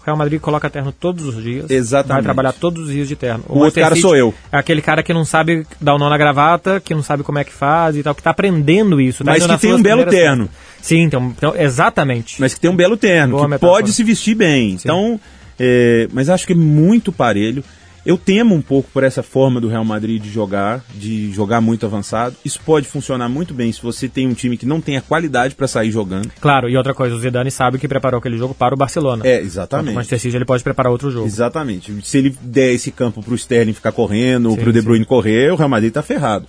O 0.03 0.05
Real 0.05 0.17
Madrid 0.19 0.41
coloca 0.41 0.69
terno 0.69 0.93
todos 0.93 1.25
os 1.25 1.43
dias. 1.43 1.71
Exatamente. 1.71 2.13
Vai 2.13 2.23
trabalhar 2.25 2.53
todos 2.53 2.89
os 2.89 2.93
dias 2.93 3.09
de 3.09 3.17
terno. 3.17 3.45
O 3.49 3.53
outro 3.53 3.61
Manchester 3.61 3.83
cara 3.85 3.97
sou 3.97 4.17
eu. 4.17 4.35
É 4.53 4.59
aquele 4.59 4.83
cara 4.83 5.03
que 5.03 5.15
não 5.15 5.25
sabe 5.25 5.65
dar 5.81 5.95
o 5.95 5.99
nó 5.99 6.11
na 6.11 6.19
gravata, 6.19 6.81
que 6.81 6.93
não 6.93 7.03
sabe 7.03 7.23
como 7.23 7.39
é 7.39 7.45
que 7.45 7.53
faz 7.53 7.97
e 7.97 8.03
tal, 8.03 8.15
que 8.15 8.23
tá 8.23 8.31
aprendendo 8.31 9.01
isso. 9.01 9.25
tá 9.25 9.31
Mas 9.31 9.47
que 9.47 9.59
tem 9.59 9.73
um 9.73 9.81
belo 9.81 10.05
terno. 10.05 10.51
Sim, 10.83 11.03
então, 11.03 11.33
então, 11.35 11.55
exatamente. 11.57 12.39
mas 12.39 12.53
que 12.53 12.61
tem 12.61 12.71
um 12.71 12.77
belo 12.77 12.97
terno, 12.97 13.37
Boa 13.37 13.45
que 13.45 13.51
metáfora. 13.53 13.73
pode 13.73 13.93
se 13.93 14.03
vestir 14.05 14.35
bem. 14.35 14.73
Então, 14.73 15.19
é, 15.59 16.09
mas 16.13 16.29
acho 16.29 16.47
que 16.47 16.53
é 16.53 16.57
muito 16.57 17.13
parelho. 17.13 17.63
Eu 18.07 18.19
temo 18.19 18.55
um 18.55 18.61
pouco 18.61 18.91
por 18.93 19.03
essa 19.03 19.23
forma 19.23 19.59
do 19.59 19.67
Real 19.67 19.83
Madrid 19.83 20.21
de 20.23 20.29
jogar, 20.31 20.85
de 20.95 21.33
jogar 21.33 21.63
muito 21.63 21.87
avançado. 21.87 22.37
Isso 22.45 22.61
pode 22.63 22.87
funcionar 22.87 23.31
muito 23.31 23.55
bem 23.55 23.73
se 23.73 23.81
você 23.81 24.11
tem 24.11 24.29
um 24.29 24.35
time 24.35 24.59
que 24.59 24.67
não 24.67 24.79
tem 24.79 24.99
a 24.99 25.01
qualidade 25.01 25.55
para 25.55 25.67
sair 25.67 25.91
jogando. 25.91 26.31
Claro, 26.39 26.69
e 26.69 26.77
outra 26.77 26.93
coisa, 26.93 27.15
o 27.15 27.19
Zidane 27.19 27.51
sabe 27.51 27.79
que 27.79 27.89
preparou 27.89 28.19
aquele 28.19 28.37
jogo 28.37 28.53
para 28.53 28.75
o 28.75 28.77
Barcelona. 28.77 29.27
É, 29.27 29.39
O 29.39 29.41
exatamente. 29.41 29.95
Manchester 29.95 30.21
City 30.21 30.37
ele 30.37 30.45
pode 30.45 30.63
preparar 30.63 30.93
outro 30.93 31.11
jogo. 31.11 31.27
Exatamente. 31.27 31.95
Se 32.03 32.19
ele 32.19 32.37
der 32.43 32.75
esse 32.75 32.91
campo 32.91 33.23
pro 33.23 33.35
Sterling 33.35 33.73
ficar 33.73 33.93
correndo, 33.93 34.51
ou 34.51 34.55
Sim, 34.57 34.61
pro 34.61 34.73
De 34.73 34.81
sim. 34.81 34.85
Bruyne 34.85 35.07
correr, 35.07 35.51
o 35.51 35.57
Real 35.57 35.71
Madrid 35.71 35.91
tá 35.91 36.03
ferrado. 36.03 36.47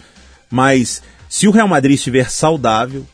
Mas 0.51 1.01
se 1.29 1.47
o 1.47 1.51
Real 1.51 1.69
Madrid 1.69 1.95
estiver 1.95 2.29
saudável, 2.29 3.05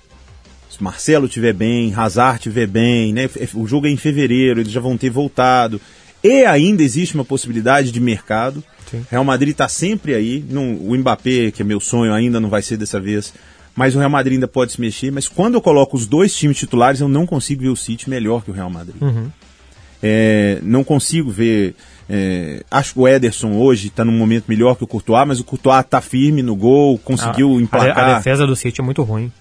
se 0.72 0.82
Marcelo 0.82 1.26
estiver 1.26 1.54
bem, 1.54 1.94
Hazard 1.94 2.38
estiver 2.38 2.66
bem, 2.66 3.12
né? 3.12 3.30
O 3.54 3.68
jogo 3.68 3.88
é 3.88 3.90
em 3.90 3.98
fevereiro, 3.98 4.62
eles 4.62 4.72
já 4.72 4.80
vão 4.80 4.98
ter 4.98 5.10
voltado. 5.10 5.82
E 6.24 6.46
ainda 6.46 6.82
existe 6.82 7.14
uma 7.14 7.26
possibilidade 7.26 7.92
de 7.92 8.00
mercado. 8.00 8.64
Sim. 8.90 9.06
Real 9.12 9.24
Madrid 9.26 9.52
está 9.52 9.68
sempre 9.68 10.14
aí. 10.14 10.46
Não, 10.50 10.76
o 10.76 10.96
Mbappé, 10.96 11.52
que 11.52 11.62
é 11.62 11.66
meu 11.66 11.82
sonho, 11.82 12.14
ainda 12.14 12.40
não 12.40 12.50
vai 12.50 12.62
ser 12.62 12.78
dessa 12.78 13.02
vez. 13.02 13.34
Mas 13.76 13.96
o 13.96 14.00
Real 14.00 14.10
Madrid 14.10 14.36
ainda 14.36 14.48
pode 14.48 14.72
se 14.72 14.80
mexer. 14.80 15.12
Mas 15.12 15.28
quando 15.28 15.56
eu 15.56 15.62
coloco 15.62 15.98
os 15.98 16.06
dois 16.06 16.34
times 16.34 16.58
titulares, 16.58 17.02
eu 17.02 17.10
não 17.10 17.26
consigo 17.26 17.64
ver 17.64 17.70
o 17.70 17.76
City 17.76 18.10
melhor 18.10 18.42
que 18.42 18.52
o 18.52 18.54
Real 18.54 18.70
Madrid. 18.70 18.96
É, 20.02 20.60
não 20.64 20.84
consigo 20.86 21.30
ver. 21.30 21.76
é, 22.10 22.64
acho 22.72 22.94
que 22.94 23.00
o 23.00 23.08
Ederson 23.08 23.54
hoje 23.54 23.88
está 23.88 24.06
num 24.06 24.18
momento 24.18 24.46
melhor 24.48 24.76
que 24.76 24.84
o 24.86 24.88
Courtois, 24.88 25.28
mas 25.28 25.40
o 25.40 25.44
Courtois 25.44 25.82
está 25.82 26.00
firme 26.02 26.42
no 26.42 26.56
gol, 26.56 26.98
conseguiu 26.98 27.58
a, 27.58 27.62
emplacar. 27.62 28.10
a 28.10 28.18
defesa 28.18 28.48
do 28.48 28.56
City 28.56 28.80
é 28.80 28.84
muito 28.84 29.04
ruim. 29.04 29.32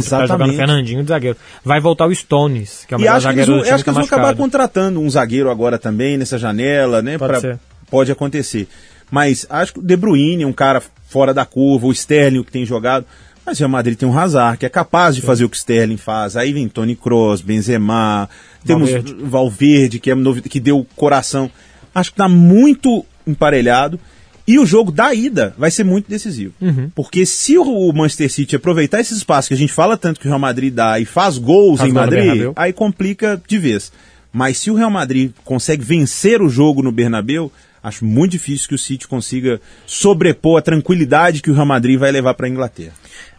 Tá, 0.00 0.02
tá 0.02 0.24
Exatamente. 0.24 0.28
jogando 0.38 0.56
Fernandinho 0.56 1.02
de 1.02 1.08
zagueiro. 1.08 1.36
Vai 1.64 1.80
voltar 1.80 2.06
o 2.06 2.14
Stones, 2.14 2.84
que 2.86 2.94
é 2.94 2.96
o 2.96 3.00
E 3.00 3.02
melhor 3.02 3.16
acho 3.16 3.26
que 3.28 3.32
eles 3.34 3.46
do 3.46 3.54
acho 3.54 3.62
que 3.62 3.68
tá 3.68 3.74
eles 3.74 3.84
vão 3.84 4.04
acabar 4.04 4.22
machucado. 4.22 4.38
contratando 4.42 5.00
um 5.00 5.10
zagueiro 5.10 5.50
agora 5.50 5.78
também 5.78 6.16
nessa 6.18 6.38
janela, 6.38 7.00
né? 7.02 7.18
Pode 7.18 7.40
pra- 7.40 7.58
pode 7.90 8.10
acontecer. 8.12 8.66
Mas 9.10 9.46
acho 9.50 9.74
que 9.74 9.78
o 9.80 9.82
De 9.82 9.96
Bruyne 9.96 10.42
é 10.42 10.46
um 10.46 10.52
cara 10.52 10.82
fora 11.08 11.34
da 11.34 11.44
curva, 11.44 11.86
o 11.86 11.92
Sterling 11.92 12.38
o 12.38 12.44
que 12.44 12.50
tem 12.52 12.64
jogado. 12.64 13.04
Mas 13.44 13.58
o 13.58 13.60
Real 13.60 13.70
Madrid 13.70 13.98
tem 13.98 14.08
um 14.08 14.16
Hazard, 14.16 14.56
que 14.56 14.64
é 14.64 14.68
capaz 14.68 15.16
de 15.16 15.20
fazer 15.20 15.44
o 15.44 15.48
que 15.48 15.56
o 15.56 15.58
Sterling 15.58 15.96
faz. 15.96 16.36
Aí 16.36 16.52
vem 16.52 16.68
Tony 16.68 16.94
Kroos, 16.94 17.40
Benzema, 17.42 18.28
temos 18.64 18.88
Valverde. 18.90 19.24
Valverde, 19.24 19.98
que, 19.98 20.10
é 20.10 20.14
novi- 20.14 20.42
que 20.42 20.60
deu 20.60 20.86
coração. 20.94 21.50
Acho 21.94 22.10
que 22.12 22.16
tá 22.16 22.28
muito 22.28 23.04
emparelhado. 23.26 23.98
E 24.46 24.58
o 24.58 24.66
jogo 24.66 24.90
da 24.90 25.14
ida 25.14 25.54
vai 25.56 25.70
ser 25.70 25.84
muito 25.84 26.08
decisivo. 26.10 26.52
Uhum. 26.60 26.90
Porque 26.94 27.24
se 27.24 27.56
o 27.56 27.92
Manchester 27.92 28.30
City 28.30 28.56
aproveitar 28.56 29.00
esse 29.00 29.14
espaço 29.14 29.48
que 29.48 29.54
a 29.54 29.56
gente 29.56 29.72
fala 29.72 29.96
tanto 29.96 30.18
que 30.18 30.26
o 30.26 30.28
Real 30.28 30.38
Madrid 30.40 30.74
dá 30.74 30.98
e 30.98 31.04
faz 31.04 31.38
gols 31.38 31.78
Faz 31.78 31.90
em 31.90 31.92
Madrid, 31.92 32.52
aí 32.56 32.72
complica 32.72 33.40
de 33.46 33.58
vez. 33.58 33.92
Mas 34.32 34.58
se 34.58 34.70
o 34.70 34.74
Real 34.74 34.90
Madrid 34.90 35.30
consegue 35.44 35.84
vencer 35.84 36.42
o 36.42 36.48
jogo 36.48 36.82
no 36.82 36.90
Bernabéu, 36.90 37.52
acho 37.82 38.04
muito 38.04 38.32
difícil 38.32 38.68
que 38.68 38.74
o 38.74 38.78
City 38.78 39.06
consiga 39.06 39.60
sobrepor 39.86 40.58
a 40.58 40.62
tranquilidade 40.62 41.42
que 41.42 41.50
o 41.50 41.54
Real 41.54 41.66
Madrid 41.66 41.98
vai 41.98 42.10
levar 42.10 42.34
para 42.34 42.46
a 42.46 42.50
Inglaterra. 42.50 42.94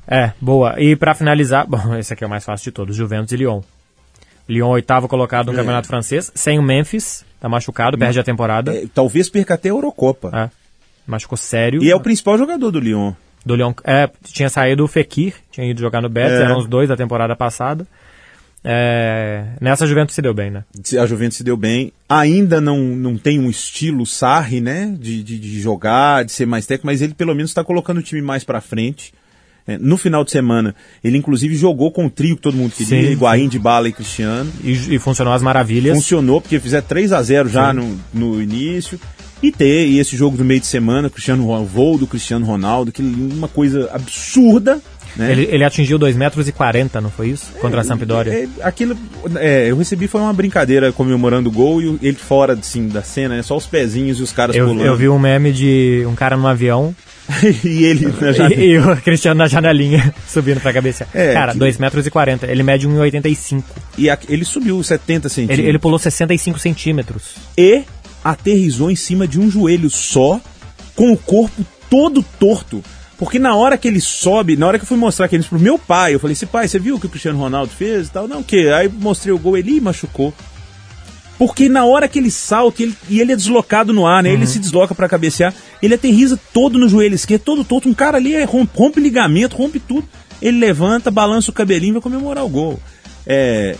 É, 0.07 0.31
boa. 0.39 0.75
E 0.79 0.95
pra 0.95 1.13
finalizar, 1.13 1.65
bom, 1.67 1.95
esse 1.97 2.13
aqui 2.13 2.23
é 2.23 2.27
o 2.27 2.29
mais 2.29 2.45
fácil 2.45 2.65
de 2.65 2.71
todos, 2.71 2.95
Juventus 2.95 3.31
e 3.31 3.37
Lyon. 3.37 3.61
Lyon 4.47 4.69
oitavo 4.69 5.07
colocado 5.07 5.47
no 5.47 5.53
É. 5.53 5.55
Campeonato 5.55 5.87
Francês, 5.87 6.31
sem 6.35 6.59
o 6.59 6.63
Memphis, 6.63 7.25
tá 7.39 7.47
machucado, 7.49 7.97
perde 7.97 8.19
a 8.19 8.23
temporada. 8.23 8.75
É, 8.75 8.85
talvez 8.93 9.29
perca 9.29 9.53
até 9.53 9.69
a 9.69 9.71
Eurocopa. 9.71 10.29
É, 10.33 10.62
machucou 11.07 11.37
sério. 11.37 11.83
E 11.83 11.89
é 11.91 11.95
o 11.95 11.99
principal 11.99 12.37
jogador 12.37 12.71
do 12.71 12.79
Lyon. 12.79 13.13
do 13.45 13.55
Lyon. 13.55 13.73
É, 13.83 14.09
tinha 14.25 14.49
saído 14.49 14.83
o 14.83 14.87
Fekir, 14.87 15.33
tinha 15.51 15.69
ido 15.69 15.79
jogar 15.81 16.01
no 16.01 16.09
Betis, 16.09 16.39
É. 16.39 16.43
eram 16.43 16.57
os 16.59 16.67
dois 16.67 16.87
da 16.89 16.95
temporada 16.95 17.35
passada. 17.35 17.85
É, 18.65 19.43
nessa 19.59 19.85
Juventus 19.85 20.15
se 20.15 20.21
deu 20.21 20.33
bem, 20.33 20.49
né? 20.49 20.63
A 20.97 21.05
Juventus 21.05 21.37
se 21.37 21.43
deu 21.43 21.57
bem. 21.57 21.91
Ainda 22.07 22.61
não, 22.61 22.79
não 22.79 23.17
tem 23.17 23.37
um 23.39 23.49
estilo 23.49 24.05
Sarri, 24.05 24.61
né? 24.61 24.95
De, 24.97 25.21
de, 25.21 25.37
de 25.37 25.59
jogar, 25.59 26.23
de 26.23 26.31
ser 26.31 26.45
mais 26.45 26.65
técnico, 26.65 26.85
mas 26.87 27.01
ele 27.01 27.13
pelo 27.13 27.35
menos 27.35 27.51
está 27.51 27.63
colocando 27.63 27.97
o 27.97 28.01
time 28.03 28.21
mais 28.21 28.43
para 28.45 28.61
frente. 28.61 29.13
É, 29.67 29.77
no 29.77 29.95
final 29.97 30.23
de 30.25 30.31
semana, 30.31 30.75
ele 31.03 31.17
inclusive 31.17 31.55
jogou 31.55 31.89
com 31.91 32.05
o 32.05 32.09
trio 32.09 32.35
que 32.35 32.41
todo 32.41 32.55
mundo 32.55 32.71
queria, 32.73 33.01
Sim, 33.07 33.11
Higuaín, 33.11 33.47
de 33.47 33.57
Bala 33.59 33.87
e 33.87 33.93
Cristiano. 33.93 34.51
E, 34.63 34.95
e 34.95 34.99
funcionou 34.99 35.33
às 35.33 35.41
maravilhas. 35.41 35.95
Funcionou, 35.95 36.39
porque 36.41 36.59
fizeram 36.59 36.85
3 36.87 37.11
a 37.13 37.21
0 37.21 37.49
já 37.49 37.73
no, 37.73 37.97
no 38.13 38.41
início. 38.41 38.99
E 39.43 39.51
ter 39.51 39.85
e 39.87 39.99
esse 39.99 40.15
jogo 40.17 40.37
do 40.37 40.43
meio 40.45 40.59
de 40.61 40.65
semana, 40.65 41.09
Cristiano 41.09 41.45
Ronaldo, 41.45 41.67
voo 41.69 41.97
do 41.97 42.07
Cristiano 42.07 42.45
Ronaldo, 42.45 42.91
que 42.91 43.01
uma 43.01 43.47
coisa 43.49 43.89
absurda. 43.93 44.79
Né? 45.15 45.31
Ele, 45.31 45.47
ele 45.51 45.63
atingiu 45.63 45.99
2,40 45.99 46.15
metros, 46.15 46.47
e 46.47 46.51
40, 46.51 46.99
não 47.01 47.11
foi 47.11 47.27
isso? 47.29 47.51
Contra 47.61 47.81
a 47.81 47.83
Sampdoria. 47.83 48.33
É, 48.33 48.47
aquilo, 48.63 48.97
é, 49.35 49.69
eu 49.69 49.77
recebi 49.77 50.07
foi 50.07 50.19
uma 50.21 50.33
brincadeira 50.33 50.91
comemorando 50.91 51.49
o 51.49 51.51
gol 51.51 51.79
e 51.81 51.87
o- 51.87 51.99
ele 52.01 52.17
fora 52.17 52.53
assim, 52.53 52.87
da 52.87 53.03
cena, 53.03 53.35
né? 53.35 53.43
Só 53.43 53.55
os 53.55 53.67
pezinhos 53.67 54.19
e 54.19 54.23
os 54.23 54.31
caras 54.31 54.55
Eu, 54.55 54.67
pulando. 54.69 54.85
eu 54.87 54.95
vi 54.95 55.07
um 55.09 55.19
meme 55.19 55.51
de 55.51 56.03
um 56.07 56.15
cara 56.15 56.35
num 56.35 56.47
avião 56.47 56.95
e 57.63 57.83
ele 57.83 58.07
na 58.19 58.31
janela. 58.31 58.55
e, 58.59 58.69
e 58.71 58.79
o 58.79 58.97
Cristiano 59.03 59.37
na 59.37 59.47
janelinha 59.47 60.11
subindo 60.27 60.59
pra 60.59 60.73
cabeça. 60.73 61.05
É, 61.13 61.33
cara, 61.33 61.51
que- 61.51 61.59
2,40 61.59 61.79
metros, 61.79 62.07
e 62.07 62.09
40. 62.09 62.47
ele 62.47 62.63
mede 62.63 62.87
1,85. 62.87 63.63
E 63.99 64.09
a- 64.09 64.17
ele 64.27 64.43
subiu 64.43 64.81
70 64.81 65.29
centímetros. 65.29 65.59
Ele, 65.59 65.67
ele 65.69 65.77
pulou 65.79 65.99
65 65.99 66.57
centímetros. 66.57 67.35
E 67.55 67.83
aterrizou 68.23 68.89
em 68.89 68.95
cima 68.95 69.27
de 69.27 69.39
um 69.39 69.49
joelho 69.49 69.89
só, 69.89 70.39
com 70.95 71.11
o 71.11 71.17
corpo 71.17 71.65
todo 71.89 72.23
torto. 72.39 72.83
Porque 73.17 73.37
na 73.39 73.55
hora 73.55 73.77
que 73.77 73.87
ele 73.87 74.01
sobe, 74.01 74.57
na 74.57 74.67
hora 74.67 74.77
que 74.77 74.83
eu 74.83 74.87
fui 74.87 74.97
mostrar 74.97 75.27
aqueles 75.27 75.45
pro 75.45 75.59
meu 75.59 75.77
pai, 75.77 76.13
eu 76.13 76.19
falei 76.19 76.33
assim, 76.33 76.45
pai, 76.45 76.67
você 76.67 76.79
viu 76.79 76.95
o 76.95 76.99
que 76.99 77.05
o 77.05 77.09
Cristiano 77.09 77.39
Ronaldo 77.39 77.71
fez 77.71 78.07
e 78.07 78.11
tal? 78.11 78.27
Não, 78.27 78.39
o 78.39 78.43
quê? 78.43 78.71
Aí 78.75 78.89
mostrei 78.89 79.33
o 79.33 79.39
gol, 79.39 79.57
ele 79.57 79.77
"Ih, 79.77 79.81
machucou. 79.81 80.33
Porque 81.37 81.67
na 81.67 81.85
hora 81.85 82.07
que 82.07 82.19
ele 82.19 82.31
salta, 82.31 82.83
ele, 82.83 82.95
e 83.09 83.19
ele 83.19 83.33
é 83.33 83.35
deslocado 83.35 83.91
no 83.91 84.05
ar, 84.05 84.23
né? 84.23 84.31
Ele 84.31 84.45
se 84.45 84.59
desloca 84.59 84.93
pra 84.93 85.09
cabecear, 85.09 85.53
ele 85.81 85.93
aterriza 85.95 86.39
todo 86.53 86.77
no 86.77 86.87
joelho 86.87 87.15
esquerdo, 87.15 87.41
todo 87.43 87.63
torto. 87.63 87.89
Um 87.89 87.93
cara 87.93 88.17
ali 88.17 88.35
é, 88.35 88.43
rompe, 88.43 88.77
rompe 88.77 88.99
ligamento, 88.99 89.55
rompe 89.55 89.79
tudo. 89.79 90.07
Ele 90.41 90.59
levanta, 90.59 91.09
balança 91.09 91.49
o 91.49 91.53
cabelinho 91.53 91.91
e 91.91 91.93
vai 91.93 92.01
comemorar 92.01 92.45
o 92.45 92.49
gol. 92.49 92.79
É. 93.25 93.75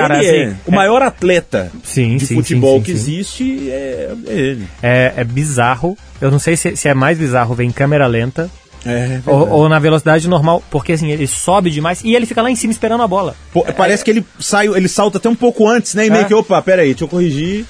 Cara, 0.00 0.22
ele 0.22 0.26
é 0.26 0.44
assim, 0.46 0.56
o 0.66 0.72
é- 0.72 0.74
maior 0.74 1.02
atleta 1.02 1.70
Sim, 1.84 2.16
de 2.16 2.26
sim, 2.26 2.34
futebol 2.36 2.78
sim, 2.78 2.82
que 2.84 2.90
existe 2.92 3.70
é, 3.70 4.10
é 4.26 4.32
ele. 4.32 4.68
É, 4.82 5.12
é 5.16 5.24
bizarro. 5.24 5.96
Eu 6.20 6.30
não 6.30 6.38
sei 6.38 6.56
se, 6.56 6.76
se 6.76 6.88
é 6.88 6.94
mais 6.94 7.18
bizarro 7.18 7.54
ver 7.54 7.64
em 7.64 7.70
câmera 7.72 8.06
lenta 8.06 8.50
É, 8.84 9.20
ou, 9.26 9.48
ou 9.48 9.68
na 9.68 9.78
velocidade 9.78 10.28
normal, 10.28 10.62
porque 10.70 10.92
assim, 10.92 11.10
ele 11.10 11.26
sobe 11.26 11.70
demais 11.70 12.00
e 12.04 12.14
ele 12.14 12.24
fica 12.26 12.40
lá 12.40 12.50
em 12.50 12.56
cima 12.56 12.72
esperando 12.72 13.02
a 13.02 13.08
bola. 13.08 13.34
Pô, 13.52 13.64
parece 13.76 14.04
que 14.04 14.10
ele 14.10 14.24
sai, 14.38 14.66
ele 14.68 14.88
salta 14.88 15.18
até 15.18 15.28
um 15.28 15.34
pouco 15.34 15.68
antes, 15.68 15.94
né? 15.94 16.06
E 16.06 16.10
meio 16.10 16.22
É. 16.22 16.24
que, 16.24 16.34
opa, 16.34 16.60
pera 16.62 16.82
aí, 16.82 16.88
deixa 16.90 17.04
eu 17.04 17.08
corrigir. 17.08 17.64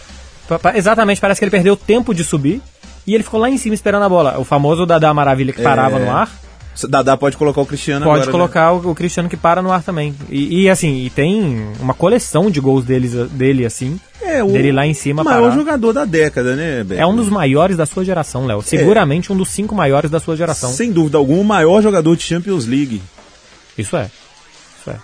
Exatamente, 0.75 1.21
parece 1.21 1.41
que 1.41 1.45
ele 1.45 1.51
perdeu 1.51 1.77
tempo 1.77 2.15
de 2.15 2.23
subir 2.23 2.61
e 3.07 3.15
ele 3.15 3.25
ficou 3.25 3.41
lá 3.41 3.49
em 3.51 3.57
cima 3.57 3.75
esperando 3.75 4.03
a 4.05 4.09
bola. 4.09 4.39
O 4.39 4.45
famoso 4.45 4.85
da, 4.87 4.99
da 4.99 5.13
maravilha 5.15 5.53
que 5.53 5.63
parava 5.63 5.99
É. 5.99 6.05
no 6.05 6.11
ar. 6.11 6.31
Dadá 6.89 7.17
pode 7.17 7.37
colocar 7.37 7.61
o 7.61 7.67
Cristiano 7.67 8.05
Pode 8.05 8.23
agora, 8.23 8.27
né? 8.27 8.33
colocar 8.33 8.73
o, 8.73 8.91
o 8.91 8.95
Cristiano 8.95 9.29
que 9.29 9.37
para 9.37 9.63
no 9.63 9.73
ar 9.73 9.83
também. 9.83 10.15
E, 10.29 10.63
e, 10.63 10.71
assim, 10.71 11.05
e 11.05 11.11
tem 11.11 11.67
uma 11.81 11.95
coleção 11.95 12.51
de 12.51 12.61
gols 12.61 12.85
deles, 12.85 13.13
dele 13.31 13.65
assim. 13.65 13.99
É, 14.21 14.43
o 14.43 14.49
dele 14.49 14.73
lá 14.73 14.87
em 14.87 14.95
cima 14.95 15.23
o 15.23 15.25
maior 15.25 15.43
parar. 15.43 15.55
jogador 15.55 15.93
da 15.93 16.05
década, 16.05 16.55
né, 16.55 16.85
Beto? 16.85 17.01
É 17.01 17.07
um 17.07 17.17
dos 17.17 17.29
maiores 17.29 17.77
da 17.77 17.87
sua 17.87 18.05
geração, 18.05 18.47
Léo. 18.47 18.61
Seguramente 18.63 19.33
um 19.33 19.37
dos 19.37 19.49
cinco 19.49 19.75
maiores 19.75 20.11
da 20.11 20.21
sua 20.21 20.37
geração. 20.37 20.71
Sem 20.71 20.93
dúvida 20.93 21.17
alguma, 21.17 21.41
o 21.41 21.45
maior 21.45 21.83
jogador 21.83 22.17
de 22.17 22.23
Champions 22.23 22.67
League. 22.67 23.01
Isso 23.79 23.97
é. 23.97 24.11
Isso 24.81 24.91
é. 24.91 24.97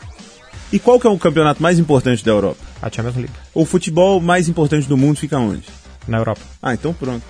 E 0.72 0.78
qual 0.78 0.98
que 0.98 1.06
é 1.06 1.11
o 1.11 1.18
campeonato 1.18 1.62
mais 1.62 1.78
importante 1.78 2.24
da 2.24 2.32
Europa? 2.32 2.58
A 2.80 2.90
Champions 2.90 3.16
League. 3.16 3.32
O 3.54 3.64
futebol 3.64 4.20
mais 4.20 4.48
importante 4.48 4.88
do 4.88 4.96
mundo 4.96 5.18
fica 5.18 5.38
onde? 5.38 5.64
Na 6.08 6.18
Europa. 6.18 6.40
Ah, 6.62 6.74
então 6.74 6.92
pronto. 6.92 7.22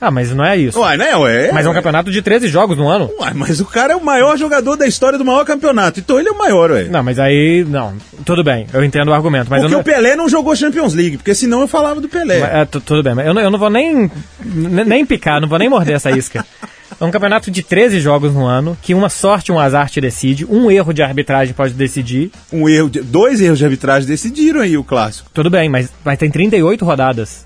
Ah, 0.00 0.10
mas 0.10 0.30
não 0.34 0.44
é 0.44 0.56
isso. 0.56 0.78
Uai, 0.78 0.96
né? 0.96 1.16
Ué, 1.16 1.50
Mas 1.52 1.64
é 1.64 1.70
um 1.70 1.72
campeonato 1.72 2.10
de 2.10 2.20
13 2.20 2.48
jogos 2.48 2.76
no 2.76 2.88
ano. 2.88 3.10
Uai, 3.18 3.32
mas 3.34 3.60
o 3.60 3.64
cara 3.64 3.94
é 3.94 3.96
o 3.96 4.04
maior 4.04 4.36
jogador 4.36 4.76
da 4.76 4.86
história 4.86 5.18
do 5.18 5.24
maior 5.24 5.44
campeonato. 5.44 6.00
Então 6.00 6.18
ele 6.18 6.28
é 6.28 6.32
o 6.32 6.38
maior, 6.38 6.70
ué. 6.70 6.84
Não, 6.84 7.02
mas 7.02 7.18
aí. 7.18 7.64
Não. 7.66 7.94
Tudo 8.24 8.44
bem, 8.44 8.66
eu 8.72 8.84
entendo 8.84 9.08
o 9.08 9.14
argumento. 9.14 9.48
Mas 9.48 9.60
porque 9.60 9.74
não... 9.74 9.80
o 9.80 9.84
Pelé 9.84 10.14
não 10.14 10.28
jogou 10.28 10.54
Champions 10.54 10.92
League, 10.94 11.16
porque 11.16 11.34
senão 11.34 11.60
eu 11.62 11.68
falava 11.68 12.00
do 12.00 12.08
Pelé. 12.08 12.38
É, 12.40 12.64
tu- 12.64 12.80
tudo 12.80 13.02
bem, 13.02 13.14
mas 13.14 13.26
eu 13.26 13.32
não, 13.34 13.40
eu 13.42 13.50
não 13.50 13.58
vou 13.58 13.70
nem, 13.70 14.10
ne- 14.44 14.84
nem 14.84 15.06
picar, 15.06 15.40
não 15.40 15.48
vou 15.48 15.58
nem 15.58 15.68
morder 15.68 15.96
essa 15.96 16.10
isca. 16.10 16.44
É 17.00 17.04
um 17.04 17.10
campeonato 17.10 17.50
de 17.50 17.62
13 17.62 17.98
jogos 18.00 18.32
no 18.32 18.46
ano, 18.46 18.76
que 18.80 18.94
uma 18.94 19.08
sorte, 19.10 19.50
um 19.52 19.58
azar 19.58 19.90
te 19.90 20.00
decide, 20.00 20.46
um 20.46 20.70
erro 20.70 20.92
de 20.94 21.02
arbitragem 21.02 21.52
pode 21.52 21.74
decidir. 21.74 22.30
Um 22.52 22.68
erro 22.68 22.88
de, 22.88 23.00
dois 23.02 23.40
erros 23.40 23.58
de 23.58 23.64
arbitragem 23.64 24.08
decidiram 24.08 24.60
aí 24.60 24.78
o 24.78 24.84
clássico. 24.84 25.28
Tudo 25.34 25.50
bem, 25.50 25.68
mas, 25.68 25.90
mas 26.04 26.18
tem 26.18 26.30
38 26.30 26.84
rodadas. 26.84 27.44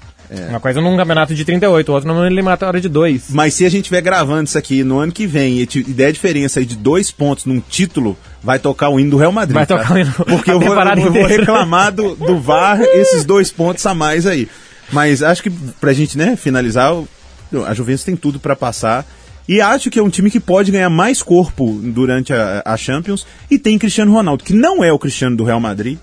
Uma 0.48 0.60
coisa 0.60 0.80
num 0.80 0.96
campeonato 0.96 1.34
de 1.34 1.44
38, 1.44 1.92
outra 1.92 2.12
numa 2.12 2.26
eliminatória 2.26 2.80
de 2.80 2.88
2. 2.88 3.30
Mas 3.30 3.54
se 3.54 3.64
a 3.64 3.68
gente 3.68 3.80
estiver 3.82 4.00
gravando 4.00 4.44
isso 4.44 4.56
aqui 4.56 4.84
no 4.84 4.98
ano 4.98 5.10
que 5.10 5.26
vem 5.26 5.58
e 5.58 5.66
te- 5.66 5.80
e 5.80 5.92
der 5.92 6.06
a 6.06 6.12
diferença 6.12 6.60
aí 6.60 6.66
de 6.66 6.76
dois 6.76 7.10
pontos 7.10 7.46
num 7.46 7.60
título, 7.60 8.16
vai 8.42 8.58
tocar 8.58 8.90
o 8.90 9.00
hino 9.00 9.10
do 9.10 9.16
Real 9.16 9.32
Madrid. 9.32 9.54
Vai 9.54 9.66
tá? 9.66 9.78
tocar 9.78 9.94
o 9.94 9.98
hino 9.98 10.12
Porque 10.24 10.50
eu 10.52 10.60
vou, 10.60 10.74
eu 10.74 11.12
vou 11.12 11.26
reclamar 11.26 11.92
do, 11.92 12.14
do 12.14 12.38
VAR 12.38 12.80
esses 12.80 13.24
dois 13.24 13.50
pontos 13.50 13.84
a 13.86 13.92
mais 13.94 14.24
aí. 14.26 14.48
Mas 14.92 15.22
acho 15.22 15.42
que 15.42 15.50
pra 15.80 15.92
gente 15.92 16.16
né, 16.16 16.36
finalizar, 16.36 16.94
a 17.66 17.74
Juventus 17.74 18.04
tem 18.04 18.14
tudo 18.16 18.38
pra 18.38 18.54
passar. 18.54 19.04
E 19.48 19.60
acho 19.60 19.90
que 19.90 19.98
é 19.98 20.02
um 20.02 20.10
time 20.10 20.30
que 20.30 20.38
pode 20.38 20.70
ganhar 20.70 20.88
mais 20.90 21.22
corpo 21.22 21.80
durante 21.82 22.32
a, 22.32 22.62
a 22.64 22.76
Champions. 22.76 23.26
E 23.50 23.58
tem 23.58 23.76
Cristiano 23.78 24.12
Ronaldo, 24.12 24.44
que 24.44 24.52
não 24.52 24.84
é 24.84 24.92
o 24.92 24.98
Cristiano 24.98 25.36
do 25.36 25.42
Real 25.42 25.58
Madrid, 25.58 25.98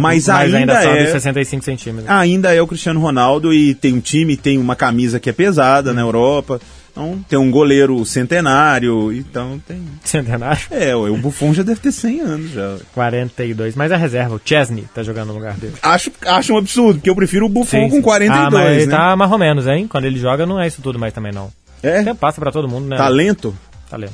mas, 0.00 0.28
ainda, 0.28 0.82
sobe 0.82 0.98
é 0.98 1.06
65 1.12 1.64
centímetros. 1.64 2.10
ainda 2.10 2.54
é 2.54 2.60
o 2.60 2.66
Cristiano 2.66 3.00
Ronaldo 3.00 3.52
e 3.52 3.74
tem 3.74 3.94
um 3.94 4.00
time, 4.00 4.36
tem 4.36 4.58
uma 4.58 4.74
camisa 4.74 5.20
que 5.20 5.30
é 5.30 5.32
pesada 5.32 5.92
na 5.92 6.00
Europa. 6.00 6.60
Então, 6.98 7.24
tem 7.28 7.38
um 7.38 7.48
goleiro 7.48 8.04
centenário, 8.04 9.12
então 9.12 9.60
tem. 9.66 9.80
Centenário. 10.02 10.60
É, 10.68 10.96
o 10.96 11.16
Buffon 11.16 11.54
já 11.54 11.62
deve 11.62 11.78
ter 11.78 11.92
100 11.92 12.20
anos 12.20 12.50
já. 12.50 12.76
42. 12.92 13.76
Mas 13.76 13.92
é 13.92 13.96
reserva, 13.96 14.34
o 14.34 14.40
Chesney 14.44 14.84
tá 14.92 15.04
jogando 15.04 15.28
no 15.28 15.34
lugar 15.34 15.54
dele. 15.54 15.74
Acho, 15.80 16.10
acho 16.26 16.52
um 16.52 16.58
absurdo, 16.58 16.94
porque 16.94 17.08
eu 17.08 17.14
prefiro 17.14 17.46
o 17.46 17.48
Buffon 17.48 17.84
Sim, 17.84 17.90
com 17.90 17.96
sim. 17.96 18.02
42, 18.02 18.46
ah, 18.46 18.50
mas 18.50 18.86
né? 18.86 18.96
tá 18.96 19.14
mais 19.14 19.30
ou 19.30 19.38
menos, 19.38 19.66
hein? 19.68 19.86
Quando 19.86 20.06
ele 20.06 20.18
joga 20.18 20.44
não 20.44 20.60
é 20.60 20.66
isso 20.66 20.82
tudo 20.82 20.98
mais 20.98 21.12
também, 21.12 21.30
não. 21.32 21.52
É, 21.82 22.02
Tempo 22.02 22.18
passa 22.18 22.40
pra 22.40 22.50
todo 22.50 22.66
mundo, 22.66 22.88
né? 22.88 22.96
talento. 22.96 23.56
Talento. 23.88 24.12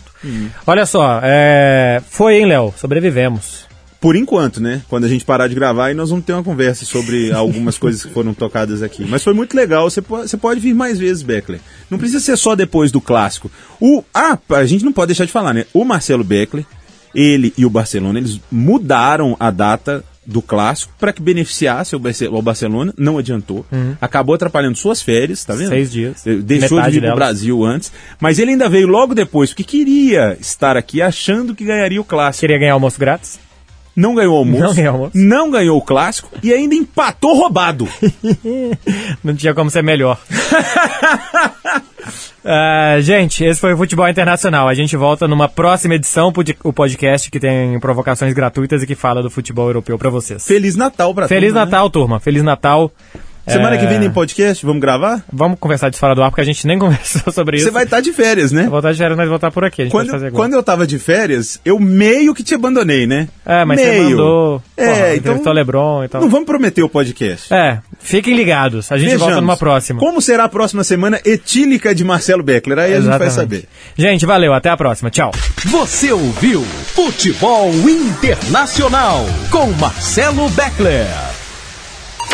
Olha 0.66 0.85
só, 0.85 1.20
é... 1.22 2.03
foi, 2.07 2.37
hein, 2.37 2.46
Léo? 2.46 2.74
Sobrevivemos. 2.77 3.66
Por 4.04 4.16
enquanto, 4.16 4.60
né? 4.60 4.82
Quando 4.86 5.04
a 5.04 5.08
gente 5.08 5.24
parar 5.24 5.48
de 5.48 5.54
gravar, 5.54 5.86
aí 5.86 5.94
nós 5.94 6.10
vamos 6.10 6.26
ter 6.26 6.34
uma 6.34 6.42
conversa 6.44 6.84
sobre 6.84 7.32
algumas 7.32 7.78
coisas 7.78 8.04
que 8.04 8.12
foram 8.12 8.34
tocadas 8.34 8.82
aqui. 8.82 9.02
Mas 9.08 9.24
foi 9.24 9.32
muito 9.32 9.56
legal. 9.56 9.88
Você 9.88 10.02
pode, 10.02 10.28
você 10.28 10.36
pode 10.36 10.60
vir 10.60 10.74
mais 10.74 10.98
vezes, 10.98 11.22
Beckler. 11.22 11.58
Não 11.90 11.96
precisa 11.96 12.20
ser 12.20 12.36
só 12.36 12.54
depois 12.54 12.92
do 12.92 13.00
clássico. 13.00 13.50
O, 13.80 14.04
ah, 14.12 14.36
a 14.50 14.66
gente 14.66 14.84
não 14.84 14.92
pode 14.92 15.06
deixar 15.08 15.24
de 15.24 15.32
falar, 15.32 15.54
né? 15.54 15.64
O 15.72 15.86
Marcelo 15.86 16.22
Beckler, 16.22 16.66
ele 17.14 17.54
e 17.56 17.64
o 17.64 17.70
Barcelona, 17.70 18.18
eles 18.18 18.38
mudaram 18.52 19.36
a 19.40 19.50
data 19.50 20.04
do 20.26 20.40
clássico 20.40 20.92
para 20.98 21.12
que 21.12 21.20
beneficiasse 21.20 21.94
o, 21.94 21.98
Barce- 21.98 22.28
o 22.28 22.42
Barcelona. 22.42 22.92
Não 22.98 23.16
adiantou. 23.18 23.64
Acabou 24.00 24.34
atrapalhando 24.34 24.76
suas 24.76 25.00
férias, 25.02 25.44
tá 25.44 25.54
vendo? 25.54 25.68
Seis 25.68 25.90
dias. 25.92 26.24
Deixou 26.42 26.76
Metade 26.78 26.94
de 26.94 27.00
vir 27.00 27.06
pro. 27.06 27.16
Brasil 27.16 27.64
antes. 27.64 27.92
Mas 28.20 28.38
ele 28.38 28.50
ainda 28.52 28.68
veio 28.68 28.86
logo 28.86 29.14
depois, 29.14 29.50
porque 29.50 29.64
queria 29.64 30.36
estar 30.40 30.76
aqui 30.76 31.00
achando 31.02 31.54
que 31.54 31.64
ganharia 31.64 32.00
o 32.00 32.04
clássico 32.04 32.40
Queria 32.40 32.58
ganhar 32.58 32.72
almoço 32.74 32.98
grátis? 32.98 33.38
Não 33.96 34.14
ganhou 34.14 34.35
o 34.35 34.38
almoço, 34.38 34.62
Não 34.64 34.74
ganhou 34.74 34.92
almoço. 34.94 35.11
não 35.14 35.50
ganhou 35.50 35.78
o 35.78 35.83
clássico 35.83 36.28
e 36.42 36.52
ainda 36.52 36.74
empatou 36.74 37.37
roubado. 37.37 37.88
Não 39.22 39.35
tinha 39.35 39.54
como 39.54 39.70
ser 39.70 39.83
melhor. 39.83 40.18
Ah, 42.46 42.98
gente, 43.00 43.42
esse 43.42 43.59
foi 43.59 43.72
o 43.72 43.76
Futebol 43.76 44.07
Internacional. 44.07 44.68
A 44.68 44.74
gente 44.74 44.94
volta 44.98 45.26
numa 45.26 45.48
próxima 45.48 45.94
edição, 45.94 46.30
o 46.62 46.72
podcast 46.74 47.30
que 47.30 47.40
tem 47.40 47.80
provocações 47.80 48.35
gratuitas 48.35 48.83
e 48.83 48.87
que 48.87 48.94
fala 48.94 49.22
do 49.22 49.30
futebol 49.30 49.66
europeu 49.68 49.96
pra 49.96 50.11
vocês. 50.11 50.46
Feliz 50.46 50.76
Natal 50.76 51.14
pra 51.14 51.26
Feliz 51.26 51.48
turma, 51.48 51.61
né? 51.61 51.64
Natal, 51.64 51.88
turma. 51.90 52.20
Feliz 52.20 52.42
Natal. 52.42 52.92
Semana 53.46 53.76
É, 53.76 53.78
que 53.78 53.87
vem 53.87 54.00
tem 54.00 54.11
podcast, 54.11 54.64
vamos 54.64 54.80
gravar? 54.80 55.22
Vamos 55.30 55.59
conversar 55.59 55.90
de 55.90 55.98
fora 55.98 56.14
do 56.14 56.22
ar, 56.22 56.30
porque 56.30 56.40
a 56.40 56.44
gente 56.44 56.66
nem 56.66 56.78
conversou 56.80 57.33
sobre 57.33 57.57
isso. 57.59 57.66
Você 57.66 57.70
vai 57.70 57.85
estar 57.85 58.00
de 58.00 58.12
férias, 58.12 58.50
né? 58.52 58.62
Vou 58.62 58.70
voltar 58.72 58.92
de 58.92 58.98
férias, 58.98 59.16
mas 59.16 59.28
voltar 59.28 59.50
por 59.50 59.64
aqui. 59.64 59.83
A 59.83 59.85
gente 59.85 59.92
pode 59.92 60.11
fazer 60.11 60.30
Quando, 60.30 60.37
quando 60.37 60.52
eu 60.54 60.62
tava 60.62 60.87
de 60.87 60.98
férias, 60.98 61.61
eu 61.64 61.78
meio 61.78 62.35
que 62.35 62.42
te 62.42 62.54
abandonei, 62.54 63.07
né? 63.07 63.28
É, 63.44 63.64
mas 63.64 63.78
meio. 63.78 63.92
você 63.92 64.00
mandou. 64.11 64.62
É, 64.76 64.87
porra, 64.87 65.16
então 65.16 65.52
Lebron 65.52 66.04
e 66.04 66.09
tal. 66.09 66.20
não 66.22 66.28
vamos 66.30 66.46
prometer 66.46 66.83
o 66.83 66.88
podcast. 66.88 67.52
É, 67.52 67.78
fiquem 68.00 68.35
ligados. 68.35 68.90
A 68.90 68.96
gente 68.96 69.11
volta 69.11 69.26
Vejamos. 69.26 69.42
numa 69.42 69.57
próxima. 69.57 70.00
Como 70.00 70.22
será 70.22 70.44
a 70.44 70.48
próxima 70.48 70.83
semana 70.83 71.20
etílica 71.24 71.94
de 71.94 72.02
Marcelo 72.02 72.42
Beckler? 72.42 72.78
Aí 72.78 72.92
a 72.94 72.96
gente 73.00 73.04
vai 73.18 73.26
Exatamente. 73.26 73.35
saber. 73.35 73.68
Gente, 73.96 74.24
valeu. 74.24 74.54
Até 74.54 74.70
a 74.70 74.76
próxima. 74.76 75.11
Tchau. 75.11 75.30
Você 75.66 76.11
ouviu 76.12 76.62
Futebol 76.62 77.70
Internacional 77.88 79.24
com 79.50 79.66
Marcelo 79.72 80.48
Beckler. 80.50 81.07